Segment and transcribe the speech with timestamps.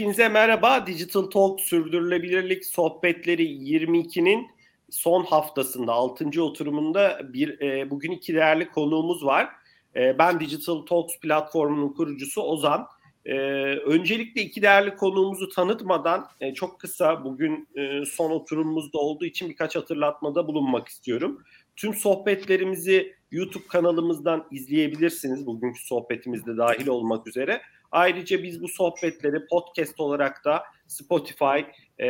[0.00, 0.86] Hepinize merhaba.
[0.86, 4.46] Digital Talk Sürdürülebilirlik Sohbetleri 22'nin
[4.90, 6.42] son haftasında, 6.
[6.42, 9.48] oturumunda bir e, bugün iki değerli konuğumuz var.
[9.96, 12.86] E, ben Digital Talks platformunun kurucusu Ozan.
[13.24, 13.34] E,
[13.74, 19.76] öncelikle iki değerli konuğumuzu tanıtmadan e, çok kısa bugün e, son oturumumuzda olduğu için birkaç
[19.76, 21.42] hatırlatmada bulunmak istiyorum.
[21.76, 25.46] Tüm sohbetlerimizi YouTube kanalımızdan izleyebilirsiniz.
[25.46, 27.60] Bugünkü sohbetimizde dahil olmak üzere.
[27.90, 31.60] Ayrıca biz bu sohbetleri podcast olarak da Spotify,
[31.98, 32.08] e,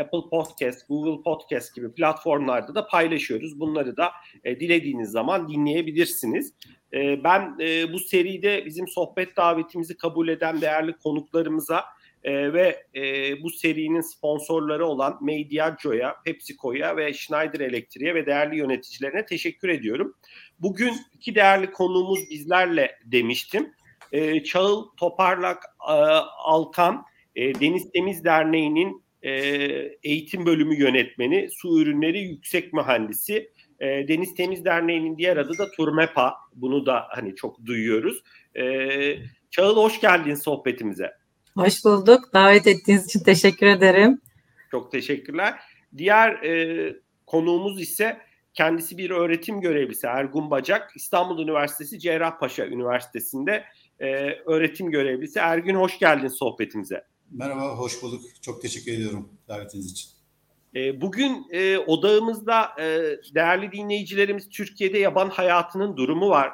[0.00, 3.60] Apple Podcast, Google Podcast gibi platformlarda da paylaşıyoruz.
[3.60, 4.12] Bunları da
[4.44, 6.54] e, dilediğiniz zaman dinleyebilirsiniz.
[6.92, 11.84] E, ben e, bu seride bizim sohbet davetimizi kabul eden değerli konuklarımıza
[12.24, 13.02] e, ve e,
[13.42, 20.14] bu serinin sponsorları olan Mediago'ya, PepsiCo'ya ve Schneider Electric'e ve değerli yöneticilerine teşekkür ediyorum.
[20.58, 23.72] Bugün iki değerli konuğumuz bizlerle demiştim.
[24.12, 25.92] E, Çağıl Toparlak e,
[26.38, 27.04] Alkan,
[27.36, 29.32] e, Deniz Temiz Derneği'nin e,
[30.02, 33.52] eğitim bölümü yönetmeni, su ürünleri yüksek mühendisi.
[33.80, 36.34] E, Deniz Temiz Derneği'nin diğer adı da Turmepa.
[36.54, 38.22] Bunu da hani çok duyuyoruz.
[38.56, 39.16] E,
[39.50, 41.12] Çağıl hoş geldin sohbetimize.
[41.54, 42.20] Hoş bulduk.
[42.34, 44.20] Davet ettiğiniz için teşekkür ederim.
[44.70, 45.54] Çok teşekkürler.
[45.96, 46.94] Diğer e,
[47.26, 48.20] konuğumuz ise
[48.54, 50.92] kendisi bir öğretim görevlisi Ergun Bacak.
[50.96, 53.64] İstanbul Üniversitesi Cerrahpaşa Üniversitesi'nde
[54.00, 54.06] e,
[54.46, 55.38] öğretim görevlisi.
[55.38, 57.04] Ergün hoş geldin sohbetimize.
[57.30, 58.22] Merhaba, hoş bulduk.
[58.42, 60.10] Çok teşekkür ediyorum davetiniz için.
[60.74, 62.84] E, bugün e, odağımızda e,
[63.34, 66.50] değerli dinleyicilerimiz Türkiye'de yaban hayatının durumu var.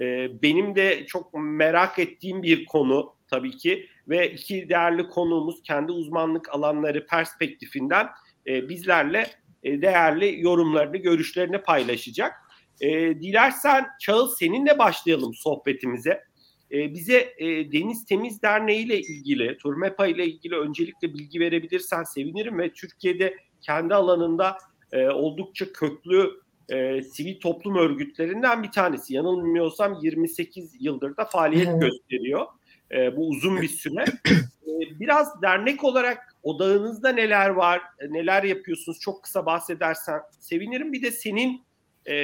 [0.00, 5.92] E, benim de çok merak ettiğim bir konu tabii ki ve iki değerli konuğumuz kendi
[5.92, 8.08] uzmanlık alanları perspektifinden
[8.46, 9.30] e, bizlerle
[9.62, 12.32] e, değerli yorumlarını, görüşlerini paylaşacak.
[12.80, 16.31] E, dilersen Çağıl seninle başlayalım sohbetimize.
[16.72, 22.58] E, bize e, Deniz Temiz Derneği ile ilgili, Turmepa ile ilgili öncelikle bilgi verebilirsen sevinirim
[22.58, 24.58] ve Türkiye'de kendi alanında
[24.92, 26.30] e, oldukça köklü
[26.70, 29.14] e, sivil toplum örgütlerinden bir tanesi.
[29.14, 32.46] Yanılmıyorsam 28 yıldır da faaliyet gösteriyor.
[32.92, 34.04] E, bu uzun bir süre.
[34.62, 40.92] E, biraz dernek olarak odağınızda neler var, neler yapıyorsunuz çok kısa bahsedersen sevinirim.
[40.92, 41.62] Bir de senin
[42.06, 42.14] e,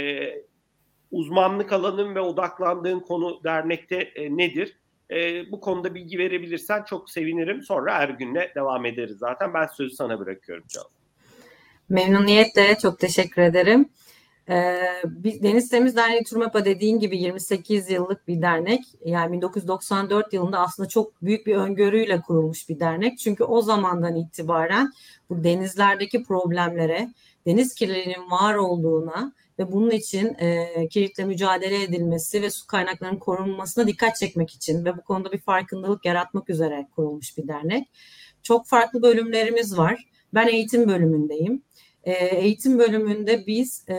[1.11, 4.77] uzmanlık alanın ve odaklandığın konu dernekte e, nedir?
[5.11, 7.63] E, bu konuda bilgi verebilirsen çok sevinirim.
[7.63, 9.55] Sonra Ergün'le devam ederiz zaten.
[9.55, 10.85] Ben sözü sana bırakıyorum Can.
[11.89, 13.89] Memnuniyetle çok teşekkür ederim.
[14.51, 14.81] Ee,
[15.25, 18.81] Deniz Temiz Derneği Turmapa dediğin gibi 28 yıllık bir dernek.
[19.05, 23.19] Yani 1994 yılında aslında çok büyük bir öngörüyle kurulmuş bir dernek.
[23.19, 24.93] Çünkü o zamandan itibaren
[25.31, 27.09] bu denizlerdeki problemlere,
[27.47, 33.87] deniz kirliliğinin var olduğuna ve bunun için e, kirlilikle mücadele edilmesi ve su kaynaklarının korunmasına
[33.87, 37.89] dikkat çekmek için ve bu konuda bir farkındalık yaratmak üzere kurulmuş bir dernek.
[38.43, 40.09] Çok farklı bölümlerimiz var.
[40.35, 41.63] Ben eğitim bölümündeyim.
[42.05, 43.95] E, eğitim bölümünde biz e,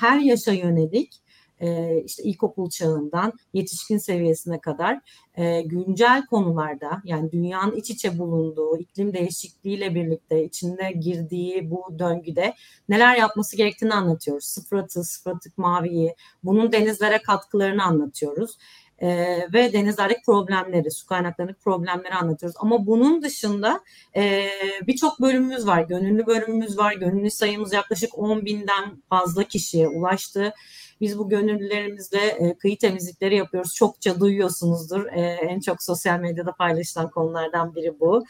[0.00, 1.22] her yaşa yönelik
[1.60, 5.00] e, işte ilkokul çağından yetişkin seviyesine kadar
[5.36, 12.54] e, güncel konularda yani dünyanın iç içe bulunduğu iklim değişikliğiyle birlikte içinde girdiği bu döngüde
[12.88, 14.44] neler yapması gerektiğini anlatıyoruz.
[14.44, 18.56] Sıfır atı, sıfır atık maviyi, bunun denizlere katkılarını anlatıyoruz
[18.98, 19.08] e,
[19.52, 22.56] ve denizlerdeki problemleri, su kaynaklarındaki problemleri anlatıyoruz.
[22.60, 23.80] Ama bunun dışında
[24.16, 24.48] e,
[24.86, 25.82] birçok bölümümüz var.
[25.82, 26.92] Gönüllü bölümümüz var.
[26.92, 30.54] Gönüllü sayımız yaklaşık 10 binden fazla kişiye ulaştı.
[31.00, 33.74] Biz bu gönüllülerimizle e, kıyı temizlikleri yapıyoruz.
[33.74, 35.06] Çokça duyuyorsunuzdur.
[35.06, 38.24] E, en çok sosyal medyada paylaşılan konulardan biri bu.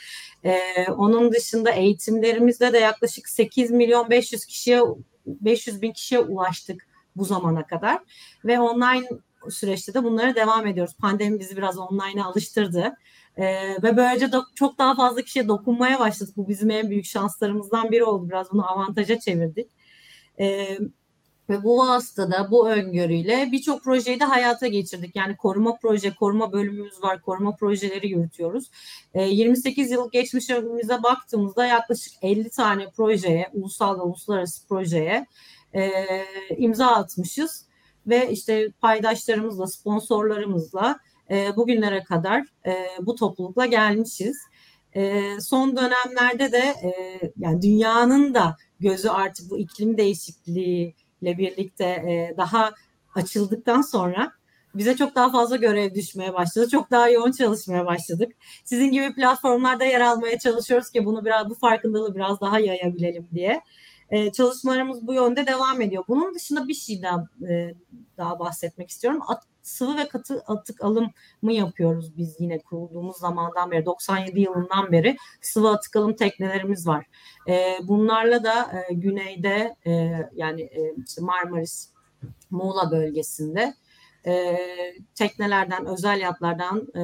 [0.44, 0.56] E,
[0.90, 4.80] onun dışında eğitimlerimizde de yaklaşık 8 milyon 500 kişiye
[5.26, 7.98] 500 bin kişiye ulaştık bu zamana kadar
[8.44, 9.08] ve online
[9.50, 10.94] süreçte de bunlara devam ediyoruz.
[11.00, 12.94] Pandemi bizi biraz online'a alıştırdı.
[13.36, 16.36] Ee, ve böylece de çok daha fazla kişiye dokunmaya başladık.
[16.36, 18.28] Bu bizim en büyük şanslarımızdan biri oldu.
[18.28, 19.70] Biraz bunu avantaja çevirdik.
[20.40, 20.78] Ee,
[21.48, 25.16] ve bu vasıtada bu öngörüyle birçok projeyi de hayata geçirdik.
[25.16, 28.70] Yani koruma proje, koruma bölümümüz var, koruma projeleri yürütüyoruz.
[29.14, 35.26] E, ee, 28 yıl geçmişimize baktığımızda yaklaşık 50 tane projeye, ulusal ve uluslararası projeye
[35.74, 35.90] e,
[36.56, 37.66] imza atmışız.
[38.06, 40.98] Ve işte paydaşlarımızla, sponsorlarımızla
[41.30, 44.36] e, bugünlere kadar e, bu toplulukla gelmişiz.
[44.96, 51.84] E, son dönemlerde de e, yani dünyanın da gözü artık bu iklim değişikliği ile birlikte
[51.84, 52.72] e, daha
[53.14, 54.32] açıldıktan sonra
[54.74, 56.68] bize çok daha fazla görev düşmeye başladı.
[56.70, 58.32] Çok daha yoğun çalışmaya başladık.
[58.64, 63.62] Sizin gibi platformlarda yer almaya çalışıyoruz ki bunu biraz bu farkındalığı biraz daha yayabilelim diye.
[64.10, 66.04] e, çalışmalarımız bu yönde devam ediyor.
[66.08, 67.74] Bunun dışında bir şey daha, e,
[68.16, 69.20] daha bahsetmek istiyorum.
[69.66, 75.70] Sıvı ve katı atık alımı yapıyoruz biz yine kurulduğumuz zamandan beri 97 yılından beri sıvı
[75.70, 77.06] atık alım teknelerimiz var.
[77.48, 81.90] E, bunlarla da e, güneyde e, yani e, işte Marmaris
[82.50, 83.74] Muğla bölgesinde
[84.26, 84.58] e,
[85.14, 87.02] teknelerden, özel yatlardan e,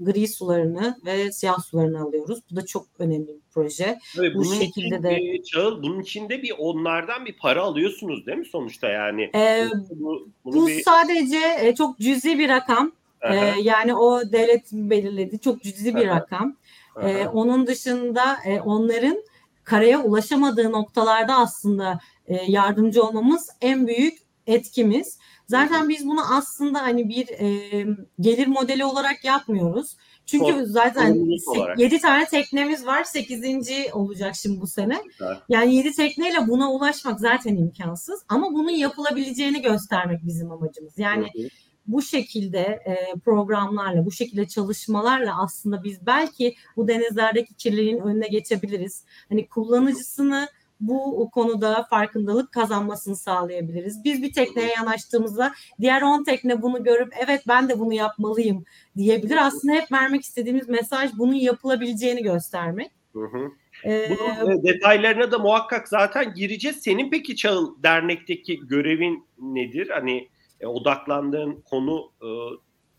[0.00, 2.40] gri sularını ve siyah sularını alıyoruz.
[2.50, 3.98] Bu da çok önemli bir proje.
[4.16, 8.46] Tabii Bu şekilde için, de Çağıl, bunun içinde bir onlardan bir para alıyorsunuz değil mi
[8.46, 9.30] sonuçta yani?
[9.34, 10.82] E, bu bu bir...
[10.82, 12.92] sadece e, çok cüzi bir rakam.
[13.22, 16.56] E, yani o devlet belirledi çok cüzi bir rakam.
[17.02, 19.24] E, onun dışında e, onların
[19.64, 25.18] karaya ulaşamadığı noktalarda aslında e, yardımcı olmamız en büyük etkimiz.
[25.48, 27.86] Zaten biz bunu aslında hani bir e,
[28.20, 29.96] gelir modeli olarak yapmıyoruz.
[30.26, 31.26] Çünkü Çok zaten
[31.76, 33.04] 7 tane teknemiz var.
[33.04, 33.42] 8.
[33.92, 35.02] olacak şimdi bu sene.
[35.48, 38.24] Yani 7 tekneyle buna ulaşmak zaten imkansız.
[38.28, 40.98] Ama bunun yapılabileceğini göstermek bizim amacımız.
[40.98, 41.28] Yani
[41.86, 49.04] bu şekilde e, programlarla, bu şekilde çalışmalarla aslında biz belki bu denizlerdeki kirliliğin önüne geçebiliriz.
[49.28, 50.48] Hani kullanıcısını
[50.88, 54.04] bu konuda farkındalık kazanmasını sağlayabiliriz.
[54.04, 58.64] Biz bir tekneye yanaştığımızda diğer 10 tekne bunu görüp evet ben de bunu yapmalıyım
[58.96, 59.46] diyebilir.
[59.46, 62.90] Aslında hep vermek istediğimiz mesaj bunun yapılabileceğini göstermek.
[63.12, 63.50] Hı hı.
[63.84, 66.76] Ee, Bunun e, detaylarına da muhakkak zaten gireceğiz.
[66.76, 69.88] Senin peki Çağıl dernekteki görevin nedir?
[69.88, 70.28] Hani
[70.60, 72.28] e, odaklandığın konu e,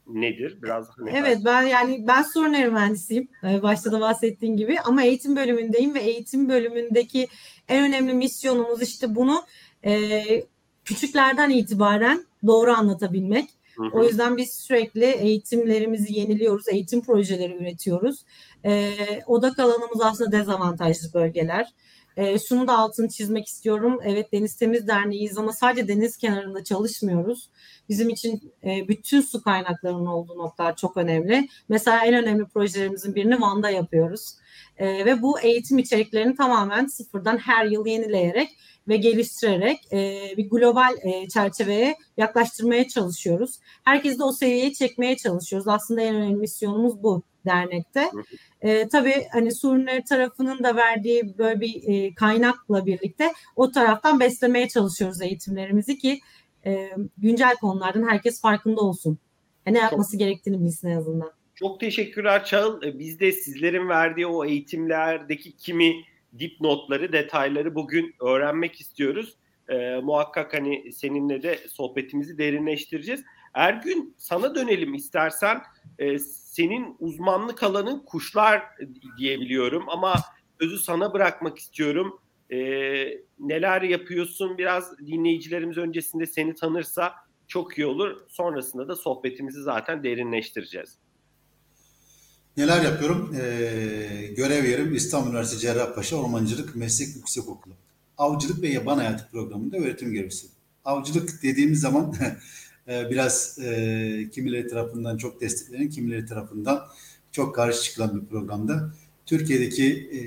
[0.08, 0.58] nedir?
[0.64, 3.28] Biraz hani Evet ben yani ben sorun mühendisiyim.
[3.44, 7.28] Ee, başta da bahsettiğim gibi ama eğitim bölümündeyim ve eğitim bölümündeki
[7.69, 9.44] en önemli misyonumuz işte bunu
[9.86, 10.24] e,
[10.86, 13.50] küçüklerden itibaren doğru anlatabilmek.
[13.75, 13.89] Hı hı.
[13.94, 18.25] O yüzden biz sürekli eğitimlerimizi yeniliyoruz, eğitim projeleri üretiyoruz.
[18.65, 18.94] E,
[19.27, 21.74] odak alanımız aslında dezavantajlı bölgeler.
[22.18, 24.00] E, şunu da altını çizmek istiyorum.
[24.04, 27.50] Evet Deniz Temiz Derneği'yiz ama sadece deniz kenarında çalışmıyoruz.
[27.89, 31.48] Bizim için e, bütün su kaynaklarının olduğu noktalar çok önemli.
[31.69, 34.36] Mesela en önemli projelerimizin birini Van'da yapıyoruz.
[34.78, 38.50] E, ve bu eğitim içeriklerini tamamen sıfırdan her yıl yenileyerek
[38.88, 43.60] ve geliştirerek e, bir global e, çerçeveye yaklaştırmaya çalışıyoruz.
[43.84, 45.68] Herkesi de o seviyeye çekmeye çalışıyoruz.
[45.68, 48.12] Aslında en önemli misyonumuz bu dernekte.
[48.62, 54.68] E, tabii hani Surunları tarafının da verdiği böyle bir e, kaynakla birlikte o taraftan beslemeye
[54.68, 56.20] çalışıyoruz eğitimlerimizi ki
[56.66, 59.18] e, güncel konulardan herkes farkında olsun.
[59.66, 61.32] E, ne yapması gerektiğini bilsin en azından.
[61.56, 62.84] Çok teşekkürler Çağıl.
[62.84, 66.06] E, biz de sizlerin verdiği o eğitimlerdeki kimi
[66.40, 69.38] dipnotları, detayları bugün öğrenmek istiyoruz.
[69.70, 73.24] E, muhakkak hani seninle de sohbetimizi derinleştireceğiz.
[73.54, 75.62] Ergün sana dönelim istersen.
[76.00, 78.64] E, senin uzmanlık alanın kuşlar
[79.18, 80.14] diyebiliyorum ama
[80.62, 82.20] sözü sana bırakmak istiyorum.
[82.52, 82.58] E,
[83.40, 87.14] neler yapıyorsun biraz dinleyicilerimiz öncesinde seni tanırsa
[87.48, 88.18] çok iyi olur.
[88.30, 90.98] Sonrasında da sohbetimizi zaten derinleştireceğiz.
[92.58, 93.36] Neler yapıyorum?
[93.36, 97.74] Ee, görev yerim İstanbul Üniversitesi Cerrahpaşa Ormancılık Meslek Yüksekokulu.
[98.18, 100.48] Avcılık ve Yaban Hayatı programında öğretim görevlisi.
[100.86, 102.16] Avcılık dediğimiz zaman
[102.88, 106.86] e, biraz e, kimileri tarafından çok desteklenen, kimileri tarafından
[107.32, 108.94] çok karşı çıkılan bir programda.
[109.25, 110.20] Türkiye'deki e,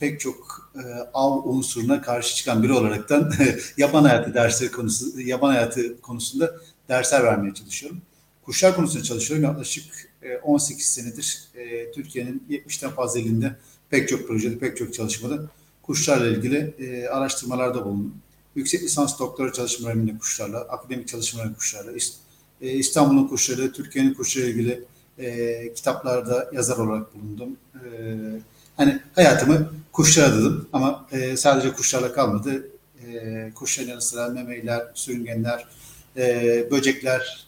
[0.00, 0.82] pek çok e,
[1.14, 3.32] av unsuruna karşı çıkan biri olaraktan
[3.76, 6.54] yaban hayatı dersleri konusu, yaban hayatı konusunda
[6.88, 8.02] dersler vermeye çalışıyorum.
[8.44, 9.44] Kuşlar konusunda çalışıyorum.
[9.44, 13.56] Yaklaşık 18 e, senedir e, Türkiye'nin 70'ten fazla ilinde
[13.90, 15.38] pek çok projede, pek çok çalışmada
[15.82, 18.14] kuşlarla ilgili e, araştırmalarda bulundum.
[18.54, 21.92] Yüksek lisans doktora çalışmalarımla kuşlarla, akademik çalışmalarımla kuşlarla,
[22.60, 24.84] İstanbul'un kuşları, Türkiye'nin kuşları ilgili
[25.74, 27.56] kitaplarda yazar olarak bulundum.
[28.76, 32.70] hani hayatımı kuşlara adadım ama sadece kuşlarla kalmadı.
[33.54, 35.66] kuşların yanı sıra memeyler, sürüngenler,
[36.70, 37.46] böcekler,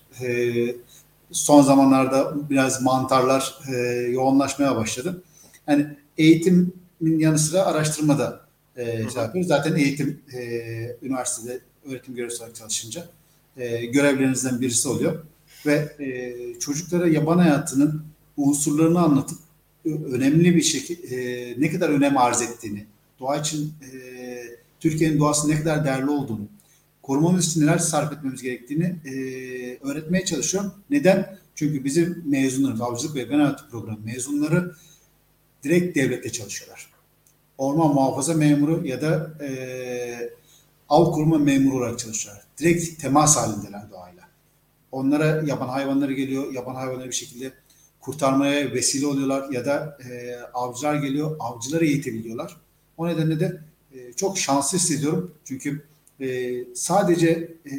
[1.32, 3.76] son zamanlarda biraz mantarlar e,
[4.10, 5.22] yoğunlaşmaya başladı.
[5.68, 5.86] Yani
[6.18, 8.40] eğitimin yanı sıra araştırmada
[8.76, 9.48] e, şey yapıyoruz.
[9.48, 10.40] Zaten eğitim e,
[11.02, 13.04] üniversitede öğretim görevlisi olarak çalışınca
[13.56, 15.24] e, görevlerinizden birisi oluyor.
[15.66, 18.04] Ve e, çocuklara yaban hayatının
[18.36, 19.38] unsurlarını anlatıp
[19.84, 22.86] önemli bir şekilde e, ne kadar önem arz ettiğini,
[23.20, 23.96] doğa için e,
[24.80, 26.48] Türkiye'nin doğası ne kadar değerli olduğunu,
[27.06, 29.12] korumamız için neler sarf etmemiz gerektiğini e,
[29.82, 30.74] öğretmeye çalışıyorum.
[30.90, 31.38] Neden?
[31.54, 34.74] Çünkü bizim mezunlarımız, avcılık ve hayatı programı mezunları
[35.64, 36.90] direkt devlette çalışıyorlar.
[37.58, 40.30] Orman muhafaza memuru ya da e,
[40.88, 42.44] av koruma memuru olarak çalışıyorlar.
[42.58, 44.22] Direkt temas halindeler doğayla.
[44.92, 47.52] Onlara yaban hayvanları geliyor, yaban hayvanları bir şekilde
[48.00, 52.56] kurtarmaya vesile oluyorlar ya da e, avcılar geliyor, avcıları eğitebiliyorlar.
[52.96, 53.60] O nedenle de
[53.92, 55.34] e, çok şanslı hissediyorum.
[55.44, 55.82] Çünkü
[56.20, 57.76] e, sadece e,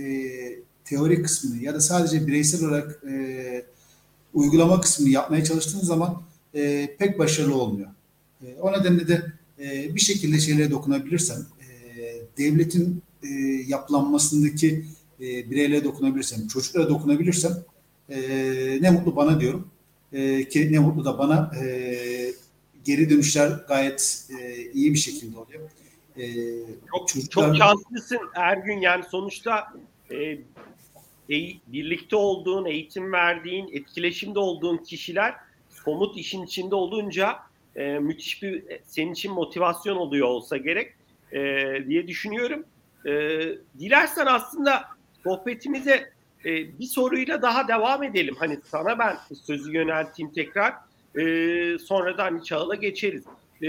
[0.85, 3.65] teori kısmını ya da sadece bireysel olarak e,
[4.33, 6.21] uygulama kısmını yapmaya çalıştığınız zaman
[6.55, 7.89] e, pek başarılı olmuyor.
[8.41, 9.25] E, o nedenle de
[9.59, 11.67] e, bir şekilde şeylere dokunabilirsem, e,
[12.37, 13.27] devletin e,
[13.67, 14.85] yapılanmasındaki
[15.21, 17.63] e, bireylere dokunabilirsem, çocuklara dokunabilirsem
[18.09, 18.19] e,
[18.81, 19.67] ne mutlu bana diyorum.
[20.13, 22.33] E, ki ne mutlu da bana e,
[22.85, 25.61] geri dönüşler gayet e, iyi bir şekilde oluyor.
[26.17, 26.25] E,
[26.93, 27.45] çok, çocuklar...
[27.45, 29.73] çok şanslısın Ergün yani sonuçta
[30.11, 30.17] e,
[31.29, 35.35] e, birlikte olduğun, eğitim verdiğin, etkileşimde olduğun kişiler
[35.69, 37.39] somut işin içinde olunca
[37.75, 40.93] e, müthiş bir senin için motivasyon oluyor olsa gerek
[41.31, 41.39] e,
[41.87, 42.65] diye düşünüyorum.
[43.05, 43.11] E,
[43.79, 44.83] dilersen aslında
[45.23, 46.11] sohbetimize
[46.45, 48.35] e, bir soruyla daha devam edelim.
[48.39, 50.73] Hani sana ben sözü yönelteyim tekrar.
[51.19, 51.23] E,
[51.79, 53.23] sonra da hani Çağıl'a geçeriz.
[53.63, 53.67] E,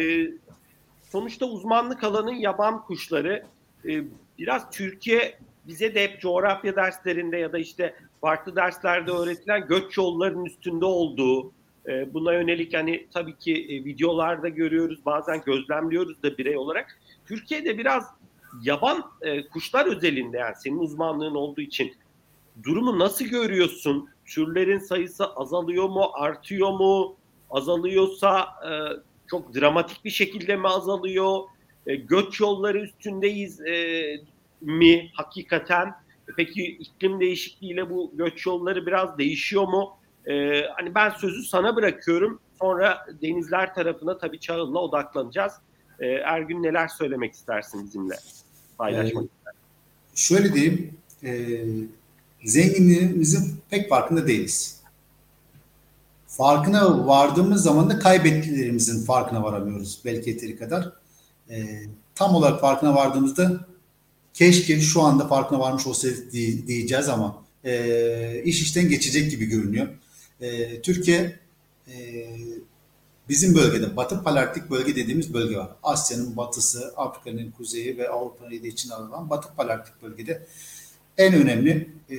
[1.13, 3.47] sonuçta uzmanlık alanın yaban kuşları.
[3.89, 4.03] E,
[4.39, 10.45] biraz Türkiye bize de hep coğrafya derslerinde ya da işte farklı derslerde öğretilen göç yollarının
[10.45, 11.53] üstünde olduğu,
[11.89, 16.99] e, buna yönelik hani tabii ki e, videolarda görüyoruz, bazen gözlemliyoruz da birey olarak.
[17.27, 18.05] Türkiye'de biraz
[18.63, 21.95] yaban e, kuşlar özelinde yani senin uzmanlığın olduğu için
[22.63, 24.09] durumu nasıl görüyorsun?
[24.27, 27.17] Türlerin sayısı azalıyor mu, artıyor mu?
[27.51, 28.71] Azalıyorsa e,
[29.31, 31.41] çok dramatik bir şekilde mi azalıyor?
[31.87, 34.05] E, göç yolları üstündeyiz e,
[34.61, 35.95] mi hakikaten?
[36.37, 39.97] Peki iklim değişikliğiyle bu göç yolları biraz değişiyor mu?
[40.27, 42.41] E, hani ben sözü sana bırakıyorum.
[42.59, 45.53] Sonra denizler tarafına tabii Çağıl'la odaklanacağız.
[46.01, 48.15] E, Ergün neler söylemek istersin bizimle?
[48.79, 49.29] Paylaşmak ee,
[50.15, 50.95] Şöyle diyeyim.
[51.25, 51.31] E,
[52.45, 54.78] zenginliğimizin pek farkında değiliz.
[56.39, 60.93] Farkına vardığımız zaman da kaybettiklerimizin farkına varamıyoruz belki yeteri kadar.
[61.51, 61.83] E,
[62.15, 63.67] tam olarak farkına vardığımızda
[64.35, 66.33] keşke şu anda farkına varmış olsaydık
[66.67, 69.89] diyeceğiz ama e, iş işten geçecek gibi görünüyor.
[70.41, 71.39] E, Türkiye
[71.89, 72.27] e,
[73.29, 75.71] bizim bölgede Batı Palarktik bölge dediğimiz bölge var.
[75.83, 80.47] Asya'nın batısı, Afrika'nın kuzeyi ve Avrupa'nın içine alınan Batı Palarktik bölgede
[81.17, 82.17] en önemli e,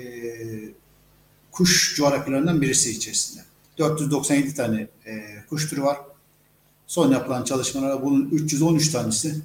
[1.51, 3.48] kuş coğrafyalarından birisi içerisinde.
[3.79, 5.11] 497 tane e,
[5.49, 5.97] kuş türü var.
[6.87, 9.35] Son yapılan çalışmalarda bunun 313 tanesi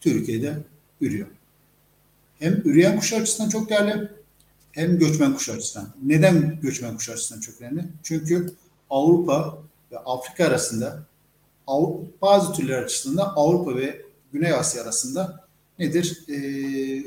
[0.00, 0.58] Türkiye'de
[1.00, 1.28] ürüyor.
[2.38, 4.08] Hem üreyen kuş açısından çok değerli
[4.72, 5.88] hem göçmen kuş açısından.
[6.02, 7.84] Neden göçmen kuş açısından çok önemli?
[8.02, 8.52] Çünkü
[8.90, 9.58] Avrupa
[9.92, 11.02] ve Afrika arasında
[12.22, 14.02] bazı türler açısından Avrupa ve
[14.32, 15.44] Güney Asya arasında
[15.78, 16.22] nedir?
[16.28, 17.04] Ee,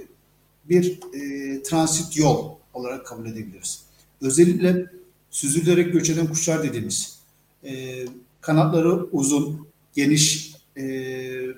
[0.69, 3.83] bir e, transit yol olarak kabul edebiliriz.
[4.21, 4.85] Özellikle
[5.31, 7.19] süzülerek göç eden kuşlar dediğimiz
[7.63, 8.05] e,
[8.41, 10.81] kanatları uzun, geniş, e,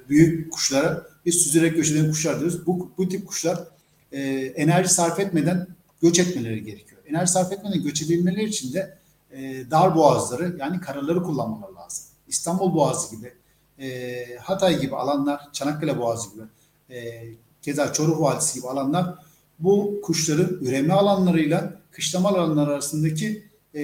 [0.09, 2.67] büyük kuşlara biz süzülerek göç eden kuşlar diyoruz.
[2.67, 3.63] Bu, bu tip kuşlar
[4.11, 4.21] e,
[4.55, 5.67] enerji sarf etmeden
[6.01, 7.01] göç etmeleri gerekiyor.
[7.07, 8.97] Enerji sarf etmeden göç edebilmeleri için de
[9.31, 12.05] e, dar boğazları yani karaları kullanmaları lazım.
[12.27, 13.33] İstanbul Boğazı gibi,
[13.79, 16.43] e, Hatay gibi alanlar, Çanakkale Boğazı gibi,
[16.89, 17.23] e,
[17.61, 19.15] keza Çoruh Vadisi gibi alanlar
[19.59, 23.43] bu kuşların üreme alanlarıyla kışlama alanları arasındaki
[23.75, 23.81] e,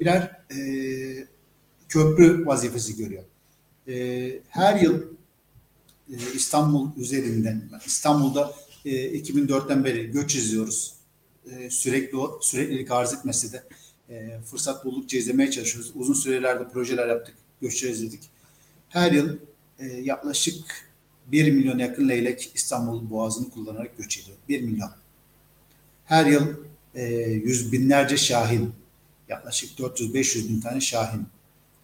[0.00, 0.58] birer e,
[1.88, 3.24] köprü vazifesi görüyor.
[3.88, 5.02] E, her yıl
[6.10, 10.94] e, İstanbul üzerinden, İstanbul'da e, 2004'ten beri göç izliyoruz.
[11.50, 13.62] E, sürekli süreklilik arz etmesi de
[14.10, 15.92] e, fırsat buldukça izlemeye çalışıyoruz.
[15.94, 18.20] Uzun sürelerde projeler yaptık, göçler izledik.
[18.88, 19.38] Her yıl
[19.78, 20.64] e, yaklaşık
[21.26, 24.36] 1 milyon yakın leylek İstanbul Boğazı'nı kullanarak göç ediyor.
[24.48, 24.90] 1 milyon.
[26.04, 26.46] Her yıl
[26.94, 28.72] e, yüz binlerce şahin,
[29.32, 31.26] yaklaşık 400-500 bin tane şahin.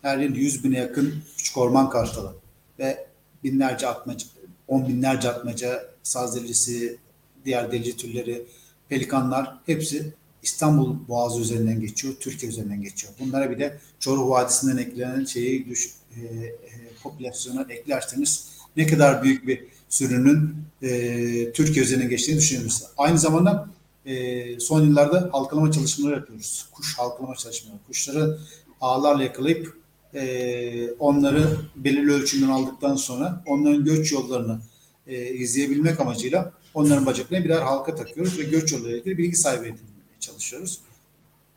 [0.03, 2.35] Her yıl 100 bine yakın küçük orman kartalı
[2.79, 3.07] ve
[3.45, 4.27] binlerce atmaca,
[4.69, 6.99] on binlerce atmaca, saz delisi,
[7.45, 8.47] diğer delici türleri,
[8.89, 10.13] pelikanlar hepsi
[10.43, 13.13] İstanbul Boğazı üzerinden geçiyor, Türkiye üzerinden geçiyor.
[13.21, 16.55] Bunlara bir de Çoruh Vadisi'nden eklenen şeyi düş, e, e,
[17.03, 22.91] popülasyona eklerseniz ne kadar büyük bir sürünün e, Türkiye üzerinden geçtiğini düşünebilirsiniz.
[22.97, 23.69] Aynı zamanda
[24.09, 26.69] e, son yıllarda halkalama çalışmaları yapıyoruz.
[26.73, 27.79] Kuş halkalama çalışmaları.
[27.87, 28.39] Kuşları
[28.81, 29.79] ağlarla yakalayıp
[30.15, 34.61] e, onları belirli ölçümden aldıktan sonra onların göç yollarını
[35.07, 40.21] e, izleyebilmek amacıyla onların bacaklarına birer halka takıyoruz ve göç yollarıyla ilgili bilgi sahibi edinmeye
[40.21, 40.81] çalışıyoruz.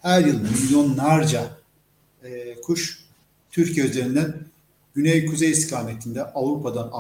[0.01, 1.57] Her yıl milyonlarca
[2.23, 3.05] e, kuş
[3.51, 4.45] Türkiye üzerinden
[4.95, 6.91] güney-kuzey istikametinde Avrupa'dan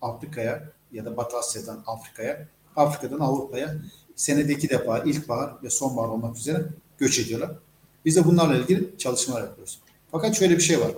[0.00, 3.74] Afrika'ya ya da Batı Asya'dan Afrika'ya, Afrika'dan Avrupa'ya
[4.18, 6.66] senede iki defa ilkbahar ve sonbahar olmak üzere
[6.98, 7.50] göç ediyorlar.
[8.04, 9.78] Biz de bunlarla ilgili çalışmalar yapıyoruz.
[10.10, 10.92] Fakat şöyle bir şey var.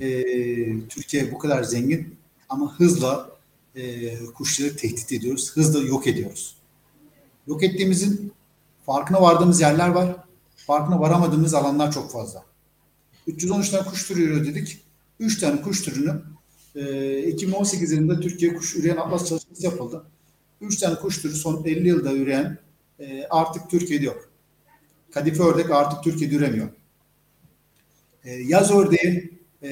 [0.00, 2.16] Ee, Türkiye bu kadar zengin
[2.48, 3.30] ama hızla
[3.76, 5.52] e, kuşları tehdit ediyoruz.
[5.56, 6.56] Hızla yok ediyoruz.
[7.46, 8.32] Yok ettiğimizin
[8.86, 10.16] farkına vardığımız yerler var.
[10.56, 12.44] Farkına varamadığımız alanlar çok fazla.
[13.26, 14.78] 313 tane kuş türü ürüyor dedik.
[15.20, 16.22] 3 tane kuş türünü
[16.74, 20.04] e, 2018 yılında Türkiye Kuş Üreyen Atlas çalışması yapıldı.
[20.60, 22.58] 3 tane kuş türü son 50 yılda üreyen
[23.00, 24.28] e, artık Türkiye'de yok.
[25.10, 26.68] Kadife ördek artık Türkiye'de üremiyor.
[28.24, 29.70] E, yaz ördeği e,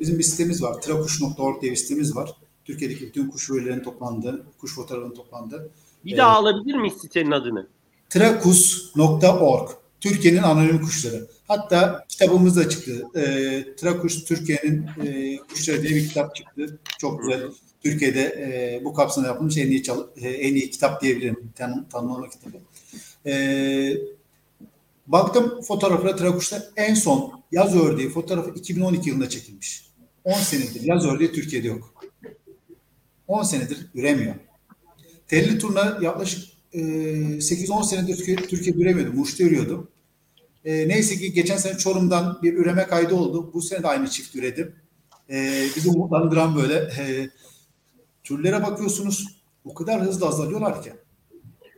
[0.00, 0.80] bizim bir sitemiz var.
[0.80, 2.30] trakuş.org diye bir sitemiz var.
[2.64, 5.70] Türkiye'deki bütün kuş verilerinin toplandığı, kuş fotoğraflarının toplandığı.
[6.04, 7.66] Bir daha alabilir miyiz sitenin adını?
[8.10, 9.70] trakus.org
[10.00, 11.26] Türkiye'nin anonim kuşları.
[11.48, 13.06] Hatta kitabımız da çıktı.
[13.14, 16.78] E, Trakus Türkiye'nin e, kuşları diye bir kitap çıktı.
[16.98, 17.42] Çok güzel.
[17.82, 21.52] Türkiye'de e, bu kapsamda yapılmış en iyi çal- e, en iyi kitap diyebilirim.
[21.56, 22.56] Tan tanımlama kitabı.
[23.26, 23.34] E,
[25.06, 29.90] baktım fotoğraflara Trakuş'ta en son yaz ördeği fotoğrafı 2012 yılında çekilmiş.
[30.24, 32.04] 10 senedir yaz ördeği Türkiye'de yok.
[33.28, 34.34] 10 senedir üremiyor.
[35.28, 36.80] Telli turna yaklaşık e,
[37.40, 39.12] 8-10 senedir Türkiye, Türkiye'de üremiyordu.
[39.16, 39.88] Muş'ta ürüyordu.
[40.64, 43.50] E, neyse ki geçen sene Çorum'dan bir üreme kaydı oldu.
[43.54, 44.74] Bu sene de aynı çift üredim.
[45.30, 47.30] E, bizi umutlandıran böyle e,
[48.30, 49.26] türlere bakıyorsunuz
[49.64, 50.92] o kadar hızlı azalıyorlar ki.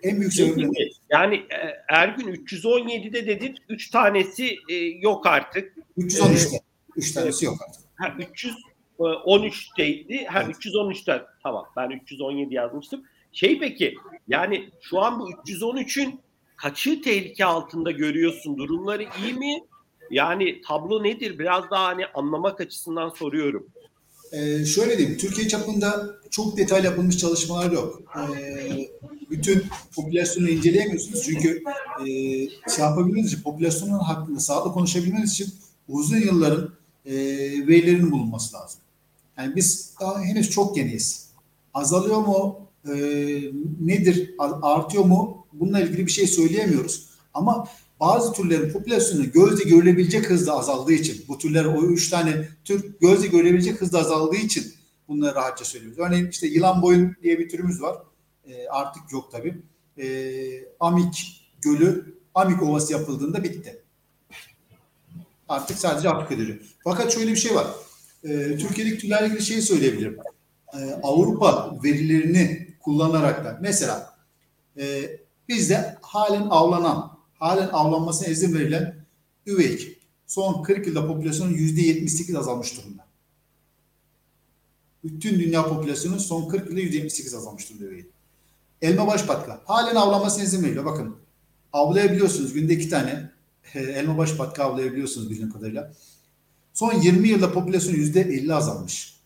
[0.02, 0.70] En büyük sebebi?
[1.10, 5.76] Yani e, Ergün 317'de dedin 3 tanesi e, yok artık.
[5.98, 6.60] 313'te.
[6.96, 7.82] 3 tanesi yok artık.
[7.94, 8.16] Ha,
[8.98, 10.26] 313'teydi.
[10.26, 13.04] Ha 313'te tamam ben 317 yazmıştım.
[13.32, 13.94] Şey peki
[14.28, 16.20] yani şu an bu 313'ün
[16.56, 18.58] kaçı tehlike altında görüyorsun?
[18.58, 19.64] Durumları iyi mi?
[20.10, 21.38] Yani tablo nedir?
[21.38, 23.66] Biraz daha hani anlamak açısından soruyorum.
[24.32, 28.02] Ee, şöyle diyeyim, Türkiye çapında çok detaylı yapılmış çalışmalar yok.
[28.16, 28.88] Ee,
[29.30, 29.64] bütün
[29.96, 31.62] popülasyonu inceleyemiyorsunuz çünkü
[32.00, 32.04] e,
[32.70, 35.54] şey yapabilmeniz için, popülasyonun hakkında sağlıklı konuşabilmeniz için
[35.88, 36.70] uzun yılların
[37.06, 37.12] e,
[37.66, 38.80] verilerinin bulunması lazım.
[39.38, 41.28] Yani biz daha henüz çok yeniyiz.
[41.74, 42.58] Azalıyor mu?
[42.88, 42.92] E,
[43.80, 44.34] nedir?
[44.62, 45.46] Artıyor mu?
[45.52, 47.06] Bununla ilgili bir şey söyleyemiyoruz.
[47.34, 47.68] Ama
[48.02, 53.26] bazı türlerin popülasyonu gözle görülebilecek hızda azaldığı için, bu türler o üç tane tür gözle
[53.26, 54.74] görülebilecek hızda azaldığı için
[55.08, 55.98] bunları rahatça söylüyoruz.
[55.98, 57.96] Örneğin işte yılan boyun diye bir türümüz var.
[58.44, 59.62] E, artık yok tabii.
[59.98, 60.06] E,
[60.80, 63.82] Amik Gölü, Amik Ovası yapıldığında bitti.
[65.48, 66.58] Artık sadece Afrika ediliyor.
[66.84, 67.66] Fakat şöyle bir şey var.
[68.24, 70.18] E, Türkiye'deki türlerle ilgili şeyi söyleyebilirim.
[70.74, 74.14] E, Avrupa verilerini kullanarak da mesela
[74.80, 75.02] e,
[75.48, 77.11] bizde halen avlanan
[77.42, 79.04] halen avlanmasına izin verilen
[79.46, 79.98] üveyik.
[80.26, 83.06] Son 40 yılda popülasyonun %78 azalmış durumda.
[85.04, 88.06] Bütün dünya popülasyonun son 40 yılda %78 azalmış durumda üveyik.
[88.82, 89.60] Elma baş patka.
[89.64, 90.84] Halen avlanmasına izin veriliyor.
[90.84, 91.16] Bakın
[91.72, 92.52] avlayabiliyorsunuz.
[92.52, 93.30] Günde iki tane
[93.74, 95.92] elma baş patka avlayabiliyorsunuz bildiğim kadarıyla.
[96.74, 99.16] Son 20 yılda popülasyon %50 azalmış.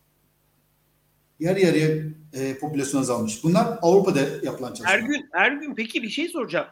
[1.40, 1.88] Yarı yarıya
[2.32, 3.44] e, popülasyon azalmış.
[3.44, 4.98] Bunlar Avrupa'da yapılan çalışmalar.
[4.98, 6.66] Ergün, Ergün peki bir şey soracağım.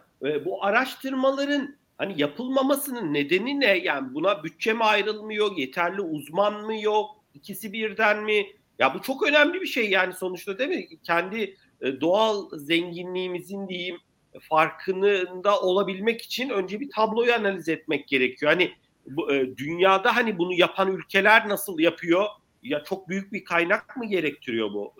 [0.44, 3.78] Bu araştırmaların hani yapılmamasının nedeni ne?
[3.78, 8.46] Yani buna bütçe mi ayrılmıyor, yeterli uzman mı yok, ikisi birden mi?
[8.78, 10.86] Ya bu çok önemli bir şey yani sonuçta değil mi?
[11.02, 13.96] Kendi e, doğal zenginliğimizin diyeyim
[14.40, 18.52] farkında olabilmek için önce bir tabloyu analiz etmek gerekiyor.
[18.52, 18.72] Hani
[19.06, 22.26] bu, e, dünyada hani bunu yapan ülkeler nasıl yapıyor?
[22.64, 24.94] Ya çok büyük bir kaynak mı gerektiriyor bu?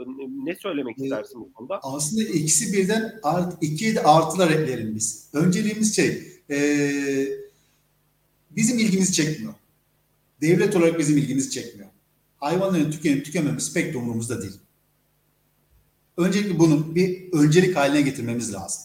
[0.44, 1.80] Ne söylemek istersin bu konuda?
[1.82, 5.28] Aslında ikisi birden art, de artılar ekleyelim biz.
[5.32, 6.58] Önceliğimiz şey, e,
[8.50, 9.54] bizim ilgimizi çekmiyor.
[10.40, 11.88] Devlet olarak bizim ilgimizi çekmiyor.
[12.36, 14.58] Hayvanların tükenip tükenmemesi pek de umurumuzda değil.
[16.16, 18.82] Öncelikle bunu bir öncelik haline getirmemiz lazım.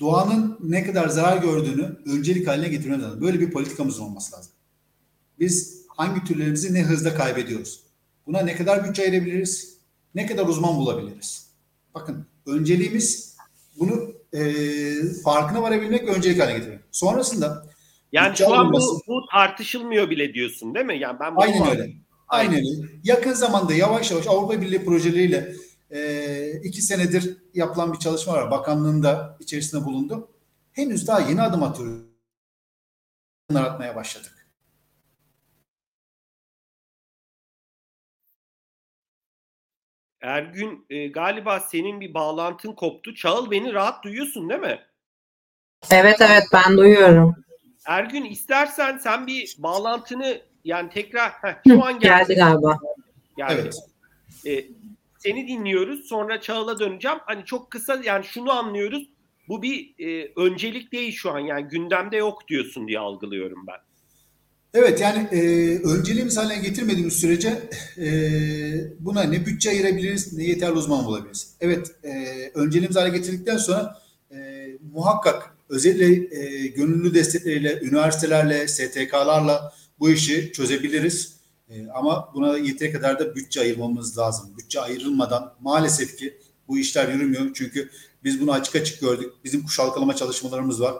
[0.00, 3.20] Doğanın ne kadar zarar gördüğünü öncelik haline getirmemiz lazım.
[3.20, 4.52] Böyle bir politikamız olması lazım.
[5.38, 7.80] Biz hangi türlerimizi ne hızda kaybediyoruz?
[8.26, 9.78] Buna ne kadar bütçe ayırabiliriz?
[10.14, 11.50] Ne kadar uzman bulabiliriz?
[11.94, 13.36] Bakın önceliğimiz
[13.78, 14.42] bunu e,
[15.24, 16.80] farkına varabilmek öncelik haline getirmek.
[16.90, 17.66] Sonrasında
[18.12, 20.98] yani şu an bu, bu tartışılmıyor bile diyorsun değil mi?
[20.98, 21.92] Yani ben Aynen öyle.
[22.28, 22.88] Aynen öyle.
[23.04, 25.52] Yakın zamanda yavaş yavaş Avrupa Birliği projeleriyle
[25.90, 28.50] e, iki senedir yapılan bir çalışma var.
[28.50, 30.28] Bakanlığın da içerisinde bulundu.
[30.72, 32.02] Henüz daha yeni adım atıyoruz.
[33.54, 34.35] Atmaya başladık.
[40.26, 43.14] Ergün e, galiba senin bir bağlantın koptu.
[43.14, 44.80] Çağıl beni rahat duyuyorsun değil mi?
[45.90, 47.36] Evet evet ben duyuyorum.
[47.86, 52.04] Ergün istersen sen bir bağlantını yani tekrar heh, şu an geldi.
[52.28, 52.78] geldi galiba.
[53.36, 53.74] Yani, evet.
[54.46, 54.64] E,
[55.18, 56.06] seni dinliyoruz.
[56.06, 57.18] Sonra Çağıl'a döneceğim.
[57.26, 59.08] Hani çok kısa yani şunu anlıyoruz.
[59.48, 61.38] Bu bir e, öncelik değil şu an.
[61.38, 63.85] Yani gündemde yok diyorsun diye algılıyorum ben.
[64.74, 65.40] Evet yani e,
[65.78, 68.08] önceliğimiz haline getirmediğimiz sürece e,
[69.00, 71.54] buna ne bütçe ayırabiliriz ne yeterli uzman bulabiliriz.
[71.60, 73.98] Evet e, önceliğimiz hale getirdikten sonra
[74.30, 74.36] e,
[74.92, 81.36] muhakkak özellikle e, gönüllü destekleriyle, üniversitelerle, STK'larla bu işi çözebiliriz.
[81.68, 84.54] E, ama buna yeteri kadar da bütçe ayırmamız lazım.
[84.58, 87.50] Bütçe ayrılmadan maalesef ki bu işler yürümüyor.
[87.54, 87.90] Çünkü
[88.24, 89.32] biz bunu açık açık gördük.
[89.44, 90.94] Bizim kuşalkalama çalışmalarımız var.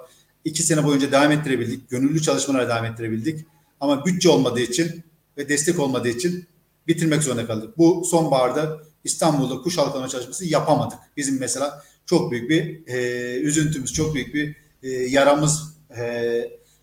[0.44, 1.90] İki sene boyunca devam ettirebildik.
[1.90, 3.46] Gönüllü çalışmalara devam ettirebildik.
[3.80, 5.04] Ama bütçe olmadığı için
[5.36, 6.46] ve destek olmadığı için
[6.86, 7.78] bitirmek zorunda kaldık.
[7.78, 10.98] Bu sonbaharda İstanbul'da kuş halkalama çalışması yapamadık.
[11.16, 15.76] Bizim mesela çok büyük bir e, üzüntümüz, çok büyük bir e, yaramız.
[15.98, 16.02] E,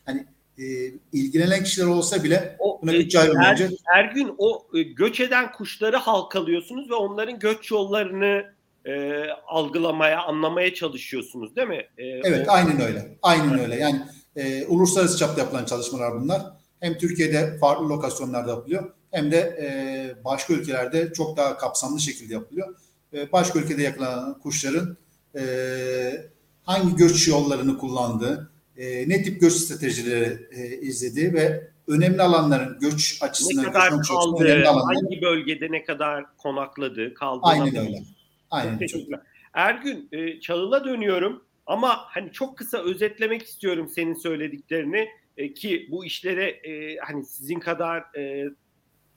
[0.06, 0.26] hani
[0.58, 0.64] e,
[1.14, 5.98] ilgilenen kişiler olsa bile O, buna e, her, her gün o e, göç eden kuşları
[5.98, 8.44] halkalıyorsunuz ve onların göç yollarını
[8.86, 11.88] e, algılamaya, anlamaya çalışıyorsunuz değil mi?
[11.98, 13.18] E, Evet, o- aynen öyle.
[13.22, 13.76] Aynen öyle.
[13.76, 14.02] Yani
[14.36, 16.42] e, uluslararası çapta yapılan çalışmalar bunlar.
[16.84, 19.68] Hem Türkiye'de farklı lokasyonlarda yapılıyor hem de e,
[20.26, 22.76] başka ülkelerde çok daha kapsamlı şekilde yapılıyor.
[23.14, 24.98] E, başka ülkede yakalanan kuşların
[25.36, 25.44] e,
[26.64, 33.22] hangi göç yollarını kullandığı, e, ne tip göç stratejileri e, izlediği ve önemli alanların göç
[33.22, 37.42] ne açısından kadar göçmen açısından kaldı, hangi bölgede ne kadar konakladı, kaldı.
[37.44, 38.04] aynen öyle.
[38.50, 39.20] Aynen Çok çok.
[39.54, 46.06] Ergün, e, Çağıl'a dönüyorum ama hani çok kısa özetlemek istiyorum senin söylediklerini E, ki bu
[46.06, 48.50] işlere e, hani sizin kadar e,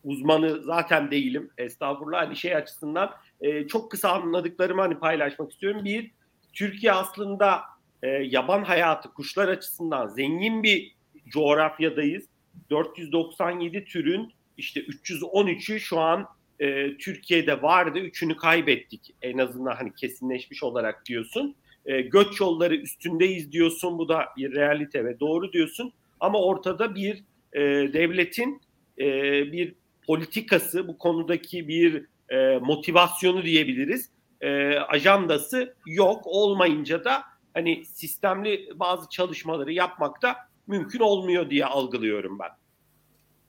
[0.05, 1.50] uzmanı zaten değilim.
[1.59, 5.85] Estağfurullah hani şey açısından e, çok kısa anladıklarımı hani paylaşmak istiyorum.
[5.85, 6.11] Bir,
[6.52, 7.61] Türkiye aslında
[8.02, 10.96] e, yaban hayatı kuşlar açısından zengin bir
[11.29, 12.24] coğrafyadayız.
[12.70, 16.26] 497 türün işte 313'ü şu an
[16.61, 17.98] e, Türkiye'de vardı.
[17.98, 21.57] Üçünü kaybettik en azından hani kesinleşmiş olarak diyorsun.
[21.87, 23.98] E, göç yolları üstündeyiz diyorsun.
[23.98, 25.92] Bu da bir realite ve doğru diyorsun.
[26.20, 27.61] Ama ortada bir e,
[27.92, 28.61] devletin
[28.98, 29.05] e,
[29.52, 29.74] bir
[30.07, 34.09] politikası, bu konudaki bir e, motivasyonu diyebiliriz.
[34.40, 36.22] E, ajandası yok.
[36.24, 37.22] Olmayınca da
[37.55, 42.50] hani sistemli bazı çalışmaları yapmak da mümkün olmuyor diye algılıyorum ben.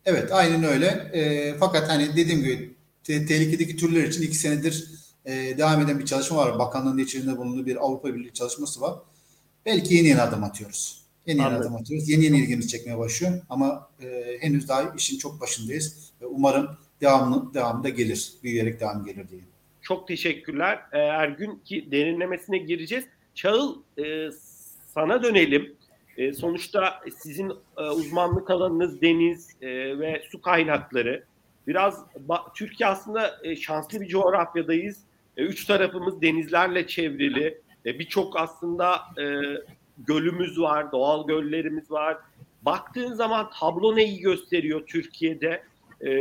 [0.06, 0.86] Evet aynen öyle.
[1.14, 4.90] E, fakat hani dediğim gibi te- tehlikedeki türler için iki senedir
[5.26, 6.60] e, devam eden bir çalışma var.
[6.60, 8.94] Bakanlığın içerisinde bulunduğu bir Avrupa Birliği çalışması var.
[9.66, 11.07] Belki yeni yeni adım atıyoruz.
[11.28, 12.10] Yeni yeni adım atıyoruz.
[12.10, 13.34] Yeni yeni ilgimizi çekmeye başlıyor.
[13.50, 16.12] Ama e, henüz daha işin çok başındayız.
[16.22, 16.68] Ve umarım
[17.02, 18.34] devamlı, devamı da gelir.
[18.44, 19.42] Büyüyerek devam gelir diye.
[19.82, 20.80] Çok teşekkürler.
[20.92, 23.06] Ee, Ergün ki derinlemesine gireceğiz.
[23.36, 24.30] Çağıl e,
[24.94, 25.76] sana dönelim.
[26.18, 31.24] E, sonuçta sizin e, uzmanlık alanınız deniz e, ve su kaynakları.
[31.68, 32.06] Biraz
[32.56, 34.98] Türkiye aslında e, şanslı bir coğrafyadayız.
[35.38, 37.62] E, üç tarafımız denizlerle çevrili.
[37.86, 39.24] E, Birçok aslında e,
[39.98, 42.18] gölümüz var, doğal göllerimiz var.
[42.62, 45.64] Baktığın zaman tablo neyi gösteriyor Türkiye'de?
[46.06, 46.12] E,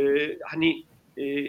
[0.45, 0.83] hani
[1.17, 1.47] e,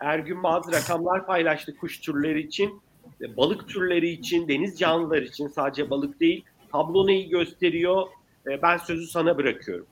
[0.00, 2.80] Ergün bazı rakamlar paylaştı kuş türleri için,
[3.22, 6.44] e, balık türleri için, deniz canlıları için sadece balık değil.
[6.72, 8.06] Tablo neyi gösteriyor?
[8.50, 9.86] E, Ben sözü sana bırakıyorum.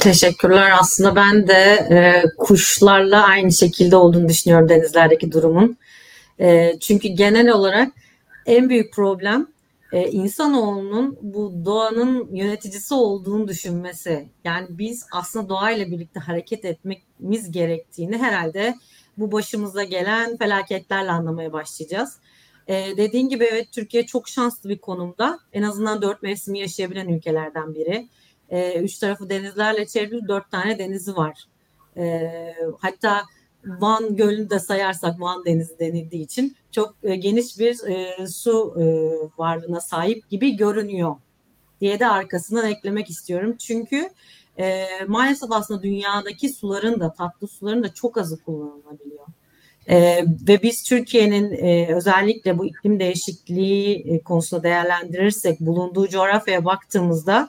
[0.00, 0.72] Teşekkürler.
[0.80, 5.76] Aslında ben de e, kuşlarla aynı şekilde olduğunu düşünüyorum denizlerdeki durumun.
[6.40, 7.92] E, çünkü genel olarak
[8.46, 9.46] en büyük problem
[9.92, 14.28] e, insanoğlunun bu doğanın yöneticisi olduğunu düşünmesi.
[14.44, 18.74] Yani biz aslında doğayla birlikte hareket etmemiz gerektiğini herhalde
[19.16, 22.18] bu başımıza gelen felaketlerle anlamaya başlayacağız.
[22.66, 25.38] E, dediğin gibi evet Türkiye çok şanslı bir konumda.
[25.52, 28.08] En azından dört mevsimi yaşayabilen ülkelerden biri.
[28.48, 31.44] E, üç tarafı denizlerle çevrili dört tane denizi var.
[31.96, 32.30] E,
[32.80, 33.22] hatta
[33.64, 38.84] Van Gölü'nü de sayarsak Van Denizi denildiği için çok e, geniş bir e, su e,
[39.38, 41.16] varlığına sahip gibi görünüyor
[41.80, 43.56] diye de arkasından eklemek istiyorum.
[43.58, 44.10] Çünkü
[44.58, 49.26] e, maalesef aslında dünyadaki suların da tatlı suların da çok azı kullanılabiliyor.
[49.88, 57.48] E, ve biz Türkiye'nin e, özellikle bu iklim değişikliği e, konusunda değerlendirirsek bulunduğu coğrafyaya baktığımızda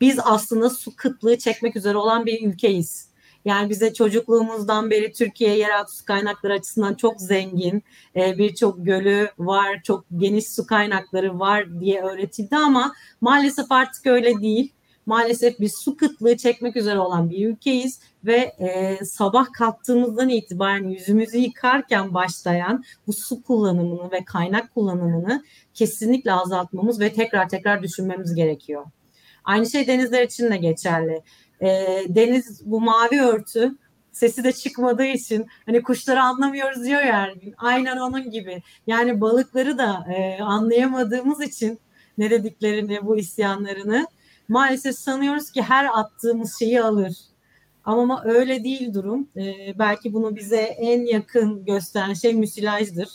[0.00, 3.11] biz aslında su kıtlığı çekmek üzere olan bir ülkeyiz.
[3.44, 7.82] Yani bize çocukluğumuzdan beri Türkiye yeraltı su kaynakları açısından çok zengin,
[8.16, 14.40] e, birçok gölü var, çok geniş su kaynakları var diye öğretildi ama maalesef artık öyle
[14.40, 14.72] değil.
[15.06, 21.38] Maalesef biz su kıtlığı çekmek üzere olan bir ülkeyiz ve e, sabah kalktığımızdan itibaren yüzümüzü
[21.38, 28.84] yıkarken başlayan bu su kullanımını ve kaynak kullanımını kesinlikle azaltmamız ve tekrar tekrar düşünmemiz gerekiyor.
[29.44, 31.22] Aynı şey denizler için de geçerli.
[31.62, 31.68] E,
[32.08, 33.76] deniz bu mavi örtü
[34.12, 37.54] sesi de çıkmadığı için hani kuşları anlamıyoruz diyor ya Ergün.
[37.58, 38.62] Aynen onun gibi.
[38.86, 41.80] Yani balıkları da e, anlayamadığımız için
[42.18, 44.06] ne dediklerini, bu isyanlarını
[44.48, 47.16] maalesef sanıyoruz ki her attığımız şeyi alır.
[47.84, 49.28] Ama öyle değil durum.
[49.36, 53.08] E, belki bunu bize en yakın gösteren şey müsilajdır.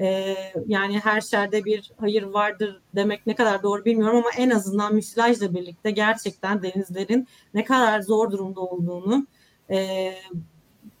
[0.00, 4.94] E, yani her şerde bir hayır vardır demek ne kadar doğru bilmiyorum ama en azından
[4.94, 9.26] müsilajla birlikte gerçekten denizlerin ne kadar zor durumda olduğunu
[9.70, 10.12] e,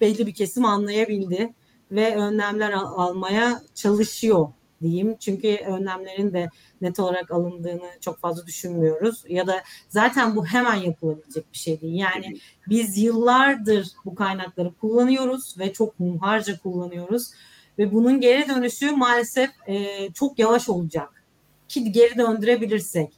[0.00, 1.54] belli bir kesim anlayabildi
[1.90, 4.48] ve önlemler al- almaya çalışıyor
[4.82, 5.16] diyeyim.
[5.20, 6.48] Çünkü önlemlerin de
[6.80, 9.24] net olarak alındığını çok fazla düşünmüyoruz.
[9.28, 11.94] Ya da zaten bu hemen yapılabilecek bir şey değil.
[11.98, 12.36] Yani
[12.68, 17.30] biz yıllardır bu kaynakları kullanıyoruz ve çok hunharca kullanıyoruz.
[17.78, 21.24] Ve bunun geri dönüşü maalesef e, çok yavaş olacak.
[21.68, 23.12] Ki geri döndürebilirsek.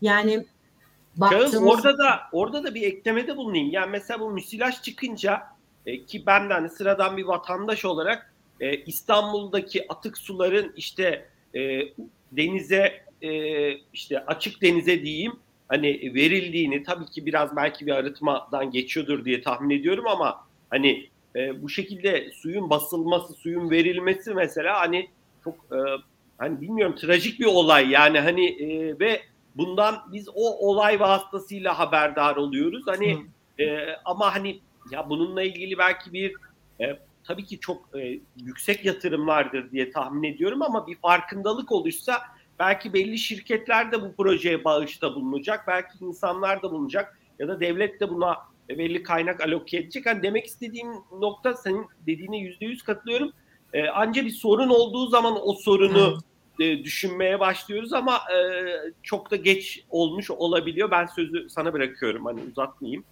[0.00, 0.44] Yani
[1.30, 3.70] Şahıs orada da orada da bir eklemede bulunayım.
[3.70, 5.42] Yani mesela bu müsilaj çıkınca
[5.86, 11.80] e, ki ben de hani sıradan bir vatandaş olarak e, İstanbul'daki atık suların işte e,
[12.32, 13.30] denize e,
[13.72, 15.32] işte açık denize diyeyim
[15.68, 21.62] hani verildiğini tabii ki biraz belki bir arıtmadan geçiyordur diye tahmin ediyorum ama hani e,
[21.62, 25.08] bu şekilde suyun basılması, suyun verilmesi mesela hani
[25.44, 25.78] çok e,
[26.38, 29.22] hani bilmiyorum trajik bir olay yani hani e, ve
[29.54, 32.82] bundan biz o olay vasıtasıyla haberdar oluyoruz.
[32.86, 33.26] Hani
[33.58, 36.34] e, ama hani ya bununla ilgili belki bir
[36.80, 42.22] e, tabii ki çok e, yüksek yatırımlardır diye tahmin ediyorum ama bir farkındalık oluşsa
[42.58, 45.64] belki belli şirketler de bu projeye bağışta bulunacak.
[45.68, 48.38] Belki insanlar da bulunacak ya da devlet de buna
[48.78, 50.06] belli kaynak aloke edecek.
[50.06, 53.32] Yani demek istediğim nokta senin dediğine yüzde yüz katılıyorum.
[53.72, 56.18] E, anca bir sorun olduğu zaman o sorunu
[56.60, 58.36] e, düşünmeye başlıyoruz ama e,
[59.02, 60.90] çok da geç olmuş olabiliyor.
[60.90, 63.04] Ben sözü sana bırakıyorum hani uzatmayayım.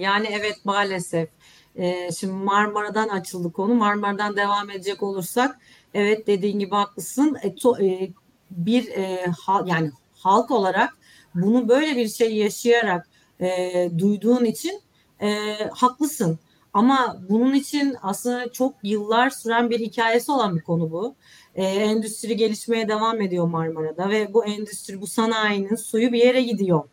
[0.00, 1.28] Yani evet maalesef.
[1.76, 3.74] E, şimdi Marmara'dan açıldı konu.
[3.74, 5.58] Marmara'dan devam edecek olursak
[5.94, 7.36] evet dediğin gibi haklısın.
[7.42, 8.10] E, to, e,
[8.50, 10.98] bir e, ha, yani halk olarak
[11.34, 13.08] bunu böyle bir şey yaşayarak
[13.40, 14.80] e, duyduğun için
[15.22, 16.38] e, haklısın.
[16.72, 21.14] Ama bunun için aslında çok yıllar süren bir hikayesi olan bir konu bu.
[21.54, 26.84] E, endüstri gelişmeye devam ediyor Marmara'da ve bu endüstri, bu sanayinin suyu bir yere gidiyor.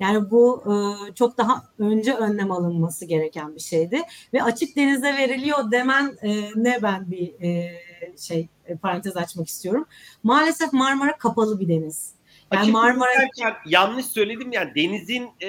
[0.00, 0.72] Yani bu e,
[1.14, 4.02] çok daha önce önlem alınması gereken bir şeydi.
[4.34, 7.72] Ve açık denize veriliyor demen e, ne ben bir e,
[8.18, 9.86] şey e, parantez açmak istiyorum.
[10.22, 12.14] Maalesef Marmara kapalı bir deniz.
[12.50, 15.48] Açık Marmara derken yanlış söyledim yani denizin e,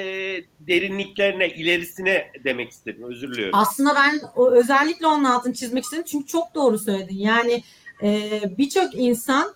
[0.60, 3.04] derinliklerine, ilerisine demek istedim.
[3.04, 3.60] Özür diliyorum.
[3.60, 7.18] Aslında ben o, özellikle onun altını çizmek istedim çünkü çok doğru söyledin.
[7.18, 7.64] Yani
[8.04, 9.54] e, birçok insan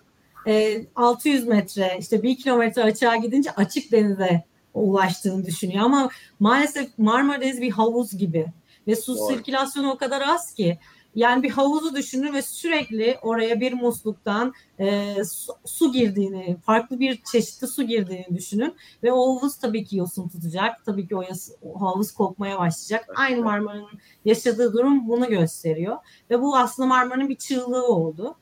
[0.48, 7.42] e, 600 metre işte bir kilometre açığa gidince açık denize ulaştığını düşünüyor ama maalesef Marmara
[7.42, 8.46] Denizi bir havuz gibi
[8.88, 9.34] ve su Doğru.
[9.34, 10.80] sirkülasyonu o kadar az ki
[11.16, 17.22] yani bir havuzu düşünün ve sürekli oraya bir musluktan e, su, su girdiğini, farklı bir
[17.32, 20.86] çeşitli su girdiğini düşünün ve o havuz tabii ki yosun tutacak.
[20.86, 23.06] Tabii ki o, yas, o havuz kokmaya başlayacak.
[23.08, 23.20] Evet.
[23.20, 25.98] Aynı Marmara'nın yaşadığı durum bunu gösteriyor
[26.30, 28.36] ve bu aslında Marmara'nın bir çığlığı oldu.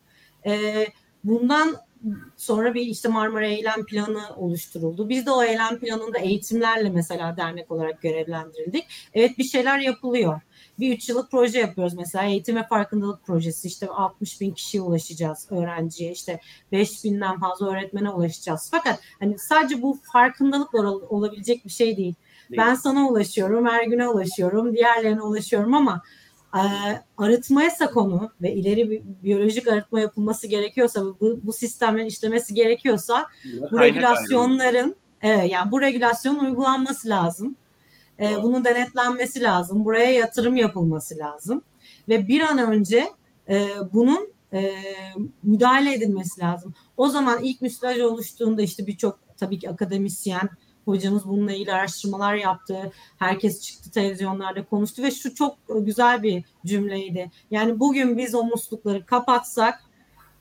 [0.45, 0.85] E,
[1.23, 1.75] bundan
[2.37, 5.09] sonra bir işte Marmara Eylem Planı oluşturuldu.
[5.09, 8.85] Biz de o eylem planında eğitimlerle mesela dernek olarak görevlendirildik.
[9.13, 10.41] Evet bir şeyler yapılıyor.
[10.79, 15.47] Bir üç yıllık proje yapıyoruz mesela eğitim ve farkındalık projesi işte 60 bin kişiye ulaşacağız
[15.49, 16.39] öğrenciye işte
[16.71, 18.67] 5 binden fazla öğretmene ulaşacağız.
[18.71, 21.97] Fakat hani sadece bu farkındalıkla olabilecek bir şey değil.
[21.97, 22.15] değil.
[22.57, 26.01] Ben sana ulaşıyorum, Ergün'e ulaşıyorum, diğerlerine ulaşıyorum ama
[26.53, 26.61] e,
[27.17, 33.27] arıtmaysa konu ve ileri bir biyolojik arıtma yapılması gerekiyorsa bu, bu sistemlerin işlemesi gerekiyorsa
[33.71, 37.55] bu regülasyonların evet, yani bu regülasyonun uygulanması lazım.
[38.19, 39.85] E, bunun denetlenmesi lazım.
[39.85, 41.61] Buraya yatırım yapılması lazım.
[42.09, 43.09] Ve bir an önce
[43.49, 44.73] e, bunun e,
[45.43, 46.73] müdahale edilmesi lazım.
[46.97, 50.49] O zaman ilk müsilaj oluştuğunda işte birçok tabii ki akademisyen
[50.85, 52.91] hocamız bununla ilgili araştırmalar yaptı.
[53.19, 57.31] Herkes çıktı televizyonlarda konuştu ve şu çok güzel bir cümleydi.
[57.51, 59.83] Yani bugün biz o muslukları kapatsak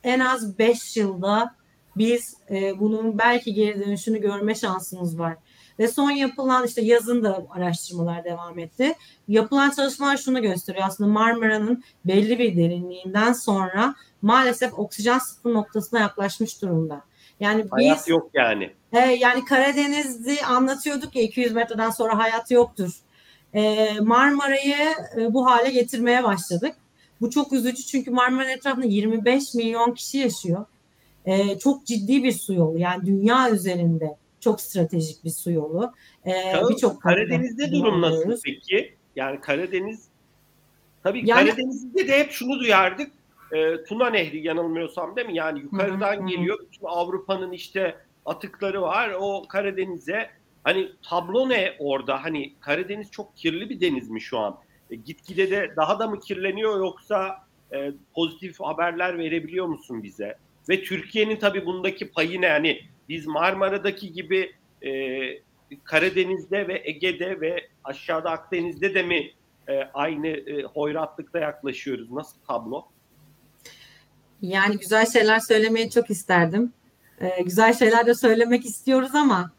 [0.04, 1.54] en az 5 yılda
[1.96, 5.36] biz e, bunun belki geri dönüşünü görme şansımız var.
[5.78, 8.94] Ve son yapılan işte yazın da araştırmalar devam etti.
[9.28, 10.86] Yapılan çalışmalar şunu gösteriyor.
[10.86, 17.02] Aslında Marmara'nın belli bir derinliğinden sonra maalesef oksijen sıfır noktasına yaklaşmış durumda.
[17.40, 18.70] Yani hayat biz, yok yani.
[18.92, 23.00] E, yani Karadeniz'i anlatıyorduk ya 200 metreden sonra hayat yoktur.
[23.54, 24.76] E, Marmara'yı
[25.16, 26.74] e, bu hale getirmeye başladık.
[27.20, 30.66] Bu çok üzücü çünkü Marmara etrafında 25 milyon kişi yaşıyor.
[31.24, 35.92] E, çok ciddi bir su yolu yani dünya üzerinde çok stratejik bir su yolu.
[36.26, 36.32] E,
[36.70, 38.94] Birçok Karadeniz'de durum nasıl peki?
[39.16, 40.08] Yani Karadeniz
[41.02, 43.12] tabii yani, Karadeniz'de de hep şunu duyardık
[43.52, 45.36] e, Tuna Nehri yanılmıyorsam değil mi?
[45.36, 46.26] Yani yukarıdan hı hı.
[46.26, 46.58] geliyor.
[46.60, 49.12] Bütün Avrupa'nın işte atıkları var.
[49.20, 50.30] O Karadeniz'e
[50.64, 52.24] Hani tablo ne orada?
[52.24, 54.58] Hani Karadeniz çok kirli bir deniz mi şu an?
[54.90, 60.34] E, gitgide de daha da mı kirleniyor yoksa e, pozitif haberler verebiliyor musun bize?
[60.68, 62.46] Ve Türkiye'nin tabii bundaki payı ne?
[62.46, 62.80] Yani
[63.12, 64.92] biz Marmara'daki gibi e,
[65.84, 69.30] Karadeniz'de ve Ege'de ve aşağıda Akdeniz'de de mi
[69.68, 72.10] e, aynı e, hoyratlıkta yaklaşıyoruz?
[72.10, 72.84] Nasıl tablo?
[74.42, 76.72] Yani güzel şeyler söylemeyi çok isterdim.
[77.20, 79.50] Ee, güzel şeyler de söylemek istiyoruz ama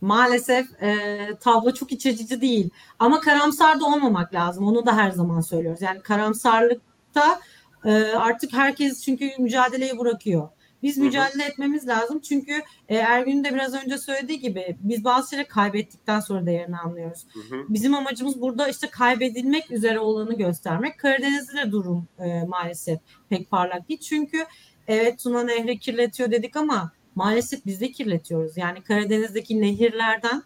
[0.00, 2.04] maalesef e, tablo çok iç
[2.40, 2.70] değil.
[2.98, 4.64] Ama karamsar da olmamak lazım.
[4.66, 5.82] Onu da her zaman söylüyoruz.
[5.82, 7.40] Yani karamsarlıkta
[7.84, 10.48] e, artık herkes çünkü mücadeleyi bırakıyor.
[10.82, 12.52] Biz mücadele etmemiz lazım çünkü
[12.88, 17.26] e, Ergün'ün de biraz önce söylediği gibi biz bazı şeyleri kaybettikten sonra değerini anlıyoruz.
[17.32, 17.64] Hı hı.
[17.68, 20.98] Bizim amacımız burada işte kaybedilmek üzere olanı göstermek.
[20.98, 24.00] Karadeniz'de de durum e, maalesef pek parlak değil.
[24.00, 24.46] Çünkü
[24.88, 28.56] evet Tuna Nehri kirletiyor dedik ama maalesef biz de kirletiyoruz.
[28.56, 30.42] Yani Karadeniz'deki nehirlerden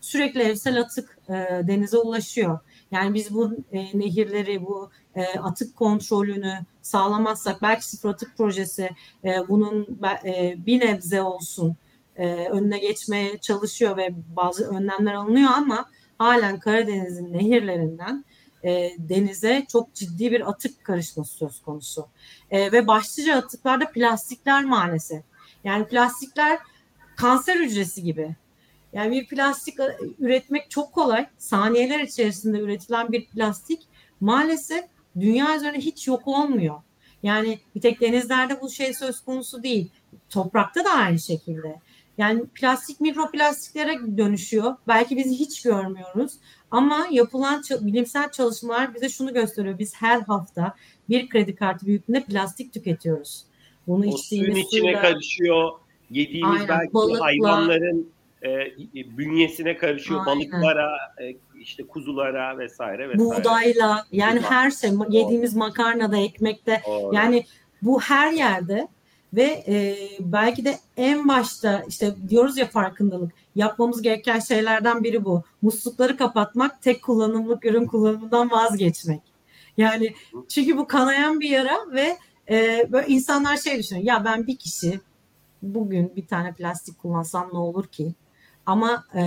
[0.00, 1.32] sürekli evsel atık e,
[1.68, 2.58] denize ulaşıyor.
[2.92, 8.90] Yani biz bu e, nehirleri, bu e, atık kontrolünü sağlamazsak belki sıfır atık projesi
[9.24, 11.76] e, bunun e, bir nebze olsun
[12.16, 18.24] e, önüne geçmeye çalışıyor ve bazı önlemler alınıyor ama halen Karadeniz'in nehirlerinden
[18.64, 22.06] e, denize çok ciddi bir atık karışması söz konusu.
[22.50, 25.22] E, ve başlıca atıklarda plastikler maalesef.
[25.64, 26.58] Yani plastikler
[27.16, 28.36] kanser hücresi gibi.
[28.92, 31.26] Yani bir plastik e, üretmek çok kolay.
[31.38, 33.82] Saniyeler içerisinde üretilen bir plastik
[34.20, 34.84] maalesef
[35.20, 36.76] dünya üzerinde hiç yok olmuyor.
[37.22, 39.90] Yani bir tek denizlerde bu şey söz konusu değil.
[40.30, 41.80] Toprakta da aynı şekilde.
[42.18, 44.76] Yani plastik mikroplastiklere dönüşüyor.
[44.88, 46.32] Belki bizi hiç görmüyoruz.
[46.70, 49.78] Ama yapılan bilimsel çalışmalar bize şunu gösteriyor.
[49.78, 50.74] Biz her hafta
[51.08, 53.44] bir kredi kartı büyüklüğünde plastik tüketiyoruz.
[53.86, 55.00] Bunu o suyun içine suyla...
[55.00, 55.70] karışıyor.
[56.10, 57.24] Yediğimiz Aynen, belki balıkla...
[57.24, 58.12] hayvanların
[58.44, 58.74] e,
[59.18, 60.20] bünyesine karışıyor.
[60.26, 60.40] Aynen.
[60.40, 63.18] Balıklara, e, işte kuzulara vesaire vesaire.
[63.18, 64.50] Buğdayla yani Buğday.
[64.50, 67.14] her şey yediğimiz makarnada, ekmekte Doğru.
[67.14, 67.44] yani
[67.82, 68.88] bu her yerde
[69.34, 75.42] ve e, belki de en başta işte diyoruz ya farkındalık yapmamız gereken şeylerden biri bu.
[75.62, 79.20] Muslukları kapatmak, tek kullanımlık ürün kullanımından vazgeçmek.
[79.76, 80.14] Yani
[80.48, 82.16] çünkü bu kanayan bir yara ve
[82.50, 84.06] e, böyle insanlar şey düşünüyor.
[84.06, 85.00] Ya ben bir kişi
[85.62, 88.14] bugün bir tane plastik kullansam ne olur ki?
[88.66, 89.22] Ama e,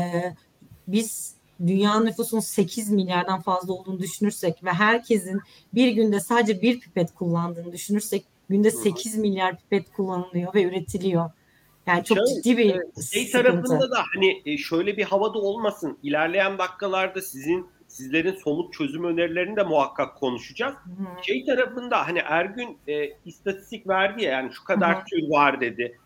[0.88, 1.36] biz
[1.68, 5.42] dünya nüfusunun 8 milyardan fazla olduğunu düşünürsek ve herkesin
[5.74, 11.32] bir günde sadece bir pipet kullandığını düşünürsek günde 8 milyar pipet kullanılıyor ve üretiliyor.
[11.88, 15.98] Yani çok Şöyle, ciddi bir şey tarafında da hani e, şöyle bir havada olmasın.
[16.04, 20.74] İlerleyen dakikalarda sizin sizlerin somut çözüm önerilerini de muhakkak konuşacağız.
[20.74, 21.24] Hı-hı.
[21.24, 25.06] Şey tarafında hani Ergün e, istatistik verdi ya yani şu kadar Hı-hı.
[25.06, 26.00] tür var dedi.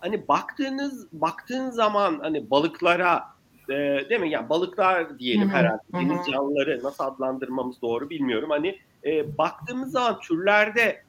[0.00, 3.24] Hani baktığınız baktığın zaman hani balıklara
[3.68, 3.74] e,
[4.10, 4.30] değil mi?
[4.30, 5.56] Yani balıklar diyelim Hı-hı.
[5.56, 5.82] herhalde.
[5.92, 8.50] Deniz canlıları nasıl adlandırmamız doğru bilmiyorum.
[8.50, 11.02] Hani e, baktığımız zaman türlerde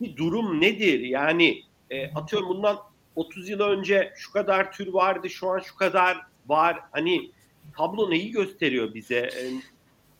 [0.00, 1.00] bir durum nedir?
[1.00, 2.78] Yani e, atıyorum bundan
[3.16, 6.80] 30 yıl önce şu kadar tür vardı, şu an şu kadar var.
[6.90, 7.30] Hani
[7.76, 9.16] tablo neyi gösteriyor bize?
[9.16, 9.42] E,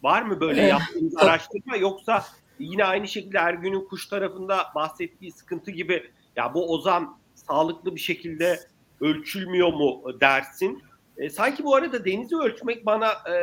[0.03, 2.25] var mı böyle eh, yaptığınız araştırma yoksa
[2.59, 8.61] yine aynı şekilde Ergün'ün kuş tarafında bahsettiği sıkıntı gibi ya bu ozan sağlıklı bir şekilde
[9.01, 10.83] ölçülmüyor mu dersin?
[11.17, 13.37] E, sanki bu arada denizi ölçmek bana e,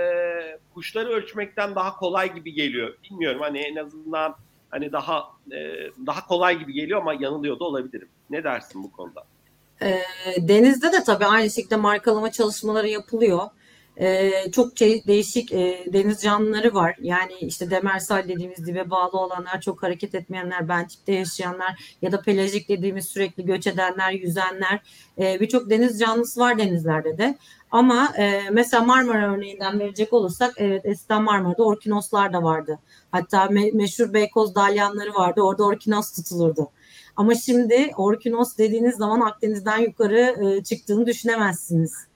[0.74, 2.98] kuşları ölçmekten daha kolay gibi geliyor.
[3.04, 4.36] Bilmiyorum hani en azından
[4.70, 5.58] hani daha e,
[6.06, 8.10] daha kolay gibi geliyor ama yanılıyor da olabilirim.
[8.30, 9.24] Ne dersin bu konuda?
[9.82, 10.02] E,
[10.38, 13.50] denizde de tabii aynı şekilde markalama çalışmaları yapılıyor.
[13.98, 15.52] E, çok değişik
[15.94, 16.96] deniz canlıları var.
[17.02, 22.70] Yani işte demersal dediğimiz dibe bağlı olanlar, çok hareket etmeyenler, bentikte yaşayanlar ya da pelajik
[22.70, 24.80] dediğimiz sürekli göç edenler, yüzenler.
[25.18, 27.38] E, Birçok deniz canlısı var denizlerde de.
[27.72, 32.80] Ama e, mesela Marmara örneğinden verecek olursak evet eskiden Marmara'da orkinoslar da vardı.
[33.12, 35.42] Hatta me- meşhur Beykoz dalyanları vardı.
[35.42, 36.68] Orada orkinos tutulurdu.
[37.16, 42.11] Ama şimdi orkinos dediğiniz zaman Akdeniz'den yukarı e, çıktığını düşünemezsiniz.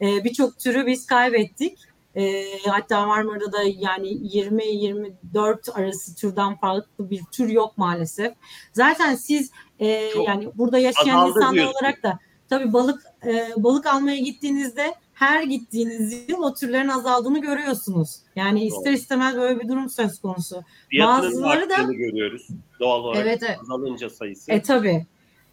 [0.00, 1.78] E, Birçok türü biz kaybettik.
[2.16, 8.34] E, hatta Marmara'da da yani 20-24 arası türden farklı bir tür yok maalesef.
[8.72, 9.86] Zaten siz e,
[10.26, 12.18] yani burada yaşayan insanlar olarak da
[12.48, 18.16] tabii balık e, balık almaya gittiğinizde her gittiğiniz yıl o türlerin azaldığını görüyorsunuz.
[18.36, 20.62] Yani ister istemez böyle bir durum söz konusu.
[20.90, 22.48] Fiyatının Bazıları da görüyoruz
[22.80, 23.58] doğal olarak evet, evet.
[23.62, 24.52] azalınca sayısı.
[24.52, 25.06] E tabi.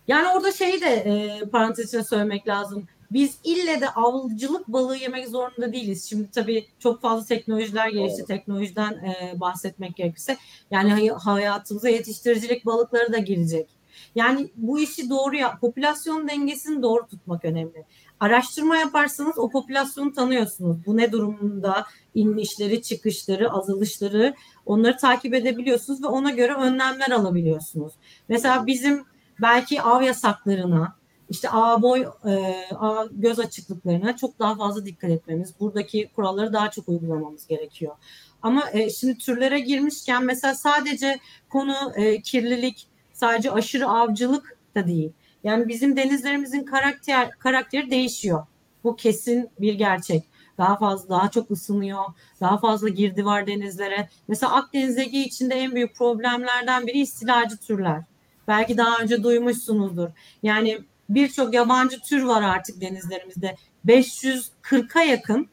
[0.07, 2.87] Yani orada şeyi de e, parantez içine söylemek lazım.
[3.11, 6.09] Biz ille de avcılık balığı yemek zorunda değiliz.
[6.09, 8.15] Şimdi tabii çok fazla teknolojiler gelişti.
[8.17, 8.27] Evet.
[8.27, 10.37] Teknolojiden e, bahsetmek gerekirse.
[10.71, 13.69] Yani hayatımıza yetiştiricilik balıkları da girecek.
[14.15, 17.85] Yani bu işi doğru yap, popülasyon dengesini doğru tutmak önemli.
[18.19, 20.77] Araştırma yaparsanız o popülasyonu tanıyorsunuz.
[20.85, 21.85] Bu ne durumunda
[22.15, 24.35] inişleri, çıkışları, azalışları
[24.65, 27.93] onları takip edebiliyorsunuz ve ona göre önlemler alabiliyorsunuz.
[28.29, 29.05] Mesela bizim
[29.41, 30.95] belki av yasaklarına,
[31.29, 36.71] işte A boy, e, A göz açıklıklarına çok daha fazla dikkat etmemiz, buradaki kuralları daha
[36.71, 37.95] çok uygulamamız gerekiyor.
[38.41, 41.19] Ama e, şimdi türlere girmişken mesela sadece
[41.49, 45.11] konu e, kirlilik, sadece aşırı avcılık da değil.
[45.43, 48.45] Yani bizim denizlerimizin karakter karakteri değişiyor.
[48.83, 50.23] Bu kesin bir gerçek.
[50.57, 52.03] Daha fazla, daha çok ısınıyor.
[52.41, 54.09] Daha fazla girdi var denizlere.
[54.27, 58.03] Mesela Akdeniz Ege içinde en büyük problemlerden biri istilacı türler.
[58.47, 60.09] Belki daha önce duymuşsunuzdur.
[60.43, 63.55] Yani birçok yabancı tür var artık denizlerimizde.
[63.87, 65.47] 540'a yakın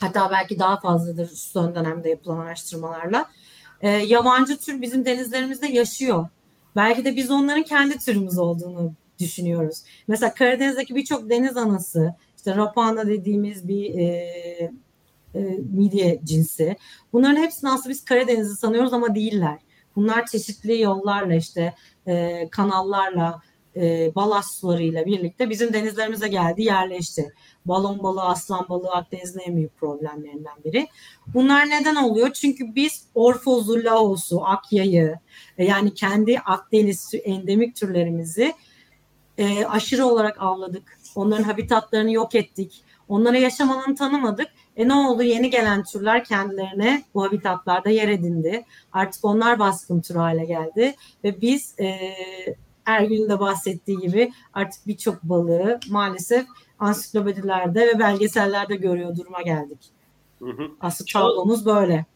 [0.00, 3.30] hatta belki daha fazladır son dönemde yapılan araştırmalarla.
[3.80, 6.28] E, yabancı tür bizim denizlerimizde yaşıyor.
[6.76, 9.82] Belki de biz onların kendi türümüz olduğunu düşünüyoruz.
[10.08, 14.04] Mesela Karadeniz'deki birçok deniz anası, işte rapana dediğimiz bir e,
[15.34, 15.40] e,
[15.72, 16.76] midye cinsi.
[17.12, 19.58] Bunların hepsini aslında biz Karadeniz'i sanıyoruz ama değiller.
[19.96, 21.74] Bunlar çeşitli yollarla işte
[22.06, 23.40] e, kanallarla
[23.76, 27.34] e, balast sularıyla birlikte bizim denizlerimize geldi, yerleşti.
[27.66, 30.86] Balon balığı, aslan balığı Akdeniz'in en büyük problemlerinden biri.
[31.26, 32.32] Bunlar neden oluyor?
[32.32, 35.18] Çünkü biz orfozu, laosu, akyayı
[35.58, 38.54] e, yani kendi Akdeniz endemik türlerimizi
[39.38, 40.98] e, aşırı olarak avladık.
[41.14, 42.84] Onların habitatlarını yok ettik.
[43.08, 44.48] Onlara yaşam alanı tanımadık.
[44.76, 45.22] E ne oldu?
[45.22, 48.64] Yeni gelen türler kendilerine bu habitatlarda yer edindi.
[48.92, 50.94] Artık onlar baskın tür hale geldi.
[51.24, 51.98] Ve biz e,
[52.86, 56.46] Ergün'ün de bahsettiği gibi artık birçok balığı maalesef
[56.78, 59.78] ansiklopedilerde ve belgesellerde görüyor duruma geldik.
[60.38, 60.70] Hı hı.
[60.80, 62.06] Aslında tablomuz böyle.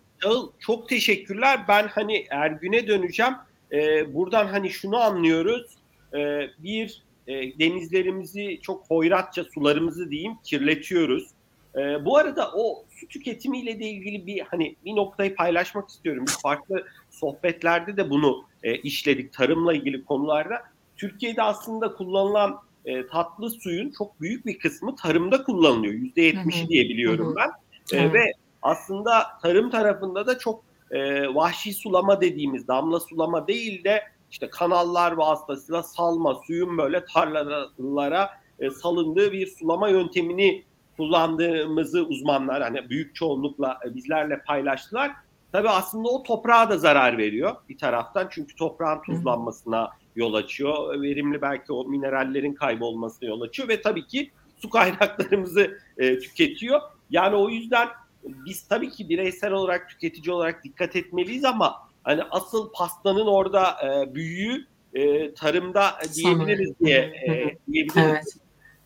[0.58, 1.60] çok teşekkürler.
[1.68, 3.32] Ben hani Ergün'e döneceğim.
[3.72, 5.76] Ee, buradan hani şunu anlıyoruz.
[6.14, 11.28] Ee, bir e, denizlerimizi çok hoyratça sularımızı diyeyim kirletiyoruz.
[11.76, 16.24] Ee, bu arada o su tüketimiyle de ilgili bir hani bir noktayı paylaşmak istiyorum.
[16.26, 20.62] Biz farklı sohbetlerde de bunu e, işledik tarımla ilgili konularda.
[20.96, 25.94] Türkiye'de aslında kullanılan e, tatlı suyun çok büyük bir kısmı tarımda kullanılıyor.
[25.94, 27.50] Yüzde yetmişi diye biliyorum ben.
[27.98, 34.02] E, ve aslında tarım tarafında da çok e, vahşi sulama dediğimiz damla sulama değil de
[34.30, 40.64] işte kanallar vasıtasıyla salma suyun böyle tarlalara e, salındığı bir sulama yöntemini
[40.96, 45.12] kullandığımızı uzmanlar hani büyük çoğunlukla e, bizlerle paylaştılar.
[45.57, 51.02] Tabii aslında o toprağa da zarar veriyor bir taraftan çünkü toprağın tuzlanmasına yol açıyor.
[51.02, 56.80] Verimli belki o minerallerin kaybolmasına yol açıyor ve tabii ki su kaynaklarımızı e, tüketiyor.
[57.11, 57.88] Yani o yüzden
[58.24, 64.14] biz tabii ki bireysel olarak tüketici olarak dikkat etmeliyiz ama hani asıl pastanın orada e,
[64.14, 65.84] büyüğü e, tarımda
[66.14, 68.04] diyebiliriz diye e, diyebiliriz.
[68.04, 68.36] Evet.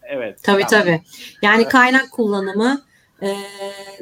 [0.03, 0.41] Evet.
[0.43, 0.71] Tabii yani.
[0.71, 1.01] tabii.
[1.43, 1.73] Yani evet.
[1.73, 2.83] kaynak kullanımı
[3.23, 3.35] e,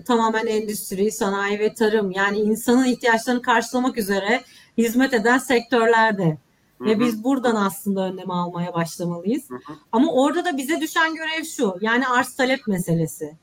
[0.06, 4.42] tamamen endüstri, sanayi ve tarım yani insanın ihtiyaçlarını karşılamak üzere
[4.78, 6.38] hizmet eden sektörlerde.
[6.78, 6.88] Hı-hı.
[6.88, 9.50] Ve biz buradan aslında önlem almaya başlamalıyız.
[9.50, 9.74] Hı-hı.
[9.92, 11.76] Ama orada da bize düşen görev şu.
[11.80, 13.36] Yani arz talep meselesi.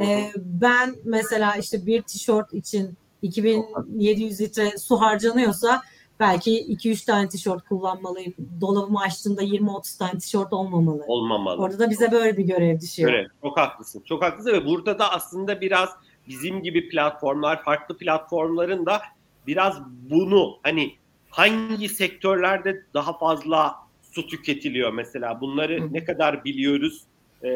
[0.00, 5.82] Ee, ben mesela işte bir tişört için 2700 litre su harcanıyorsa
[6.22, 8.34] belki 2-3 tane tişört kullanmalıyım.
[8.60, 11.04] Dolabımı açtığımda 20-30 tane tişört olmamalı.
[11.06, 11.62] Olmamalı.
[11.62, 13.12] Orada da bize böyle bir görev düşüyor.
[13.12, 14.02] Evet, çok haklısın.
[14.04, 15.88] Çok haklısın ve burada da aslında biraz
[16.28, 19.02] bizim gibi platformlar, farklı platformların da
[19.46, 20.94] biraz bunu hani
[21.30, 25.92] hangi sektörlerde daha fazla su tüketiliyor mesela bunları Hı.
[25.92, 27.06] ne kadar biliyoruz
[27.42, 27.48] ee,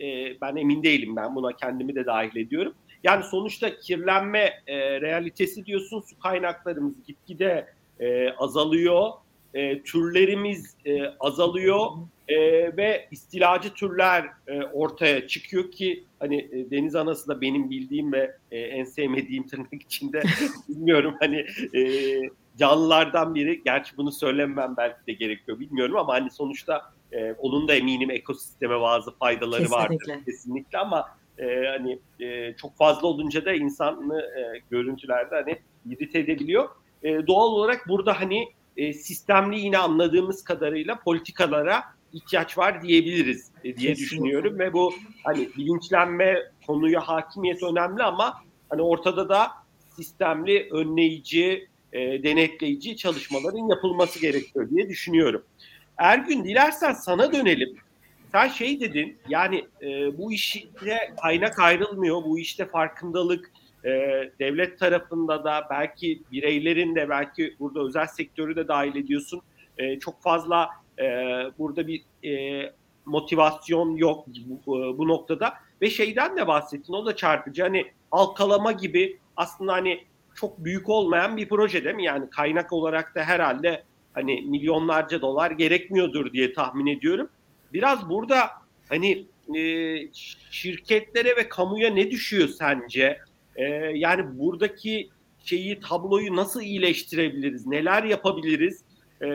[0.00, 2.74] e, ben emin değilim ben buna kendimi de dahil ediyorum.
[3.04, 7.66] Yani sonuçta kirlenme e, realitesi diyorsun su kaynaklarımız gitgide
[8.00, 9.10] e, azalıyor,
[9.54, 11.86] e, türlerimiz e, azalıyor
[12.28, 12.36] e,
[12.76, 18.36] ve istilacı türler e, ortaya çıkıyor ki hani e, deniz anası da benim bildiğim ve
[18.50, 20.22] e, en sevmediğim tırnak içinde
[20.68, 21.82] bilmiyorum hani e,
[22.56, 23.62] canlılardan biri.
[23.64, 28.80] Gerçi bunu söylemem belki de gerekiyor bilmiyorum ama hani sonuçta e, onun da eminim ekosisteme
[28.80, 29.82] bazı faydaları Kesinlikle.
[29.82, 31.06] vardır kesinlikle ama
[31.38, 35.58] e, hani e, çok fazla olunca da insanı e, görüntülerde hani
[35.94, 36.68] irite edebiliyor.
[37.02, 41.82] E, doğal olarak burada hani e, sistemli yine anladığımız kadarıyla politikalara
[42.12, 43.96] ihtiyaç var diyebiliriz e, diye Kesinlikle.
[43.96, 44.94] düşünüyorum ve bu
[45.24, 48.34] hani bilinçlenme konuya hakimiyet önemli ama
[48.68, 49.48] hani ortada da
[49.96, 55.42] sistemli önleyici e, denetleyici çalışmaların yapılması gerekiyor diye düşünüyorum.
[55.96, 57.76] Ergün dilersen sana dönelim.
[58.32, 63.50] Sen şey dedin yani e, bu işte kaynak ayrılmıyor, bu işte farkındalık
[63.84, 63.90] e,
[64.38, 69.42] devlet tarafında da belki bireylerin de belki burada özel sektörü de dahil ediyorsun.
[69.78, 70.68] E, çok fazla
[70.98, 71.04] e,
[71.58, 72.72] burada bir e,
[73.06, 74.26] motivasyon yok
[74.66, 80.04] bu, bu noktada ve şeyden de bahsettin o da çarpıcı hani halkalama gibi aslında hani
[80.34, 82.04] çok büyük olmayan bir proje değil mi?
[82.04, 83.82] Yani kaynak olarak da herhalde
[84.14, 87.28] hani milyonlarca dolar gerekmiyordur diye tahmin ediyorum.
[87.72, 88.50] Biraz burada
[88.88, 89.62] hani e,
[90.50, 93.18] şirketlere ve kamuya ne düşüyor sence?
[93.60, 95.10] E, yani buradaki
[95.44, 97.66] şeyi tabloyu nasıl iyileştirebiliriz?
[97.66, 98.84] Neler yapabiliriz?
[99.22, 99.28] E,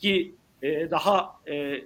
[0.00, 1.80] ki e, daha e,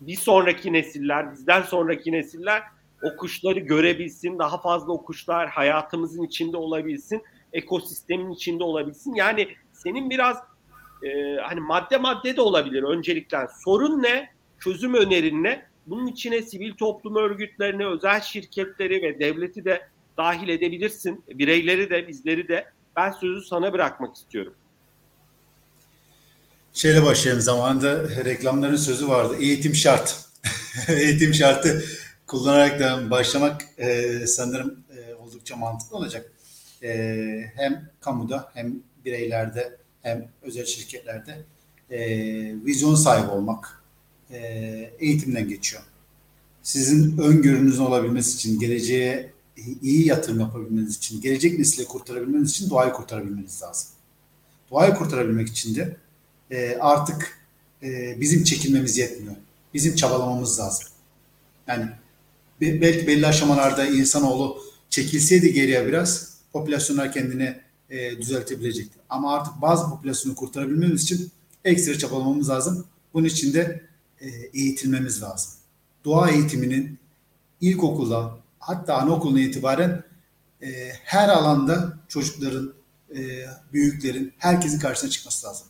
[0.00, 2.62] bir sonraki nesiller, bizden sonraki nesiller
[3.02, 9.14] o kuşları görebilsin, daha fazla o kuşlar hayatımızın içinde olabilsin, ekosistemin içinde olabilsin.
[9.14, 10.38] Yani senin biraz
[11.02, 13.38] e, hani madde madde de olabilir öncelikle.
[13.64, 14.30] Sorun ne?
[14.58, 15.66] Çözüm önerin ne?
[15.86, 19.88] Bunun içine sivil toplum örgütlerini, özel şirketleri ve devleti de
[20.18, 21.24] dahil edebilirsin.
[21.28, 22.64] Bireyleri de, bizleri de.
[22.96, 24.54] Ben sözü sana bırakmak istiyorum.
[26.72, 27.42] Şeyle başlayalım.
[27.42, 29.36] Zamanında reklamların sözü vardı.
[29.40, 30.24] Eğitim şart.
[30.88, 31.84] Eğitim şartı
[32.26, 36.32] kullanarak da başlamak e, sanırım e, oldukça mantıklı olacak.
[36.82, 41.38] E, hem kamuda hem bireylerde hem özel şirketlerde
[41.90, 41.98] e,
[42.64, 43.82] vizyon sahibi olmak
[44.30, 44.38] e,
[44.98, 45.82] eğitimden geçiyor.
[46.62, 49.33] Sizin öngörünüzün olabilmesi için, geleceğe
[49.82, 53.88] iyi yatırım yapabilmeniz için, gelecek nesli kurtarabilmeniz için doğayı kurtarabilmeniz lazım.
[54.70, 55.96] Doğayı kurtarabilmek için de
[56.50, 57.38] e, artık
[57.82, 59.34] e, bizim çekilmemiz yetmiyor.
[59.74, 60.88] Bizim çabalamamız lazım.
[61.66, 61.90] Yani
[62.60, 64.58] be, belki belli aşamalarda insanoğlu
[64.90, 67.56] çekilseydi geriye biraz popülasyonlar kendini
[67.90, 68.98] e, düzeltebilecekti.
[69.08, 71.30] Ama artık bazı popülasyonu kurtarabilmemiz için
[71.64, 72.86] ekstra çabalamamız lazım.
[73.14, 73.82] Bunun için de
[74.20, 75.52] e, eğitilmemiz lazım.
[76.04, 76.98] Doğa eğitiminin
[77.60, 80.02] ilkokulda hatta anaokuluna itibaren
[80.62, 80.68] e,
[81.04, 82.74] her alanda çocukların,
[83.16, 83.20] e,
[83.72, 85.66] büyüklerin, herkesin karşısına çıkması lazım.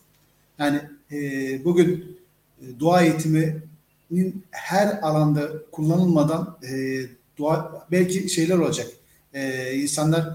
[0.59, 0.81] Yani
[1.11, 1.19] e,
[1.65, 2.19] bugün
[2.61, 7.01] e, doğa eğitiminin her alanda kullanılmadan e,
[7.37, 8.87] doğa belki şeyler olacak.
[9.33, 10.25] E, insanlar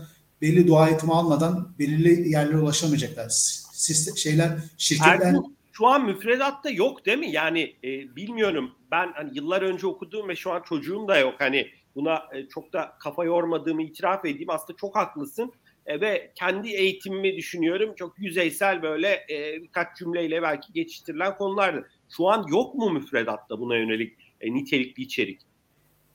[0.42, 3.28] belli doğa eğitimi almadan belirli yerlere ulaşamayacaklar.
[3.72, 5.20] Sistem, şeyler, şirketler...
[5.20, 7.30] Erkin, şu an müfredatta yok değil mi?
[7.30, 8.70] Yani e, bilmiyorum.
[8.90, 11.34] Ben hani yıllar önce okuduğum ve şu an çocuğum da yok.
[11.38, 14.50] Hani buna e, çok da kafa yormadığımı itiraf edeyim.
[14.50, 15.52] Aslında çok haklısın.
[15.86, 17.94] E, ve kendi eğitimimi düşünüyorum.
[17.96, 21.88] Çok yüzeysel böyle e, birkaç cümleyle belki geçiştirilen konulardı.
[22.16, 25.40] Şu an yok mu müfredatta buna yönelik e, nitelikli içerik?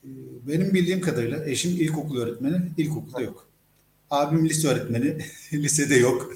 [0.04, 0.08] Ee,
[0.48, 3.48] benim bildiğim kadarıyla eşim ilkokul öğretmeni, ilkokulda yok.
[4.10, 5.18] Abim lise öğretmeni,
[5.52, 6.32] lisede yok.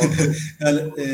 [0.60, 1.06] yani e,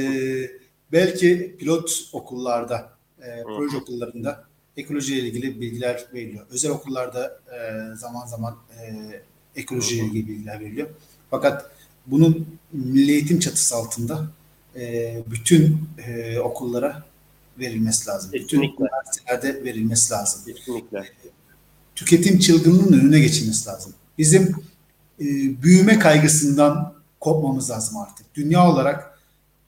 [0.93, 4.48] belki pilot okullarda, e, proje okullarında
[4.79, 6.47] ekolojiyle ilgili bilgiler veriliyor.
[6.51, 8.97] Özel okullarda e, zaman zaman e,
[9.57, 10.89] ekolojiyle ilgili bilgiler veriliyor.
[11.31, 11.70] Fakat
[12.07, 14.31] bunun milli eğitim çatısı altında
[14.76, 17.05] e, bütün e, okullara
[17.59, 18.31] verilmesi lazım.
[18.31, 18.62] Kesinlikle.
[18.62, 20.41] Bütün üniversitelerde verilmesi lazım.
[20.55, 21.05] Kesinlikle.
[21.95, 23.95] Tüketim çılgınlığının önüne geçilmesi lazım.
[24.18, 24.43] Bizim
[25.20, 25.24] e,
[25.62, 28.35] büyüme kaygısından kopmamız lazım artık.
[28.35, 29.18] Dünya olarak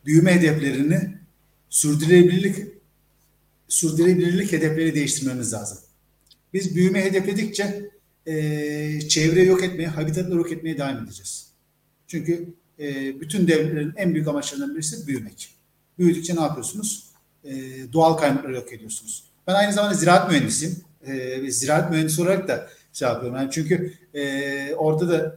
[0.06, 1.14] büyüme hedeflerini
[1.70, 2.79] sürdürülebilirlik
[3.70, 5.78] sürdürülebilirlik hedefleri değiştirmemiz lazım.
[6.52, 7.90] Biz büyüme hedefledikçe
[8.26, 11.46] e, çevre yok etmeye, habitatları yok etmeye devam edeceğiz.
[12.06, 15.54] Çünkü e, bütün devletlerin en büyük amaçlarından birisi büyümek.
[15.98, 17.10] Büyüdükçe ne yapıyorsunuz?
[17.44, 17.52] E,
[17.92, 19.24] doğal kaynakları yok ediyorsunuz.
[19.46, 20.76] Ben aynı zamanda ziraat mühendisiyim.
[21.06, 23.36] E, ziraat mühendisi olarak da şey yapıyorum.
[23.36, 25.36] Yani çünkü e, orada da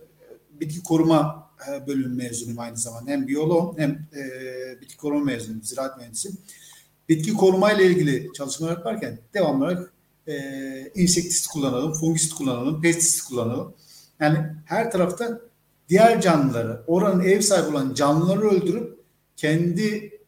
[0.60, 3.12] bitki koruma e, bölümü mezunuyum aynı zamanda.
[3.12, 6.38] Hem biyoloğum hem e, bitki koruma mezunuyum, ziraat mühendisiyim.
[7.10, 9.94] Bitki koruma ile ilgili çalışmalar yaparken devamlı olarak
[10.28, 13.74] e, insektisit kullanalım, fungisit kullanalım, pestisit kullanalım.
[14.20, 15.42] Yani her tarafta
[15.90, 19.00] diğer canlıları, oranın ev sahibi olan canlıları öldürüp
[19.36, 20.20] kendi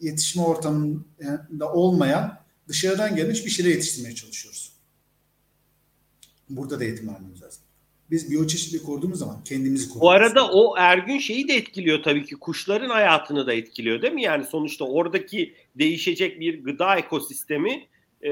[0.00, 4.72] yetişme ortamında olmayan dışarıdan gelmiş bir şeyler yetiştirmeye çalışıyoruz.
[6.50, 7.63] Burada da eğitim vermemiz lazım.
[8.10, 10.02] Biz biyoçeşitliği koruduğumuz zaman kendimizi koruyoruz.
[10.02, 12.34] Bu arada o Ergün şeyi de etkiliyor tabii ki.
[12.34, 14.22] Kuşların hayatını da etkiliyor değil mi?
[14.22, 17.88] Yani sonuçta oradaki değişecek bir gıda ekosistemi
[18.20, 18.30] e,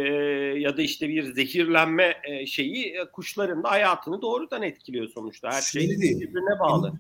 [0.59, 5.53] ya da işte bir zehirlenme e, şeyi e, kuşların da hayatını doğrudan etkiliyor sonuçta.
[5.53, 6.93] Her şey birbirine bağlı.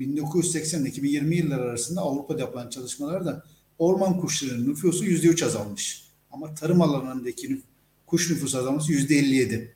[0.00, 3.44] 1980-2020 yıllar arasında Avrupa'da yapılan çalışmalarda
[3.78, 6.04] orman kuşlarının nüfusu %3 azalmış.
[6.30, 7.60] Ama tarım alanındaki
[8.06, 9.68] kuş nüfusu azalması %57.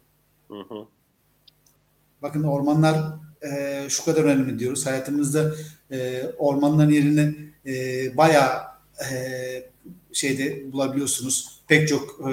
[0.49, 0.87] Hı hı.
[2.25, 2.97] Bakın ormanlar
[3.43, 4.87] e, şu kadar önemli diyoruz.
[4.87, 5.55] Hayatımızda
[5.91, 7.73] e, ormanların yerini e,
[8.17, 8.63] bayağı
[9.11, 9.17] e,
[10.13, 11.61] şeyde bulabiliyorsunuz.
[11.69, 12.33] Pek çok e,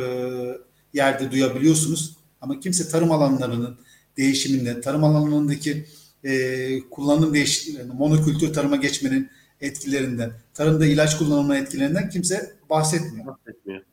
[0.93, 2.17] yerde duyabiliyorsunuz.
[2.41, 3.77] Ama kimse tarım alanlarının
[4.17, 5.85] değişiminde, tarım alanlarındaki
[6.23, 9.29] e, kullanım değişikliğini, monokültür tarıma geçmenin
[9.61, 13.25] etkilerinden, tarımda ilaç kullanımının etkilerinden kimse bahsetmiyor.
[13.27, 13.83] Bahsetmiyor.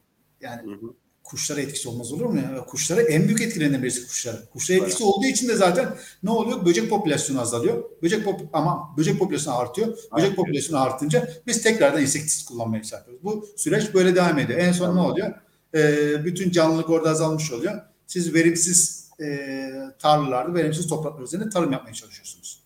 [0.41, 0.95] Yani Hı hı.
[1.29, 2.65] Kuşlara etkisi olmaz olur mu ya?
[2.67, 4.37] Kuşlara en büyük etkilerinden birisi kuşlara.
[4.53, 5.89] Kuşlara etkisi olduğu için de zaten
[6.23, 6.65] ne oluyor?
[6.67, 7.85] Böcek popülasyonu azalıyor.
[8.03, 9.89] Böcek pop ama böcek popülasyonu artıyor.
[9.89, 10.35] Böcek Artıyor.
[10.35, 13.25] popülasyonu artınca biz tekrardan insektisit kullanmaya çalışıyoruz.
[13.25, 14.59] Bu süreç böyle devam ediyor.
[14.59, 15.11] En son ne Tamam.
[15.11, 15.35] oluyor?
[15.75, 17.81] Ee, bütün canlılık orada azalmış oluyor.
[18.07, 19.69] Siz verimsiz e,
[19.99, 22.63] tarlalarda, verimsiz topraklar üzerinde tarım yapmaya çalışıyorsunuz.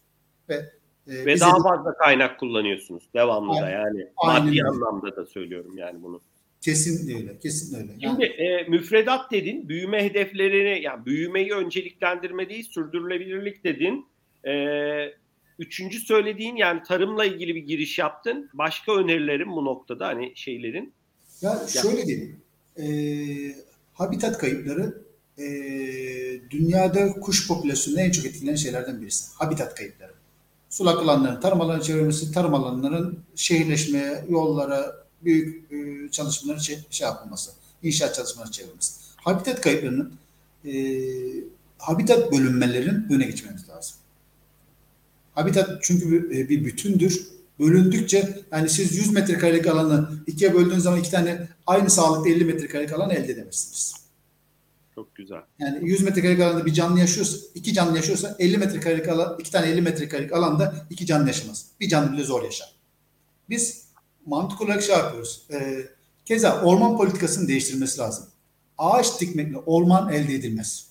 [0.48, 0.54] Ve
[1.06, 3.70] e, Ve daha de fazla kaynak kullanıyorsunuz devamlı da Aynen.
[3.70, 4.06] yani.
[4.16, 4.68] Aynen Maddi öyle.
[4.68, 6.20] anlamda da söylüyorum yani bunu.
[6.62, 7.38] Kesinlikle öyle.
[7.38, 7.92] Kesinlikle öyle.
[7.98, 14.06] Yani- Şimdi e, müfredat dedin, büyüme hedeflerini, yani büyümeyi önceliklendirme değil, sürdürülebilirlik dedin.
[14.46, 14.52] E,
[15.58, 18.50] üçüncü söylediğin yani tarımla ilgili bir giriş yaptın.
[18.54, 20.92] Başka önerilerin bu noktada hani şeylerin.
[21.42, 22.36] Ya şöyle diyeyim.
[22.78, 22.84] E,
[23.94, 24.94] habitat kayıpları
[25.38, 25.44] e,
[26.50, 29.34] dünyada kuş popülasyonunu en çok etkileyen şeylerden birisi.
[29.34, 30.12] Habitat kayıpları.
[30.70, 37.50] Sulak alanların, tarım alanı çevrilmesi, tarım alanların şehirleşmeye, yollara, büyük e, çalışmaların şey, şey yapılması,
[37.82, 38.92] inşaat çalışmaları çevrilmesi.
[39.16, 40.14] Habitat kayıplarının
[40.64, 40.72] e,
[41.78, 43.96] habitat bölünmelerinin öne geçmemiz lazım.
[45.34, 47.26] Habitat çünkü bir, e, bir bütündür.
[47.60, 52.92] Bölündükçe yani siz 100 metrekarelik alanı ikiye böldüğünüz zaman iki tane aynı sağlıkta 50 metrekarelik
[52.92, 53.94] alan elde edemezsiniz.
[54.94, 55.40] Çok güzel.
[55.58, 59.66] Yani 100 metrekarelik alanda bir canlı yaşıyorsa, iki canlı yaşıyorsa 50 metrekarelik alan, iki tane
[59.66, 61.66] 50 metrekarelik alanda iki canlı yaşamaz.
[61.80, 62.74] Bir canlı bile zor yaşar.
[63.50, 63.81] Biz
[64.26, 65.46] mantık olarak şey yapıyoruz.
[65.50, 65.86] Ee,
[66.24, 68.26] keza orman politikasının değiştirilmesi lazım.
[68.78, 70.86] Ağaç dikmekle orman elde edilmez.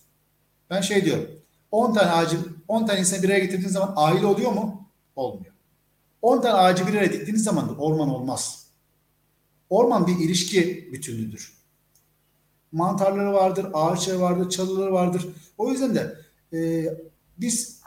[0.70, 1.30] Ben şey diyorum.
[1.72, 4.90] 10 tane ağacı, 10 tane insanı bir araya getirdiğiniz zaman aile oluyor mu?
[5.16, 5.54] Olmuyor.
[6.22, 8.68] 10 tane ağacı bir araya diktiğiniz zaman da orman olmaz.
[9.70, 11.62] Orman bir ilişki bütünlüdür
[12.72, 15.28] mantarları vardır, ağaçları vardır, çalıları vardır.
[15.58, 16.18] O yüzden de
[16.54, 16.86] e,
[17.38, 17.82] biz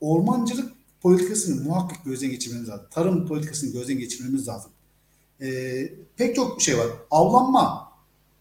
[0.00, 2.86] ormancılık politikasını muhakkak gözden geçirmemiz lazım.
[2.90, 4.70] Tarım politikasını gözden geçirmemiz lazım.
[5.40, 5.48] E,
[6.16, 6.86] pek çok şey var.
[7.10, 7.92] Avlanma.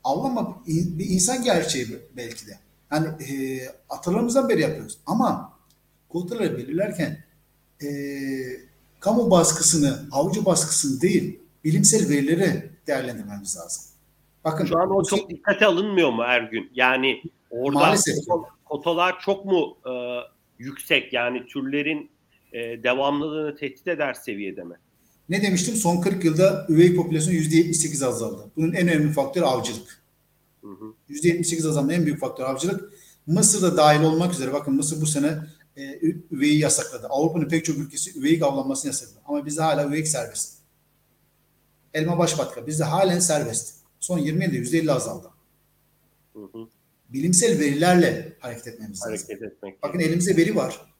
[0.03, 1.87] Avlanma bir insan gerçeği
[2.17, 2.59] belki de.
[2.91, 4.97] Yani e, atalarımızdan beri yapıyoruz.
[5.05, 5.53] Ama
[6.09, 7.23] kotaları belirlerken
[7.83, 7.87] e,
[8.99, 13.83] kamu baskısını, avcı baskısını değil, bilimsel verileri değerlendirmemiz lazım.
[14.43, 16.71] Bakın Şu an o çok dikkate alınmıyor mu Ergün?
[16.75, 18.15] Yani orada Maalesef.
[18.65, 19.91] kotalar çok mu e,
[20.59, 21.13] yüksek?
[21.13, 22.11] Yani türlerin
[22.53, 24.75] e, devamlılığını tehdit eder seviyede mi?
[25.30, 25.76] Ne demiştim?
[25.76, 28.51] Son 40 yılda üvey popülasyon %78 azaldı.
[28.55, 30.03] Bunun en önemli faktörü avcılık.
[30.61, 30.93] Hı hı.
[31.09, 32.93] %78 azalmanın en büyük faktörü avcılık.
[33.28, 35.39] Mısır'da dahil olmak üzere bakın Mısır bu sene
[35.78, 35.99] e,
[36.32, 37.07] üveyi yasakladı.
[37.07, 39.19] Avrupa'nın pek çok ülkesi üveyik avlanmasını yasakladı.
[39.26, 40.53] Ama bizde hala üveyik serbest.
[41.93, 43.76] Elma başbatka bizde halen serbest.
[43.99, 45.30] Son 20 yılda %50 azaldı.
[46.34, 46.67] Hı hı.
[47.09, 49.11] Bilimsel verilerle hareket etmemiz lazım.
[49.11, 49.84] Hareket etmek.
[49.84, 50.93] Bakın elimizde veri var.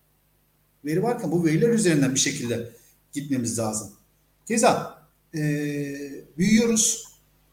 [0.86, 2.72] Veri varken bu veriler üzerinden bir şekilde
[3.14, 3.92] gitmemiz lazım.
[4.48, 5.04] Keza
[5.36, 5.40] e,
[6.38, 7.04] büyüyoruz.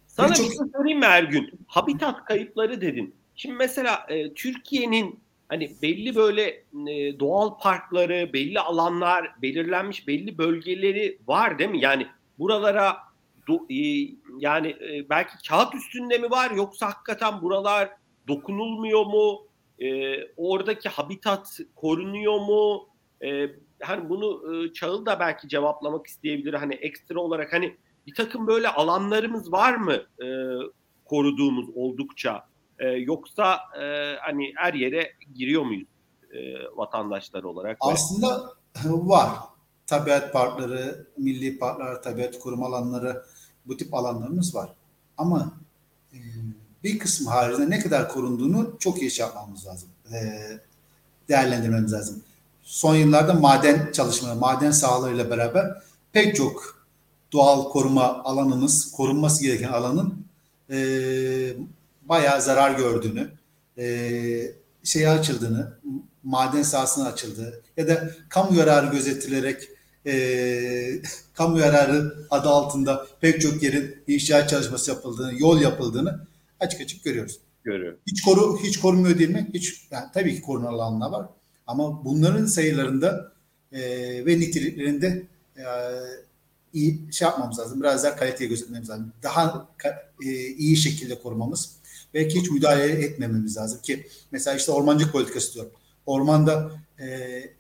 [0.07, 1.51] Sana Birçok- bir şey sorayım mı Ergün?
[1.67, 3.15] Habitat kayıpları dedin.
[3.37, 6.43] Şimdi mesela e, Türkiye'nin hani belli böyle
[6.89, 11.81] e, doğal parkları, belli alanlar, belirlenmiş belli bölgeleri var değil mi?
[11.81, 12.07] Yani
[12.39, 12.97] buralara
[13.49, 17.91] do- e, yani e, belki kağıt üstünde mi var yoksa hakikaten buralar
[18.29, 19.47] dokunulmuyor mu?
[19.79, 22.89] E, oradaki habitat korunuyor mu?
[23.25, 23.47] E,
[23.83, 26.55] hani bunu e, Çağıl da belki cevaplamak isteyebilir.
[26.55, 27.77] Hani ekstra olarak hani
[28.07, 29.93] bir takım böyle alanlarımız var mı
[30.25, 30.27] e,
[31.05, 35.89] koruduğumuz oldukça E, yoksa e, hani her yere giriyor muyuz
[36.33, 36.39] e,
[36.77, 37.77] vatandaşlar olarak?
[37.81, 38.55] Aslında
[38.85, 39.29] var.
[39.87, 43.23] Tabiat parkları, milli parklar, tabiat koruma alanları
[43.67, 44.71] bu tip alanlarımız var.
[45.19, 45.53] Ama
[46.13, 46.19] e,
[46.85, 49.89] bir kısmı haricinde ne kadar korunduğunu çok iyi şey yapmamız lazım.
[50.13, 50.19] E,
[51.29, 52.23] değerlendirmemiz lazım.
[52.71, 55.67] Son yıllarda maden çalışmaları, maden sahalarıyla beraber
[56.13, 56.85] pek çok
[57.33, 60.27] doğal koruma alanımız, korunması gereken alanın
[60.71, 60.79] e,
[62.03, 63.31] bayağı zarar gördüğünü,
[63.79, 63.87] e,
[64.85, 65.79] şeye açıldığını,
[66.23, 69.69] maden sahasına açıldığı ya da kamu yararı gözetilerek
[70.07, 71.03] e,
[71.35, 76.27] kamu yararı adı altında pek çok yerin inşaat çalışması yapıldığını, yol yapıldığını
[76.61, 77.39] açık açık görüyoruz.
[77.65, 77.97] görüyor.
[78.07, 79.51] Hiç koru hiç korunmuyor değil mi?
[79.55, 81.27] Hiç yani tabii ki korunan alanlar var.
[81.71, 83.33] Ama bunların sayılarında
[83.73, 83.81] e,
[84.27, 85.65] ve niteliklerinde e,
[86.73, 87.81] iyi şey yapmamız lazım.
[87.81, 89.13] Biraz daha kaliteye gözetmemiz lazım.
[89.23, 89.69] Daha
[90.23, 91.77] e, iyi şekilde korumamız.
[92.15, 95.67] Belki hiç müdahale etmememiz lazım ki mesela işte ormancılık politikası diyor.
[96.07, 97.07] Ormanda e,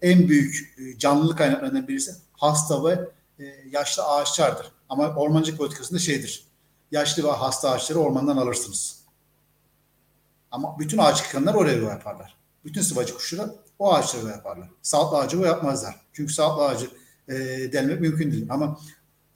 [0.02, 3.08] en büyük e, canlılık kaynaklarından birisi hasta ve
[3.38, 4.66] e, yaşlı ağaçlardır.
[4.88, 6.44] Ama ormancılık politikasında şeydir.
[6.90, 9.00] Yaşlı ve hasta ağaçları ormandan alırsınız.
[10.50, 12.36] Ama bütün ağaç yıkanlar oraya yaparlar.
[12.64, 14.68] Bütün sıvacı kuşları o ağaçlara yuva yaparlar.
[14.82, 15.94] Sağlıklı ağacı o yapmazlar.
[16.12, 16.86] Çünkü sağlıklı ağacı
[17.28, 17.34] e,
[17.72, 18.46] delmek mümkün değil.
[18.50, 18.78] Ama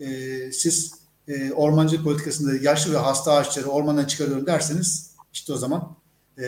[0.01, 0.07] e,
[0.53, 0.95] siz
[1.29, 5.97] e, ormancılık politikasında yaşlı ve hasta ağaçları ormandan çıkarıyorum derseniz işte o zaman
[6.39, 6.47] e,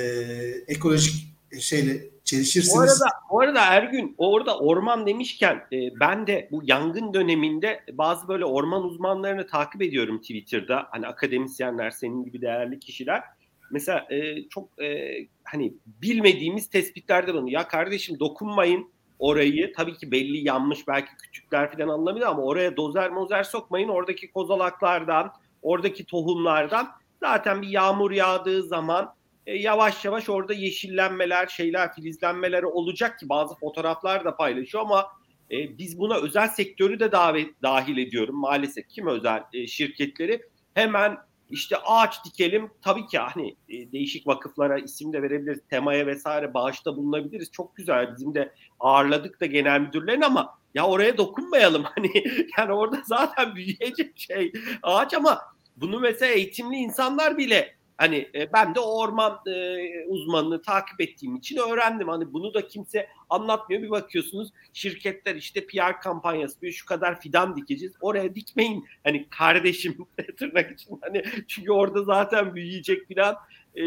[0.69, 2.77] ekolojik şeyle çelişirsiniz.
[2.77, 8.29] Bu arada, bu arada Ergün orada orman demişken e, ben de bu yangın döneminde bazı
[8.29, 10.87] böyle orman uzmanlarını takip ediyorum Twitter'da.
[10.91, 13.23] Hani akademisyenler, senin gibi değerli kişiler.
[13.71, 15.13] Mesela e, çok e,
[15.45, 17.51] hani bilmediğimiz tespitlerden onu.
[17.51, 19.73] Ya kardeşim dokunmayın orayı.
[19.73, 23.89] Tabii ki belli yanmış belki küçükler falan anlamıyor ama oraya dozer mozer sokmayın.
[23.89, 26.89] Oradaki kozalaklardan, oradaki tohumlardan
[27.21, 29.15] zaten bir yağmur yağdığı zaman
[29.47, 35.07] e, yavaş yavaş orada yeşillenmeler, şeyler, filizlenmeler olacak ki bazı fotoğraflar da paylaşıyor ama
[35.51, 38.89] e, biz buna özel sektörü de davet, dahil ediyorum maalesef.
[38.89, 40.43] Kim özel e, şirketleri
[40.75, 41.17] hemen
[41.51, 42.71] işte ağaç dikelim.
[42.83, 45.61] Tabii ki hani e, değişik vakıflara isim de verebiliriz.
[45.71, 47.51] Temaya vesaire bağışta bulunabiliriz.
[47.53, 48.15] Çok güzel.
[48.17, 51.85] Bizim de ağırladık da genel müdürlerin ama ya oraya dokunmayalım.
[51.97, 52.11] Hani
[52.59, 55.41] yani orada zaten büyüyecek şey ağaç ama
[55.77, 61.57] bunu mesela eğitimli insanlar bile Hani e, ben de orman e, uzmanını takip ettiğim için
[61.57, 62.09] öğrendim.
[62.09, 63.83] Hani bunu da kimse anlatmıyor.
[63.83, 67.95] Bir bakıyorsunuz şirketler işte PR kampanyası bir şu kadar fidan dikeceğiz.
[68.01, 68.85] Oraya dikmeyin.
[69.05, 70.07] Hani kardeşim
[70.39, 73.37] tırnak için hani çünkü orada zaten büyüyecek filan.
[73.75, 73.85] E,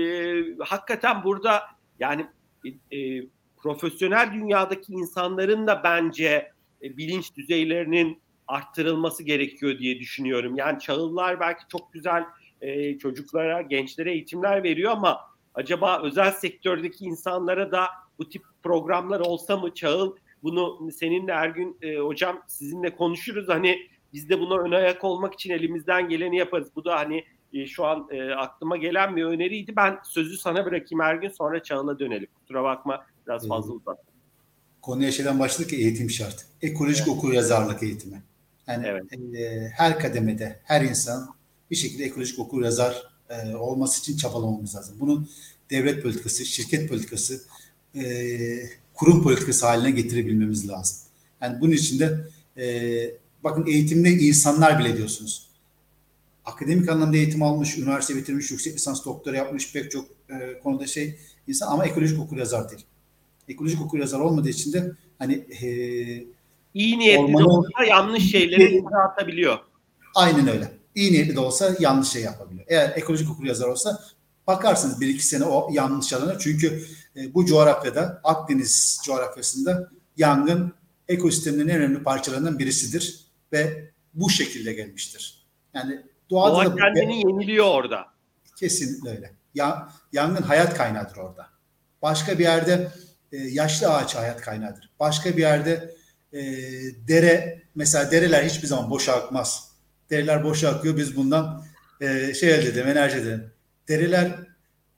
[0.59, 1.63] hakikaten burada
[1.99, 2.25] yani
[2.91, 3.23] e, e,
[3.57, 6.51] profesyonel dünyadaki insanların da bence
[6.83, 10.55] e, bilinç düzeylerinin arttırılması gerekiyor diye düşünüyorum.
[10.55, 12.23] Yani Çağıllar belki çok güzel
[12.61, 15.19] e, çocuklara, gençlere eğitimler veriyor ama
[15.53, 17.85] acaba özel sektördeki insanlara da
[18.19, 20.15] bu tip programlar olsa mı Çağıl?
[20.43, 23.49] Bunu seninle Ergün e, hocam sizinle konuşuruz.
[23.49, 23.77] Hani
[24.13, 26.69] biz de buna ön ayak olmak için elimizden geleni yaparız.
[26.75, 29.75] Bu da hani e, şu an e, aklıma gelen bir öneriydi.
[29.75, 32.27] Ben sözü sana bırakayım Ergün sonra Çağıl'a dönelim.
[32.39, 34.05] Kusura bakma biraz fazla uzattım.
[34.81, 36.45] Konuya şeyden başladık ki eğitim şart.
[36.61, 37.17] Ekolojik evet.
[37.17, 38.21] okur yazarlık eğitimi.
[38.67, 39.03] Yani evet.
[39.13, 41.38] e, her kademede her insan
[41.71, 44.95] bir şekilde ekolojik okur yazar e, olması için çabalamamız lazım.
[44.99, 45.29] Bunun
[45.69, 47.41] devlet politikası, şirket politikası,
[47.95, 48.03] e,
[48.93, 50.97] kurum politikası haline getirebilmemiz lazım.
[51.41, 52.65] Yani bunun için de e,
[53.43, 55.49] bakın eğitimde insanlar bile diyorsunuz.
[56.45, 61.19] Akademik anlamda eğitim almış, üniversite bitirmiş, yüksek lisans doktora yapmış pek çok e, konuda şey
[61.47, 62.85] insan ama ekolojik okur yazar değil.
[63.47, 65.67] Ekolojik okur yazar olmadığı için de hani e,
[66.73, 69.57] iyi niyetli ormanı, olsa yanlış şeyleri imza atabiliyor.
[70.15, 72.65] Aynen öyle iyi niyetli de olsa yanlış şey yapabiliyor.
[72.67, 73.99] Eğer ekolojik okur yazar olsa
[74.47, 76.39] bakarsınız bir iki sene o yanlış alana.
[76.39, 76.85] Çünkü
[77.15, 80.73] e, bu coğrafyada Akdeniz coğrafyasında yangın
[81.07, 85.47] ekosisteminin en önemli parçalarından birisidir ve bu şekilde gelmiştir.
[85.73, 88.05] Yani doğada Doğa da kendini yeniliyor orada.
[88.59, 89.33] Kesinlikle öyle.
[89.55, 91.47] Ya, yangın hayat kaynağıdır orada.
[92.01, 92.91] Başka bir yerde
[93.31, 94.89] e, yaşlı ağaç hayat kaynağıdır.
[94.99, 95.95] Başka bir yerde
[96.33, 96.41] e,
[97.07, 99.68] dere mesela dereler hiçbir zaman boşa akmaz
[100.09, 100.97] Dereler boşa akıyor.
[100.97, 101.65] Biz bundan
[102.01, 103.51] e, şey elde edelim, enerji edelim.
[103.87, 104.47] Dereler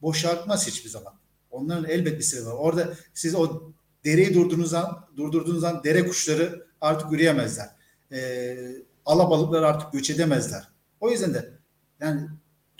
[0.01, 1.13] boşa akmaz hiçbir zaman.
[1.51, 2.53] Onların elbet bir sebebi var.
[2.53, 3.71] Orada siz o
[4.05, 7.69] dereyi durdurduğunuz an, durdurduğunuz an dere kuşları artık üreyemezler.
[8.11, 8.57] E,
[9.05, 10.67] alabalıklar artık göç edemezler.
[10.99, 11.53] O yüzden de
[11.99, 12.27] yani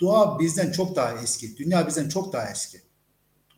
[0.00, 1.56] doğa bizden çok daha eski.
[1.56, 2.82] Dünya bizden çok daha eski.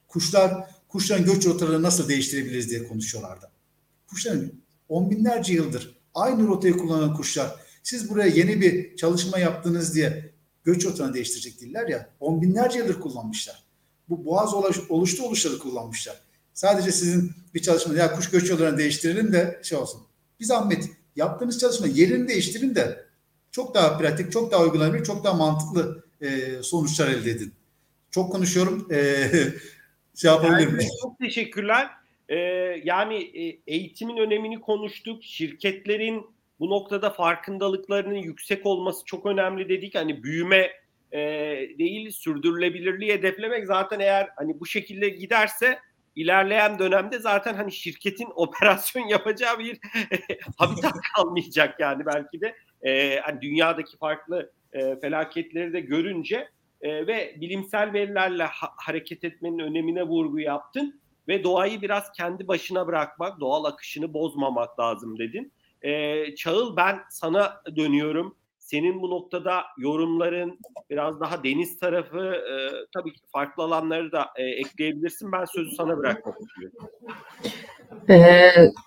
[0.09, 3.51] Kuşlar, kuşların göç rotalarını nasıl değiştirebiliriz diye konuşuyorlardı.
[4.07, 4.53] Kuşların
[4.89, 10.33] on binlerce yıldır aynı rotayı kullanan kuşlar siz buraya yeni bir çalışma yaptınız diye
[10.65, 12.11] göç rotanı değiştirecek değiller ya.
[12.21, 13.65] On binlerce yıldır kullanmışlar.
[14.09, 14.55] Bu boğaz
[14.89, 16.17] oluştu oluşları kullanmışlar.
[16.55, 20.03] Sadece sizin bir çalışma ya kuş göç yollarını değiştirelim de şey olsun.
[20.41, 23.07] Bir zahmet yaptığınız çalışma yerini değiştirin de
[23.51, 27.53] çok daha pratik, çok daha uygulanabilir, çok daha mantıklı e, sonuçlar elde edin.
[28.11, 28.89] Çok konuşuyorum.
[28.93, 29.31] E,
[30.15, 30.81] şey yapabilirim.
[30.81, 31.91] Yani, çok teşekkürler.
[32.29, 32.37] Ee,
[32.85, 35.25] yani e, eğitimin önemini konuştuk.
[35.25, 36.27] Şirketlerin
[36.61, 39.95] bu noktada farkındalıklarının yüksek olması çok önemli dedik.
[39.95, 40.71] Hani büyüme
[41.13, 41.21] e,
[41.79, 45.79] değil sürdürülebilirliği hedeflemek zaten eğer hani bu şekilde giderse
[46.17, 49.79] ilerleyen dönemde zaten hani şirketin operasyon yapacağı bir
[50.57, 56.49] habitat kalmayacak yani belki de e, hani dünyadaki farklı e, felaketleri de görünce
[56.81, 62.87] e, ve bilimsel verilerle ha- hareket etmenin önemine vurgu yaptın ve doğayı biraz kendi başına
[62.87, 65.53] bırakmak, doğal akışını bozmamak lazım dedin.
[65.85, 68.37] E, Çağıl ben sana dönüyorum.
[68.59, 70.59] Senin bu noktada yorumların
[70.91, 72.55] biraz daha deniz tarafı e,
[72.95, 75.33] tabii ki farklı alanları da e, ekleyebilirsin.
[75.33, 76.91] Ben sözü sana bırakmak istiyorum.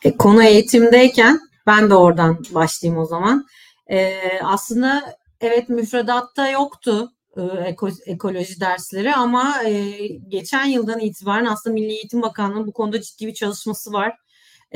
[0.04, 3.46] E, konu eğitimdeyken ben de oradan başlayayım o zaman.
[3.88, 5.04] E, aslında
[5.42, 9.92] evet müfredatta yoktu e, eko, ekoloji dersleri ama e,
[10.28, 14.18] geçen yıldan itibaren aslında Milli Eğitim Bakanlığı'nın bu konuda ciddi bir çalışması var.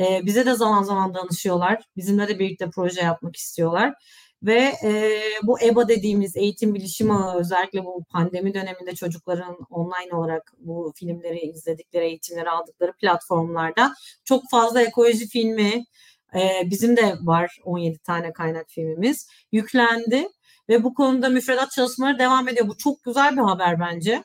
[0.00, 1.84] E, bize de zaman zaman danışıyorlar.
[1.96, 3.94] Bizimle de birlikte proje yapmak istiyorlar.
[4.42, 10.52] ve e, bu EBA dediğimiz eğitim bilişim ağı özellikle bu pandemi döneminde çocukların online olarak
[10.58, 15.84] bu filmleri izledikleri, eğitimleri aldıkları platformlarda çok fazla ekoloji filmi,
[16.34, 20.28] e, bizim de var 17 tane kaynak filmimiz yüklendi
[20.68, 22.68] ve bu konuda müfredat çalışmaları devam ediyor.
[22.68, 24.24] Bu çok güzel bir haber bence.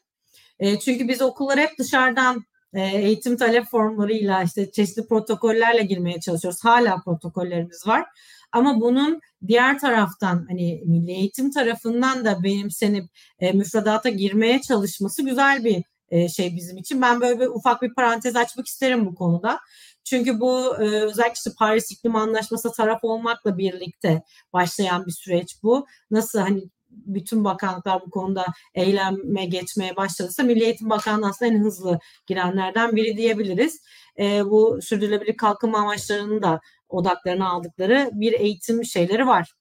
[0.60, 2.44] E, çünkü biz okullara hep dışarıdan
[2.74, 6.64] eğitim talep formlarıyla işte çeşitli protokollerle girmeye çalışıyoruz.
[6.64, 8.06] Hala protokollerimiz var.
[8.52, 13.10] Ama bunun diğer taraftan hani milli eğitim tarafından da benimsenip
[13.40, 17.02] e, müfredata girmeye çalışması güzel bir e, şey bizim için.
[17.02, 19.60] Ben böyle bir ufak bir parantez açmak isterim bu konuda.
[20.04, 25.86] Çünkü bu e, özellikle işte Paris İklim Anlaşması taraf olmakla birlikte başlayan bir süreç bu.
[26.12, 32.00] Nasıl hani bütün bakanlıklar bu konuda eyleme geçmeye başladıysa Milli Eğitim Bakanlığı aslında en hızlı
[32.28, 33.82] girenlerden biri diyebiliriz.
[34.20, 36.60] E, bu sürdürülebilir kalkınma amaçlarının da
[36.90, 39.54] odaklarına aldıkları bir eğitim şeyleri var.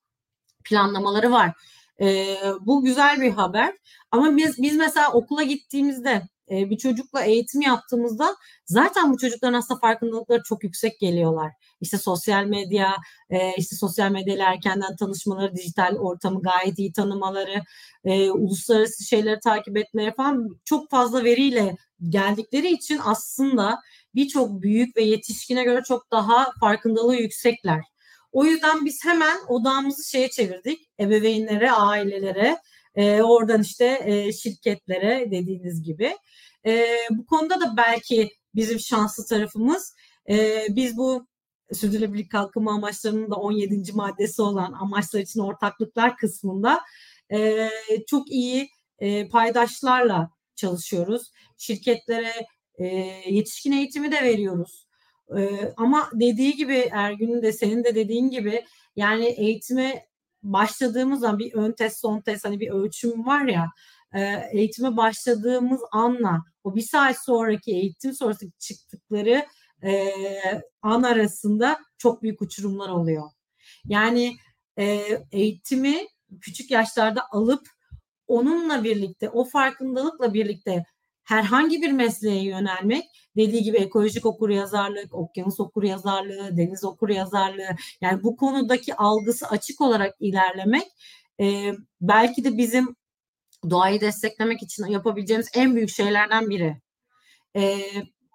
[0.64, 1.52] Planlamaları var.
[2.00, 3.74] E, bu güzel bir haber.
[4.10, 8.36] Ama biz biz mesela okula gittiğimizde bir çocukla eğitim yaptığımızda
[8.66, 11.52] zaten bu çocukların aslında farkındalıkları çok yüksek geliyorlar.
[11.80, 12.96] İşte sosyal medya,
[13.58, 17.62] işte sosyal medyayla erkenden tanışmaları, dijital ortamı gayet iyi tanımaları,
[18.32, 21.76] uluslararası şeyleri takip etmeye falan çok fazla veriyle
[22.08, 23.78] geldikleri için aslında
[24.14, 27.80] birçok büyük ve yetişkine göre çok daha farkındalığı yüksekler.
[28.32, 30.90] O yüzden biz hemen odamızı şeye çevirdik.
[31.00, 32.58] Ebeveynlere, ailelere,
[32.96, 36.16] e, oradan işte e, şirketlere dediğiniz gibi.
[36.66, 39.94] E, bu konuda da belki bizim şanslı tarafımız
[40.30, 41.26] e, biz bu
[41.72, 43.92] sürdürülebilir kalkınma amaçlarının da 17.
[43.92, 46.80] maddesi olan amaçlar için ortaklıklar kısmında
[47.32, 47.70] e,
[48.06, 48.68] çok iyi
[48.98, 51.30] e, paydaşlarla çalışıyoruz.
[51.58, 52.32] Şirketlere
[52.78, 52.86] e,
[53.26, 54.86] yetişkin eğitimi de veriyoruz.
[55.38, 58.64] E, ama dediği gibi Ergün'ün de senin de dediğin gibi
[58.96, 60.06] yani eğitime
[60.52, 63.66] başladığımız zaman bir ön test son test hani bir ölçüm var ya
[64.14, 69.46] e, eğitime başladığımız anla o bir saat sonraki eğitim sonrası çıktıkları
[69.82, 70.12] e,
[70.82, 73.30] an arasında çok büyük uçurumlar oluyor.
[73.84, 74.36] Yani
[74.78, 75.00] e,
[75.32, 76.06] eğitimi
[76.40, 77.68] küçük yaşlarda alıp
[78.26, 80.84] onunla birlikte o farkındalıkla birlikte
[81.26, 83.04] herhangi bir mesleğe yönelmek
[83.36, 89.46] dediği gibi ekolojik okur yazarlık, okyanus okur yazarlığı, deniz okur yazarlığı yani bu konudaki algısı
[89.46, 90.86] açık olarak ilerlemek
[91.40, 92.96] e, belki de bizim
[93.70, 96.76] doğayı desteklemek için yapabileceğimiz en büyük şeylerden biri.
[97.56, 97.78] E,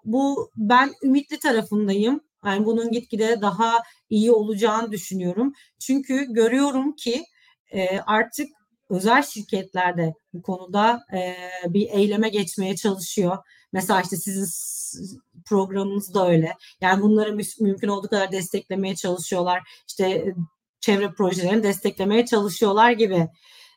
[0.04, 2.20] bu ben ümitli tarafındayım.
[2.44, 5.52] Yani bunun gitgide daha iyi olacağını düşünüyorum.
[5.78, 7.24] Çünkü görüyorum ki
[7.72, 8.48] e, artık
[8.92, 11.36] özel şirketlerde bu konuda e,
[11.66, 13.38] bir eyleme geçmeye çalışıyor.
[13.72, 16.52] Mesela işte sizin programınız da öyle.
[16.80, 19.62] Yani bunları mü- mümkün olduğu kadar desteklemeye çalışıyorlar.
[19.88, 20.34] İşte
[20.80, 23.28] çevre projelerini desteklemeye çalışıyorlar gibi.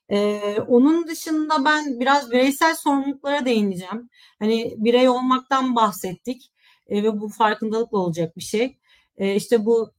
[0.09, 4.09] Ee, onun dışında ben biraz bireysel sorumluluklara değineceğim.
[4.39, 6.51] Hani birey olmaktan bahsettik
[6.87, 8.77] e, ve bu farkındalıkla olacak bir şey.
[9.17, 9.91] E, işte bu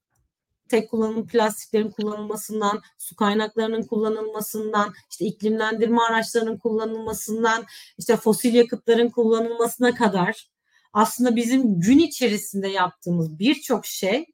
[0.68, 7.64] tek kullanım plastiklerin kullanılmasından, su kaynaklarının kullanılmasından, işte iklimlendirme araçlarının kullanılmasından,
[7.98, 10.48] işte fosil yakıtların kullanılmasına kadar
[10.92, 14.26] aslında bizim gün içerisinde yaptığımız birçok şey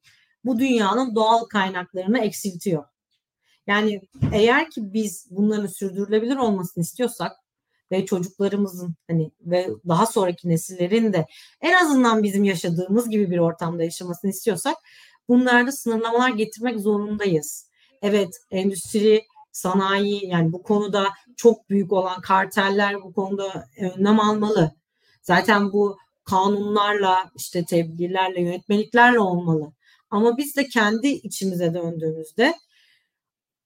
[0.44, 2.84] bu dünyanın doğal kaynaklarını eksiltiyor.
[3.66, 4.00] Yani
[4.32, 7.32] eğer ki biz bunların sürdürülebilir olmasını istiyorsak
[7.92, 11.26] ve çocuklarımızın hani ve daha sonraki nesillerin de
[11.60, 14.76] en azından bizim yaşadığımız gibi bir ortamda yaşamasını istiyorsak
[15.28, 17.70] bunlarda sınırlamalar getirmek zorundayız.
[18.02, 24.72] Evet endüstri, sanayi yani bu konuda çok büyük olan karteller bu konuda önlem almalı.
[25.22, 29.72] Zaten bu kanunlarla işte tedbirlerle yönetmeliklerle olmalı.
[30.10, 32.54] Ama biz de kendi içimize döndüğümüzde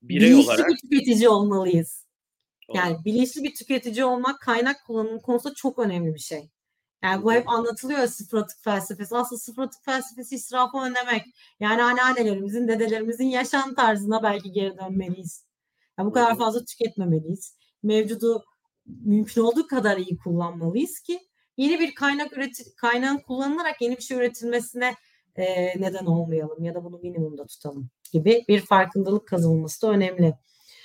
[0.03, 0.69] Birey bilinçli olarak...
[0.69, 2.07] bir tüketici olmalıyız.
[2.75, 6.51] Yani bilinçli bir tüketici olmak kaynak kullanımı konusunda çok önemli bir şey.
[7.03, 9.17] Yani bu hep anlatılıyor sıfır atık felsefesi.
[9.17, 11.23] Aslında sıfır atık felsefesi israfı önlemek.
[11.61, 15.45] Yani anneannelerimizin, dedelerimizin yaşam tarzına belki geri dönmeliyiz.
[15.99, 17.57] Yani bu kadar fazla tüketmemeliyiz.
[17.83, 18.45] Mevcudu
[18.87, 21.21] mümkün olduğu kadar iyi kullanmalıyız ki
[21.57, 24.95] yeni bir kaynak üreti kaynağın kullanılarak yeni bir şey üretilmesine
[25.37, 30.35] e, neden olmayalım ya da bunu minimumda tutalım gibi bir farkındalık kazanılması da önemli.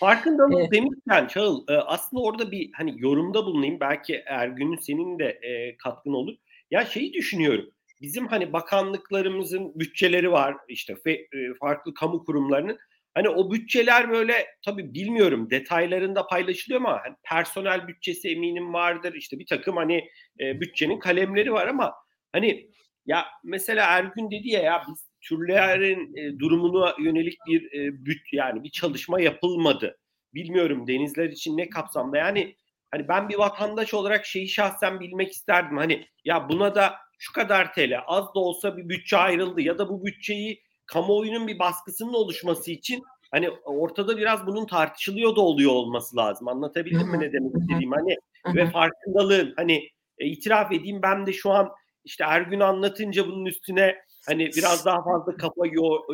[0.01, 3.79] Farkındalık ee, demişken Çağıl aslında orada bir hani yorumda bulunayım.
[3.79, 6.35] Belki Ergün'ün senin de e, katkın olur.
[6.71, 7.69] Ya şeyi düşünüyorum.
[8.01, 11.27] Bizim hani bakanlıklarımızın bütçeleri var işte fe, e,
[11.59, 12.77] farklı kamu kurumlarının.
[13.13, 19.13] Hani o bütçeler böyle tabii bilmiyorum detaylarında paylaşılıyor ama hani personel bütçesi eminim vardır.
[19.13, 21.93] İşte bir takım hani e, bütçenin kalemleri var ama
[22.31, 22.69] hani
[23.05, 28.63] ya mesela Ergün dedi ya ya biz türlerin e, durumuna yönelik bir e, büt yani
[28.63, 29.97] bir çalışma yapılmadı.
[30.33, 32.55] Bilmiyorum denizler için ne kapsamda yani
[32.91, 35.77] hani ben bir vatandaş olarak şeyi şahsen bilmek isterdim.
[35.77, 39.89] Hani ya buna da şu kadar TL az da olsa bir bütçe ayrıldı ya da
[39.89, 46.17] bu bütçeyi kamuoyunun bir baskısının oluşması için hani ortada biraz bunun tartışılıyor da oluyor olması
[46.17, 46.47] lazım.
[46.47, 47.91] Anlatabildim mi ne demek istediğim?
[47.91, 48.15] Hani
[48.55, 51.69] ve farkındalığın hani e, itiraf edeyim ben de şu an
[52.05, 53.95] işte Ergün anlatınca bunun üstüne
[54.25, 55.61] hani biraz daha fazla kafa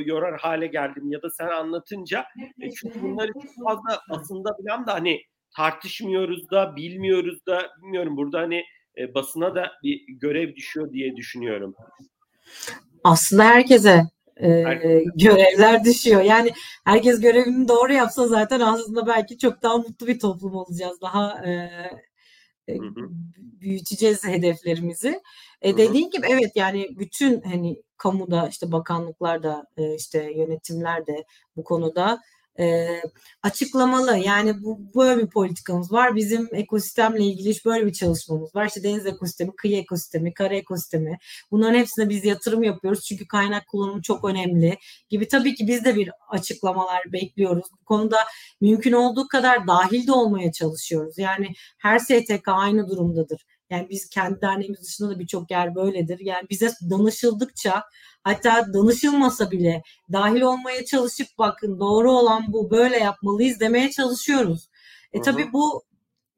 [0.06, 2.26] yorar hale geldim ya da sen anlatınca
[2.62, 5.22] e, çünkü bunları çok fazla aslında bilen de hani
[5.56, 8.64] tartışmıyoruz da bilmiyoruz da bilmiyorum burada hani
[8.98, 11.76] e, basına da bir görev düşüyor diye düşünüyorum.
[13.04, 14.04] Aslında herkese
[14.42, 14.64] e,
[15.16, 16.22] görevler düşüyor.
[16.22, 16.52] Yani
[16.86, 21.02] herkes görevini doğru yapsa zaten aslında belki çok daha mutlu bir toplum olacağız.
[21.02, 21.52] Daha e,
[22.70, 22.80] e,
[23.38, 25.22] büyüteceğiz hedeflerimizi.
[25.62, 31.64] E, dediğin gibi evet yani bütün hani kamuda işte bakanlıklarda e, işte yönetimler de bu
[31.64, 32.20] konuda
[32.60, 32.88] e,
[33.44, 34.18] açıklamalı.
[34.18, 36.16] Yani bu böyle bir politikamız var.
[36.16, 38.66] Bizim ekosistemle ilgili böyle bir çalışmamız var.
[38.66, 41.18] İşte deniz ekosistemi, kıyı ekosistemi, kara ekosistemi.
[41.52, 43.06] Bunların hepsine biz yatırım yapıyoruz.
[43.06, 44.78] Çünkü kaynak kullanımı çok önemli
[45.10, 45.28] gibi.
[45.28, 47.66] Tabii ki biz de bir açıklamalar bekliyoruz.
[47.82, 48.18] Bu konuda
[48.62, 51.18] mümkün olduğu kadar dahil de olmaya çalışıyoruz.
[51.18, 51.48] Yani
[51.78, 53.46] her STK aynı durumdadır.
[53.70, 56.20] Yani biz kendi derneğimiz dışında da birçok yer böyledir.
[56.20, 57.84] Yani bize danışıldıkça
[58.24, 64.70] hatta danışılmasa bile dahil olmaya çalışıp bakın doğru olan bu böyle yapmalıyız demeye çalışıyoruz.
[65.14, 65.84] E tabii bu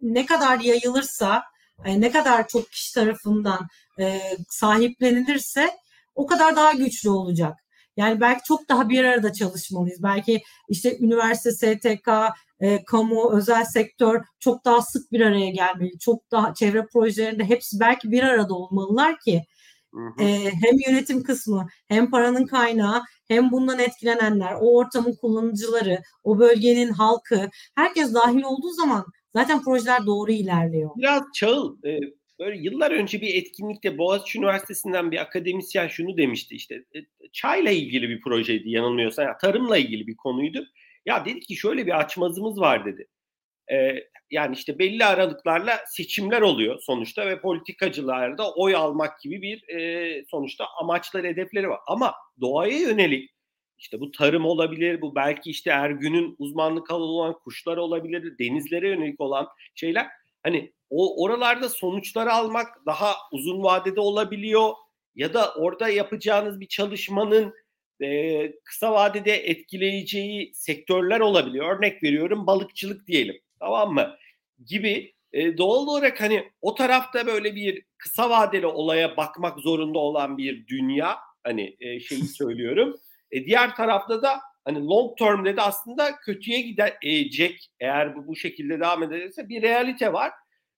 [0.01, 1.43] ne kadar yayılırsa
[1.85, 3.67] yani ne kadar çok kişi tarafından
[3.99, 5.69] e, sahiplenilirse
[6.15, 7.57] o kadar daha güçlü olacak.
[7.97, 10.03] Yani belki çok daha bir arada çalışmalıyız.
[10.03, 12.07] Belki işte üniversite, STK,
[12.59, 15.99] e, kamu, özel sektör çok daha sık bir araya gelmeli.
[15.99, 19.43] Çok daha çevre projelerinde hepsi belki bir arada olmalılar ki
[20.19, 26.89] E, hem yönetim kısmı hem paranın kaynağı hem bundan etkilenenler, o ortamın kullanıcıları, o bölgenin
[26.89, 30.89] halkı herkes dahil olduğu zaman zaten projeler doğru ilerliyor.
[30.97, 31.99] Biraz Çağıl e,
[32.39, 36.99] böyle yıllar önce bir etkinlikte Boğaziçi Üniversitesi'nden bir akademisyen şunu demişti işte e,
[37.31, 40.65] çayla ilgili bir projeydi yanılmıyorsa yani tarımla ilgili bir konuydu.
[41.05, 43.07] Ya dedi ki şöyle bir açmazımız var dedi.
[43.71, 50.25] Ee, yani işte belli aralıklarla seçimler oluyor sonuçta ve politikacılarda oy almak gibi bir e,
[50.31, 51.79] sonuçta amaçlar, hedefleri var.
[51.87, 53.29] Ama doğaya yönelik
[53.77, 59.21] işte bu tarım olabilir, bu belki işte Ergün'ün uzmanlık alanı olan kuşlar olabilir, denizlere yönelik
[59.21, 60.07] olan şeyler.
[60.43, 64.73] Hani o oralarda sonuçları almak daha uzun vadede olabiliyor
[65.15, 67.53] ya da orada yapacağınız bir çalışmanın
[68.01, 71.77] e, kısa vadede etkileyeceği sektörler olabiliyor.
[71.77, 74.15] Örnek veriyorum balıkçılık diyelim tamam mı?
[74.65, 80.37] Gibi e, doğal olarak hani o tarafta böyle bir kısa vadeli olaya bakmak zorunda olan
[80.37, 82.97] bir dünya hani e, şeyi söylüyorum.
[83.31, 88.79] E, diğer tarafta da hani long term'de de aslında kötüye gidecek eğer bu bu şekilde
[88.79, 90.31] devam ederse bir realite var.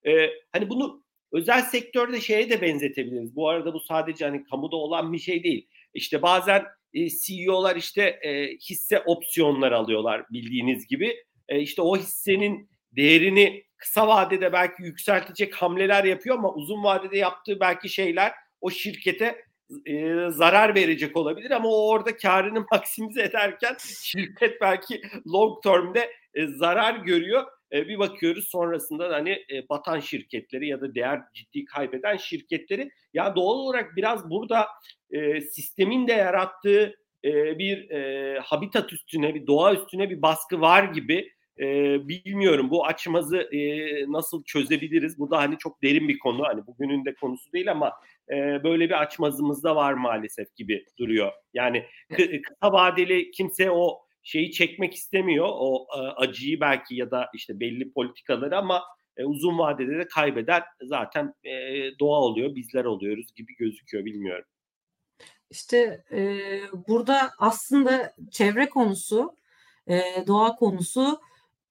[0.07, 3.35] E, hani bunu özel sektörde şeye de benzetebiliriz.
[3.35, 5.67] Bu arada bu sadece hani kamuda olan bir şey değil.
[5.93, 11.23] İşte bazen e, CEO'lar işte e, hisse opsiyonları alıyorlar bildiğiniz gibi.
[11.49, 17.59] E, işte o hissenin değerini kısa vadede belki yükseltecek hamleler yapıyor ama uzun vadede yaptığı
[17.59, 18.31] belki şeyler
[18.61, 19.45] o şirkete
[19.85, 25.01] e, zarar verecek olabilir ama o orada karını maksimize ederken şirket belki
[25.33, 27.43] long term'de e, zarar görüyor.
[27.73, 33.35] E, bir bakıyoruz sonrasında hani e, batan şirketleri ya da değer ciddi kaybeden şirketleri ya
[33.35, 34.67] doğal olarak biraz burada
[35.11, 36.95] e, sistemin de yarattığı
[37.25, 42.69] e, bir e, habitat üstüne bir doğa üstüne bir baskı var gibi e, bilmiyorum.
[42.69, 43.61] Bu açmazı e,
[44.11, 45.19] nasıl çözebiliriz?
[45.19, 46.43] Bu da hani çok derin bir konu.
[46.43, 47.93] Hani bugünün de konusu değil ama
[48.29, 51.31] e, böyle bir açmazımız da var maalesef gibi duruyor.
[51.53, 55.47] Yani kısa vadeli kimse o şeyi çekmek istemiyor.
[55.51, 58.83] O e, acıyı belki ya da işte belli politikaları ama
[59.17, 61.51] e, uzun vadede de kaybeden zaten e,
[61.99, 64.45] doğa oluyor, bizler oluyoruz gibi gözüküyor bilmiyorum.
[65.49, 66.39] İşte e,
[66.87, 69.35] burada aslında çevre konusu,
[69.87, 71.21] e, doğa konusu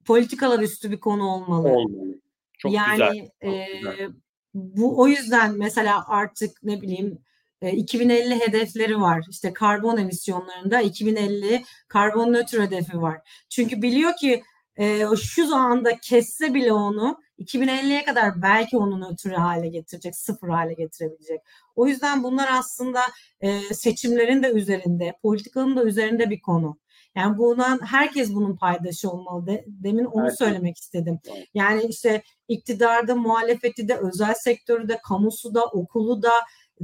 [0.04, 1.68] politikalar üstü bir konu olmalı.
[1.68, 2.20] Olmalı.
[2.58, 3.28] Çok yani, güzel.
[3.42, 4.12] Çok e, güzel.
[4.54, 7.18] Bu o yüzden mesela artık ne bileyim
[7.62, 9.24] 2050 hedefleri var.
[9.30, 13.44] İşte karbon emisyonlarında 2050 karbon nötr hedefi var.
[13.48, 14.42] Çünkü biliyor ki
[14.76, 20.74] e, şu anda kesse bile onu 2050'ye kadar belki onu nötr hale getirecek, sıfır hale
[20.74, 21.40] getirebilecek.
[21.76, 23.00] O yüzden bunlar aslında
[23.40, 26.78] e, seçimlerin de üzerinde, politikanın da üzerinde bir konu.
[27.16, 29.46] Yani bundan herkes bunun paydaşı olmalı.
[29.46, 30.38] De, demin onu evet.
[30.38, 31.18] söylemek istedim.
[31.54, 36.32] Yani işte iktidarda, muhalefeti de, özel sektörü de, kamusu da, okulu da,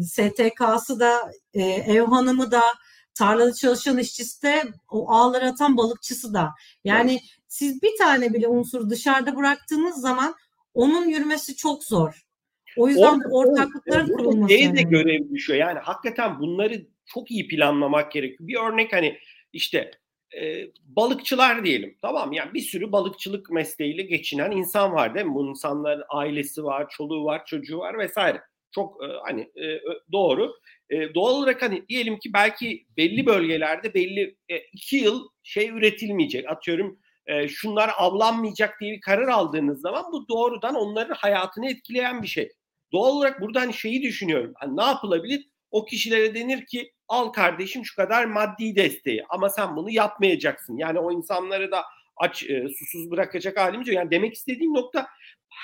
[0.03, 2.63] STK'sı da, e, ev hanımı da
[3.15, 6.51] tarlada çalışan işçisi de o ağları atan balıkçısı da.
[6.85, 7.23] Yani evet.
[7.49, 10.35] siz bir tane bile unsur dışarıda bıraktığınız zaman
[10.75, 12.27] onun yürümesi çok zor.
[12.77, 14.53] O yüzden orada, ortaklıkların kurulması.
[14.53, 15.59] Şeye de görev düşüyor.
[15.59, 18.49] Yani hakikaten bunları çok iyi planlamak gerekiyor.
[18.49, 19.19] Bir örnek hani
[19.53, 19.91] işte
[20.41, 21.97] e, balıkçılar diyelim.
[22.03, 25.35] Tamam yani bir sürü balıkçılık mesleğiyle geçinen insan var değil mi?
[25.35, 28.43] Bu insanların ailesi var, çoluğu var, çocuğu var vesaire.
[28.71, 29.81] Çok e, hani e,
[30.13, 30.55] doğru.
[30.91, 34.37] E, doğal olarak hani diyelim ki belki belli bölgelerde belli
[34.73, 36.51] iki yıl şey üretilmeyecek.
[36.51, 36.99] Atıyorum
[37.49, 42.53] şunlar avlanmayacak diye bir karar aldığınız zaman bu doğrudan onların hayatını etkileyen bir şey.
[42.93, 44.53] Doğal olarak burada hani şeyi düşünüyorum.
[44.57, 45.49] Hani ne yapılabilir?
[45.71, 50.77] O kişilere denir ki al kardeşim şu kadar maddi desteği ama sen bunu yapmayacaksın.
[50.77, 51.85] Yani o insanları da
[52.17, 52.45] aç
[52.79, 53.97] susuz bırakacak halimiz yok.
[53.97, 55.07] Yani demek istediğim nokta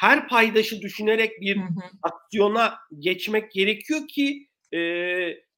[0.02, 1.90] her paydaşı düşünerek bir hı hı.
[2.02, 4.78] aksiyona geçmek gerekiyor ki e,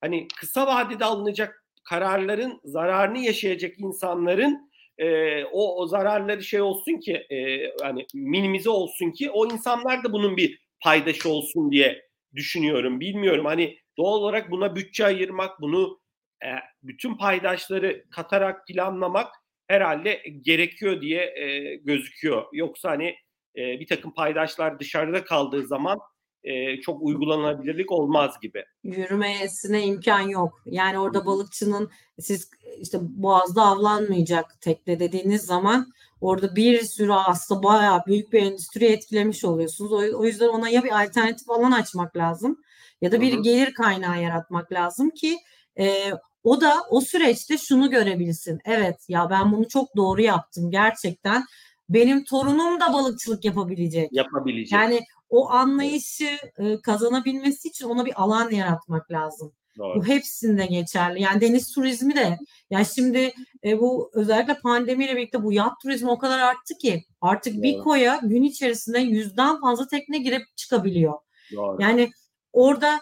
[0.00, 7.12] hani kısa vadede alınacak kararların zararını yaşayacak insanların e, o, o zararları şey olsun ki
[7.12, 12.02] e, hani minimize olsun ki o insanlar da bunun bir paydaşı olsun diye
[12.34, 13.00] düşünüyorum.
[13.00, 16.00] Bilmiyorum hani doğal olarak buna bütçe ayırmak, bunu
[16.44, 16.48] e,
[16.82, 19.34] bütün paydaşları katarak planlamak
[19.68, 22.44] herhalde gerekiyor diye e, gözüküyor.
[22.52, 23.14] Yoksa hani
[23.56, 25.98] e, bir takım paydaşlar dışarıda kaldığı zaman
[26.44, 28.64] e, çok uygulanabilirlik olmaz gibi.
[28.82, 30.62] Yürümesine imkan yok.
[30.66, 31.90] Yani orada balıkçının
[32.20, 38.84] siz işte boğazda avlanmayacak tekne dediğiniz zaman orada bir sürü aslında bayağı büyük bir endüstri
[38.84, 39.92] etkilemiş oluyorsunuz.
[39.92, 42.62] O, o yüzden ona ya bir alternatif alan açmak lazım
[43.00, 43.42] ya da bir Hı-hı.
[43.42, 45.38] gelir kaynağı yaratmak lazım ki
[45.78, 48.60] e, o da o süreçte şunu görebilsin.
[48.64, 51.44] Evet ya ben bunu çok doğru yaptım gerçekten.
[51.88, 54.12] Benim torunum da balıkçılık yapabilecek.
[54.12, 54.72] Yapabilecek.
[54.72, 59.52] Yani o anlayışı e, kazanabilmesi için ona bir alan yaratmak lazım.
[59.78, 59.96] Doğru.
[59.96, 61.22] Bu hepsinde geçerli.
[61.22, 62.38] Yani deniz turizmi de
[62.70, 63.32] yani şimdi
[63.64, 67.62] e, bu özellikle pandemiyle birlikte bu yat turizmi o kadar arttı ki artık Doğru.
[67.62, 71.14] bir koya gün içerisinde yüzden fazla tekne girip çıkabiliyor.
[71.52, 71.82] Doğru.
[71.82, 72.10] Yani
[72.52, 73.00] orada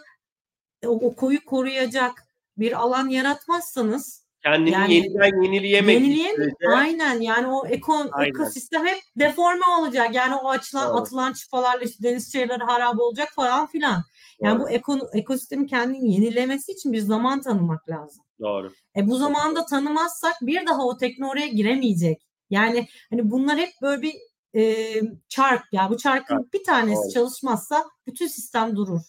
[0.87, 2.25] o, o koyu koruyacak
[2.59, 6.01] bir alan yaratmazsanız kendini yani, yeniden yenileyemek.
[6.01, 6.37] Yenileyem,
[6.69, 8.31] aynen yani o eko, aynen.
[8.31, 10.15] ekosistem hep deforme olacak.
[10.15, 10.97] Yani o açılan Doğru.
[10.97, 14.05] atılan çıpalarla işte deniz şeyleri harap olacak falan filan.
[14.41, 14.67] Yani Doğru.
[14.67, 18.25] bu eko, ekosistemin kendini yenilemesi için bir zaman tanımak lazım.
[18.41, 18.73] Doğru.
[18.97, 22.23] E bu zamanı da tanımazsak bir daha o tekne oraya giremeyecek.
[22.51, 24.15] Yani hani bunlar hep böyle bir
[24.55, 24.87] e,
[25.29, 25.65] çark.
[25.73, 26.53] Yani bu çarkın evet.
[26.53, 27.13] bir tanesi Doğru.
[27.13, 29.01] çalışmazsa bütün sistem durur.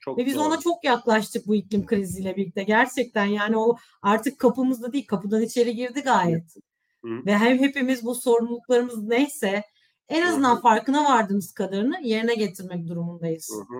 [0.00, 0.44] Çok Ve biz doğru.
[0.44, 2.62] ona çok yaklaştık bu iklim kriziyle birlikte.
[2.62, 6.56] Gerçekten yani o artık kapımızda değil kapıdan içeri girdi gayet.
[7.04, 7.26] Hı.
[7.26, 9.62] Ve hem hepimiz bu sorumluluklarımız neyse
[10.08, 10.60] en azından Hı.
[10.60, 13.50] farkına vardığımız kadarını yerine getirmek durumundayız.
[13.68, 13.76] Hı.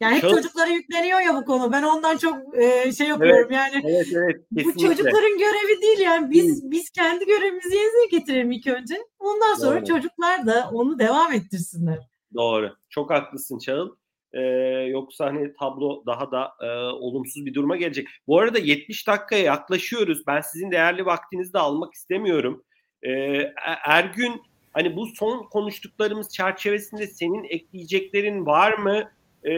[0.00, 0.30] Yani hep Çok...
[0.30, 1.72] çocuklara yükleniyor ya bu konu.
[1.72, 3.82] Ben ondan çok e, şey yapıyorum evet, yani.
[3.84, 6.30] Evet, evet, bu çocukların görevi değil yani.
[6.30, 6.70] Biz Hı.
[6.70, 8.96] biz kendi görevimizi yerine getirelim ilk önce.
[9.18, 9.84] Ondan sonra Doğru.
[9.84, 12.08] çocuklar da onu devam ettirsinler.
[12.34, 12.76] Doğru.
[12.88, 13.96] Çok haklısın Çağıl.
[14.32, 14.40] Ee,
[14.90, 18.08] yoksa hani tablo daha da e, olumsuz bir duruma gelecek.
[18.26, 20.26] Bu arada 70 dakikaya yaklaşıyoruz.
[20.26, 22.64] Ben sizin değerli vaktinizi de almak istemiyorum.
[23.02, 23.52] Ee,
[23.84, 29.10] Ergün hani bu son konuştuklarımız çerçevesinde senin ekleyeceklerin var mı?
[29.44, 29.52] Ee,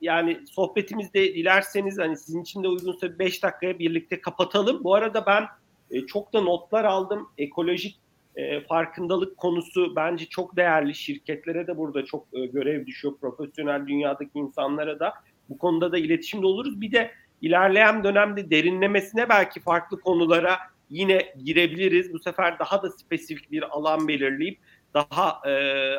[0.00, 4.84] yani sohbetimizde dilerseniz hani sizin için de uygunsa 5 dakikaya birlikte kapatalım.
[4.84, 5.44] Bu arada ben
[5.90, 7.28] e, çok da notlar aldım.
[7.38, 7.98] Ekolojik
[8.36, 10.94] e, farkındalık konusu bence çok değerli.
[10.94, 13.14] Şirketlere de burada çok e, görev düşüyor.
[13.20, 15.14] Profesyonel dünyadaki insanlara da.
[15.48, 16.80] Bu konuda da iletişimde oluruz.
[16.80, 17.10] Bir de
[17.42, 20.58] ilerleyen dönemde derinlemesine belki farklı konulara
[20.90, 22.12] yine girebiliriz.
[22.12, 24.58] Bu sefer daha da spesifik bir alan belirleyip
[24.94, 25.52] daha e,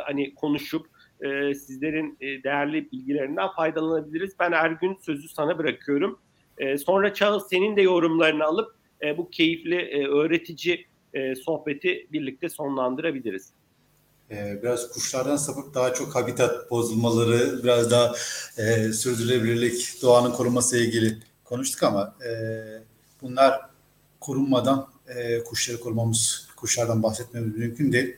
[0.06, 0.88] hani konuşup
[1.22, 4.40] e, sizlerin e, değerli bilgilerinden faydalanabiliriz.
[4.40, 6.20] Ben Ergün sözü sana bırakıyorum.
[6.58, 12.50] E, sonra Çağıl senin de yorumlarını alıp e, bu keyifli, e, öğretici e, sohbeti birlikte
[12.50, 13.52] sonlandırabiliriz.
[14.32, 18.14] Ee, biraz kuşlardan sapıp daha çok habitat bozulmaları, biraz daha
[18.58, 22.32] e, sürdürülebilirlik, doğanın korunması ile ilgili konuştuk ama e,
[23.22, 23.62] bunlar
[24.20, 28.16] korunmadan e, kuşları korumamız, kuşlardan bahsetmemiz mümkün değil.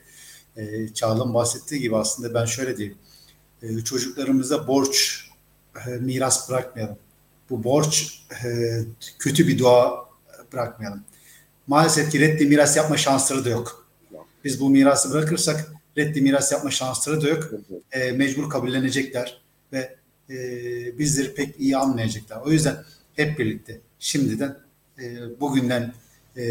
[0.56, 2.98] E, Çağla'nın bahsettiği gibi aslında ben şöyle diyeyim.
[3.62, 5.24] E, çocuklarımıza borç,
[5.86, 6.98] e, miras bırakmayalım.
[7.50, 8.78] Bu borç e,
[9.18, 10.08] kötü bir doğa
[10.52, 11.04] bırakmayalım
[11.66, 13.86] maalesef ki reddi miras yapma şansları da yok.
[14.44, 17.50] Biz bu mirası bırakırsak reddi miras yapma şansları da yok.
[17.92, 19.40] E, mecbur kabullenecekler
[19.72, 19.96] ve
[20.30, 20.36] e,
[20.98, 22.40] bizleri pek iyi anlayacaklar.
[22.40, 22.76] O yüzden
[23.16, 24.56] hep birlikte şimdiden
[24.98, 25.94] e, bugünden
[26.36, 26.44] e,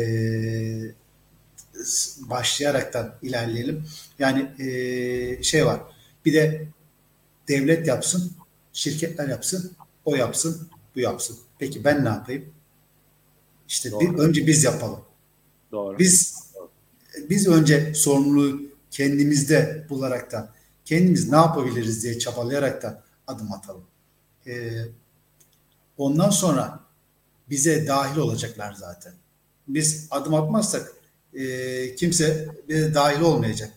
[2.18, 3.86] başlayaraktan ilerleyelim.
[4.20, 5.82] Yani e, şey var.
[6.26, 6.66] Bir de
[7.48, 8.32] devlet yapsın,
[8.74, 9.72] şirketler yapsın,
[10.06, 11.38] o yapsın, bu yapsın.
[11.60, 12.46] Peki ben ne yapayım?
[13.74, 15.00] İşte bir, önce biz yapalım.
[15.72, 16.00] Doğru.
[16.00, 16.44] Biz
[17.30, 20.54] biz önce sorumluluğu kendimizde bularak da
[20.86, 23.84] kendimiz ne yapabiliriz diye çabalayarak da adım atalım.
[24.48, 24.72] Ee,
[25.98, 26.80] ondan sonra
[27.50, 29.14] bize dahil olacaklar zaten.
[29.68, 30.94] Biz adım atmazsak
[31.34, 33.72] e, kimse bize dahil olmayacak.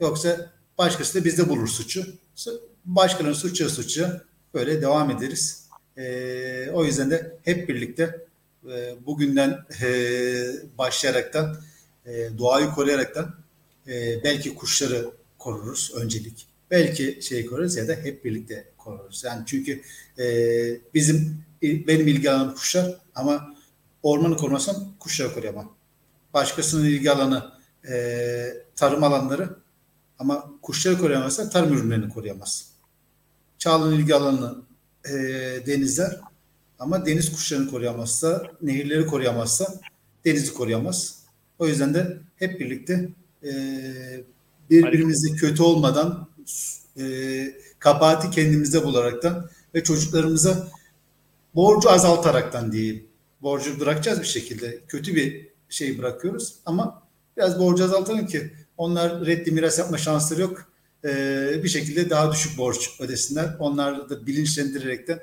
[0.00, 2.06] Yoksa başkası da bizde bulur suçu.
[2.84, 4.20] Başkalarının suçu suçu
[4.54, 5.68] böyle devam ederiz.
[5.96, 8.23] E, o yüzden de hep birlikte
[8.72, 9.88] e, bugünden e,
[10.78, 11.56] başlayaraktan
[12.06, 13.34] e, doğayı koruyaraktan
[13.88, 16.46] e, belki kuşları koruruz öncelik.
[16.70, 19.24] Belki şey koruruz ya da hep birlikte koruruz.
[19.24, 19.82] Yani çünkü
[20.18, 20.26] e,
[20.94, 23.54] bizim benim ilgi alanım kuşlar ama
[24.02, 25.72] ormanı korumazsam kuşları koruyamam.
[26.34, 27.52] Başkasının ilgi alanı
[27.88, 27.94] e,
[28.76, 29.56] tarım alanları
[30.18, 32.70] ama kuşları koruyamazsa tarım ürünlerini koruyamaz.
[33.58, 34.62] Çağla'nın ilgi alanı
[35.04, 35.12] e,
[35.66, 36.20] denizler
[36.84, 39.80] ama deniz kuşlarını koruyamazsa, nehirleri koruyamazsa
[40.24, 41.18] denizi koruyamaz.
[41.58, 43.08] O yüzden de hep birlikte
[43.44, 43.52] e,
[44.70, 46.28] birbirimizle kötü olmadan
[46.98, 47.04] e,
[47.78, 50.68] kabahati kendimizde bularaktan ve çocuklarımıza
[51.54, 53.06] borcu azaltaraktan diyeyim.
[53.42, 54.80] Borcu bırakacağız bir şekilde.
[54.88, 57.02] Kötü bir şey bırakıyoruz ama
[57.36, 60.74] biraz borcu azaltalım ki onlar reddi miras yapma şansları yok.
[61.04, 63.56] Ee, bir şekilde daha düşük borç ödesinler.
[63.58, 65.20] Onları da bilinçlendirerekten,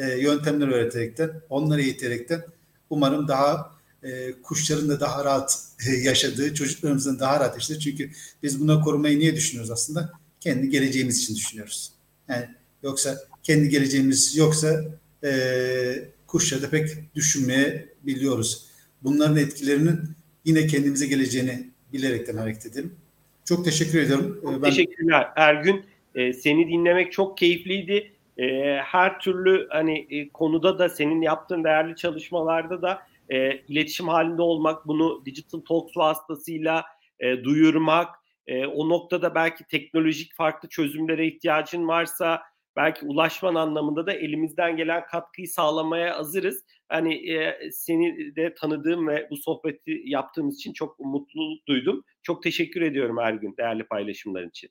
[0.00, 2.42] e, yöntemler öğreterekten, onları eğiterekten
[2.90, 5.58] umarım daha e, kuşların da daha rahat
[5.88, 7.78] e, yaşadığı, çocuklarımızın daha rahat yaşadığı.
[7.78, 8.10] Çünkü
[8.42, 10.12] biz buna korumayı niye düşünüyoruz aslında?
[10.40, 11.92] Kendi geleceğimiz için düşünüyoruz.
[12.28, 12.44] Yani
[12.82, 14.84] yoksa kendi geleceğimiz yoksa
[15.24, 15.32] e,
[16.26, 18.66] kuşları da pek düşünmeye biliyoruz.
[19.02, 20.00] Bunların etkilerinin
[20.44, 22.94] yine kendimize geleceğini bilerekten hareket edelim.
[23.44, 24.40] Çok teşekkür ediyorum.
[24.42, 24.70] Çok ben...
[24.70, 25.84] Teşekkürler Ergün.
[26.14, 28.12] Ee, seni dinlemek çok keyifliydi.
[28.40, 34.42] Ee, her türlü hani e, konuda da senin yaptığın değerli çalışmalarda da e, iletişim halinde
[34.42, 36.84] olmak, bunu Digital Talks vasıtasıyla
[37.20, 38.08] e, duyurmak,
[38.46, 42.42] e, o noktada belki teknolojik farklı çözümlere ihtiyacın varsa
[42.76, 46.64] belki ulaşman anlamında da elimizden gelen katkıyı sağlamaya hazırız.
[46.88, 52.04] Hani e, seni de tanıdığım ve bu sohbeti yaptığımız için çok mutluluk duydum.
[52.22, 54.70] Çok teşekkür ediyorum Ergün değerli paylaşımların için.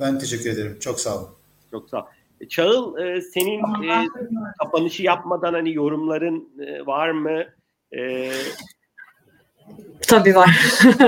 [0.00, 0.78] Ben teşekkür ederim.
[0.80, 1.41] Çok sağ olun.
[1.72, 2.06] Çok sağ ol.
[2.40, 4.06] E, Çağıl e, senin e,
[4.58, 7.44] kapanışı yapmadan hani yorumların e, var mı?
[7.96, 8.32] E,
[10.08, 10.50] Tabii var.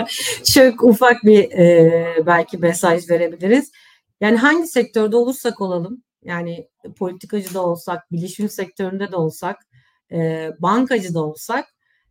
[0.54, 3.72] Çok ufak bir e, belki mesaj verebiliriz.
[4.20, 6.68] Yani hangi sektörde olursak olalım, yani
[6.98, 9.56] politikacı da olsak, bilişim sektöründe de olsak,
[10.12, 11.64] e, bankacı da olsak,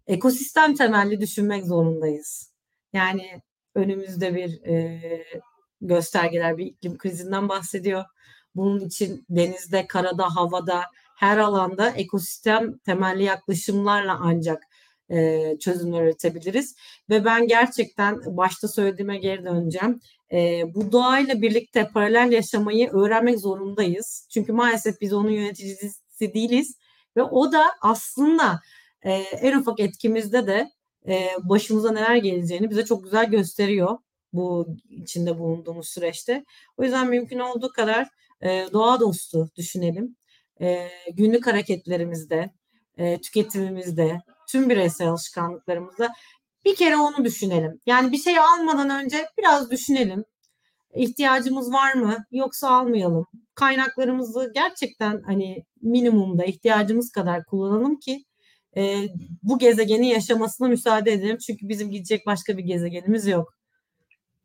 [0.07, 2.53] ekosistem temelli düşünmek zorundayız.
[2.93, 3.41] Yani
[3.75, 5.01] önümüzde bir e,
[5.81, 8.03] göstergeler, bir iklim krizinden bahsediyor.
[8.55, 10.81] Bunun için denizde, karada, havada,
[11.15, 14.63] her alanda ekosistem temelli yaklaşımlarla ancak
[15.09, 16.75] e, çözümler üretebiliriz.
[17.09, 19.99] Ve ben gerçekten başta söylediğime geri döneceğim.
[20.31, 24.27] E, bu doğayla birlikte paralel yaşamayı öğrenmek zorundayız.
[24.33, 26.77] Çünkü maalesef biz onun yöneticisi değiliz.
[27.17, 28.61] Ve o da aslında
[29.01, 30.71] e, en ufak etkimizde de
[31.07, 33.97] e, başımıza neler geleceğini bize çok güzel gösteriyor
[34.33, 36.45] bu içinde bulunduğumuz süreçte.
[36.77, 38.07] O yüzden mümkün olduğu kadar
[38.73, 40.15] doğa dostu düşünelim.
[41.13, 42.51] Günlük hareketlerimizde,
[43.23, 46.13] tüketimimizde, tüm bireysel alışkanlıklarımızda
[46.65, 47.79] bir kere onu düşünelim.
[47.85, 50.25] Yani bir şey almadan önce biraz düşünelim.
[50.95, 53.27] İhtiyacımız var mı yoksa almayalım.
[53.55, 58.25] Kaynaklarımızı gerçekten hani minimumda ihtiyacımız kadar kullanalım ki
[58.77, 58.97] e,
[59.43, 61.37] bu gezegenin yaşamasına müsaade edelim.
[61.37, 63.53] Çünkü bizim gidecek başka bir gezegenimiz yok.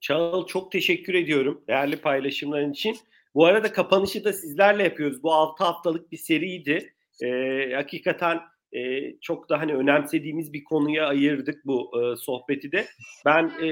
[0.01, 2.97] Çağıl çok teşekkür ediyorum değerli paylaşımların için.
[3.39, 5.23] Bu arada kapanışı da sizlerle yapıyoruz.
[5.23, 6.95] Bu 6 haftalık bir seriydi.
[7.25, 8.41] Ee, hakikaten
[8.73, 8.81] e,
[9.21, 12.87] çok da hani önemsediğimiz bir konuya ayırdık bu e, sohbeti de.
[13.27, 13.71] Ben e,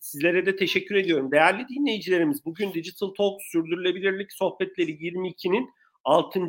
[0.00, 1.32] sizlere de teşekkür ediyorum.
[1.32, 5.70] Değerli dinleyicilerimiz bugün Digital Talk Sürdürülebilirlik Sohbetleri 22'nin
[6.04, 6.40] 6.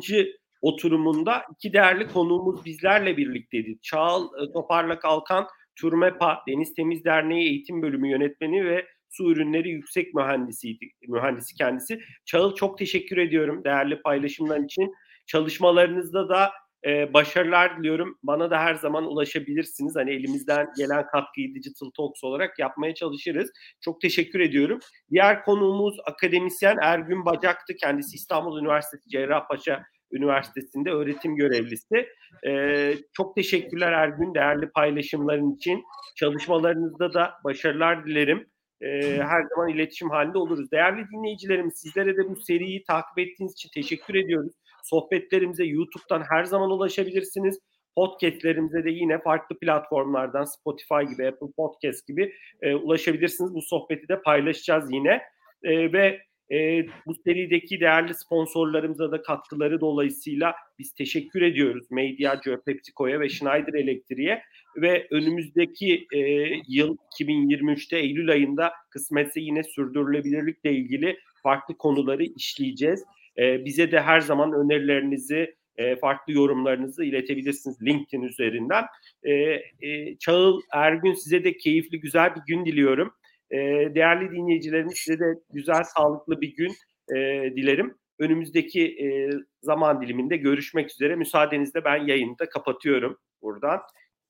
[0.62, 3.78] oturumunda iki değerli konuğumuz bizlerle birlikteydi.
[3.82, 5.46] Çağal e, Toparla Kalkan
[5.80, 12.00] Turmepa Deniz Temiz Derneği Eğitim Bölümü Yönetmeni ve su ürünleri yüksek mühendisiydi, mühendisi kendisi.
[12.24, 14.94] Çağıl çok teşekkür ediyorum değerli paylaşımlar için.
[15.26, 16.50] Çalışmalarınızda da
[16.86, 18.18] e, başarılar diliyorum.
[18.22, 19.96] Bana da her zaman ulaşabilirsiniz.
[19.96, 23.50] Hani elimizden gelen katkıyı Digital Talks olarak yapmaya çalışırız.
[23.80, 24.78] Çok teşekkür ediyorum.
[25.10, 27.74] Diğer konuğumuz akademisyen Ergün Bacak'tı.
[27.76, 32.08] Kendisi İstanbul Üniversitesi Cerrahpaşa Üniversitesi'nde öğretim görevlisi.
[32.46, 35.84] Ee, çok teşekkürler Ergün değerli paylaşımların için.
[36.16, 38.46] Çalışmalarınızda da başarılar dilerim
[38.80, 40.70] e, her zaman iletişim halinde oluruz.
[40.70, 44.52] Değerli dinleyicilerimiz sizlere de bu seriyi takip ettiğiniz için teşekkür ediyoruz.
[44.84, 47.58] Sohbetlerimize YouTube'dan her zaman ulaşabilirsiniz.
[47.96, 52.32] Podcast'lerimize de yine farklı platformlardan Spotify gibi, Apple Podcast gibi
[52.62, 53.54] e, ulaşabilirsiniz.
[53.54, 55.22] Bu sohbeti de paylaşacağız yine.
[55.62, 56.20] E, ve
[56.52, 61.86] e, bu serideki değerli sponsorlarımıza da katkıları dolayısıyla biz teşekkür ediyoruz.
[61.90, 64.42] Mediacı, PepsiCo'ya ve Schneider Elektriğe
[64.76, 66.20] ve önümüzdeki e,
[66.68, 73.04] yıl 2023'te Eylül ayında kısmetse yine sürdürülebilirlikle ilgili farklı konuları işleyeceğiz.
[73.38, 78.84] E, bize de her zaman önerilerinizi, e, farklı yorumlarınızı iletebilirsiniz LinkedIn üzerinden.
[79.22, 79.32] E,
[79.80, 83.12] e, Çağıl Ergün size de keyifli, güzel bir gün diliyorum.
[83.50, 83.56] E,
[83.94, 86.72] değerli dinleyicilerimiz size de güzel, sağlıklı bir gün
[87.08, 87.16] e,
[87.56, 87.94] dilerim.
[88.18, 89.30] Önümüzdeki e,
[89.62, 91.16] zaman diliminde görüşmek üzere.
[91.16, 93.80] Müsaadenizle ben yayını da kapatıyorum buradan.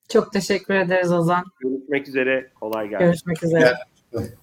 [0.08, 1.44] Çok teşekkür ederiz Ozan.
[1.60, 2.50] Görüşmek üzere.
[2.60, 3.06] Kolay gelsin.
[3.06, 3.74] Görüşmek üzere.
[4.12, 4.38] Evet.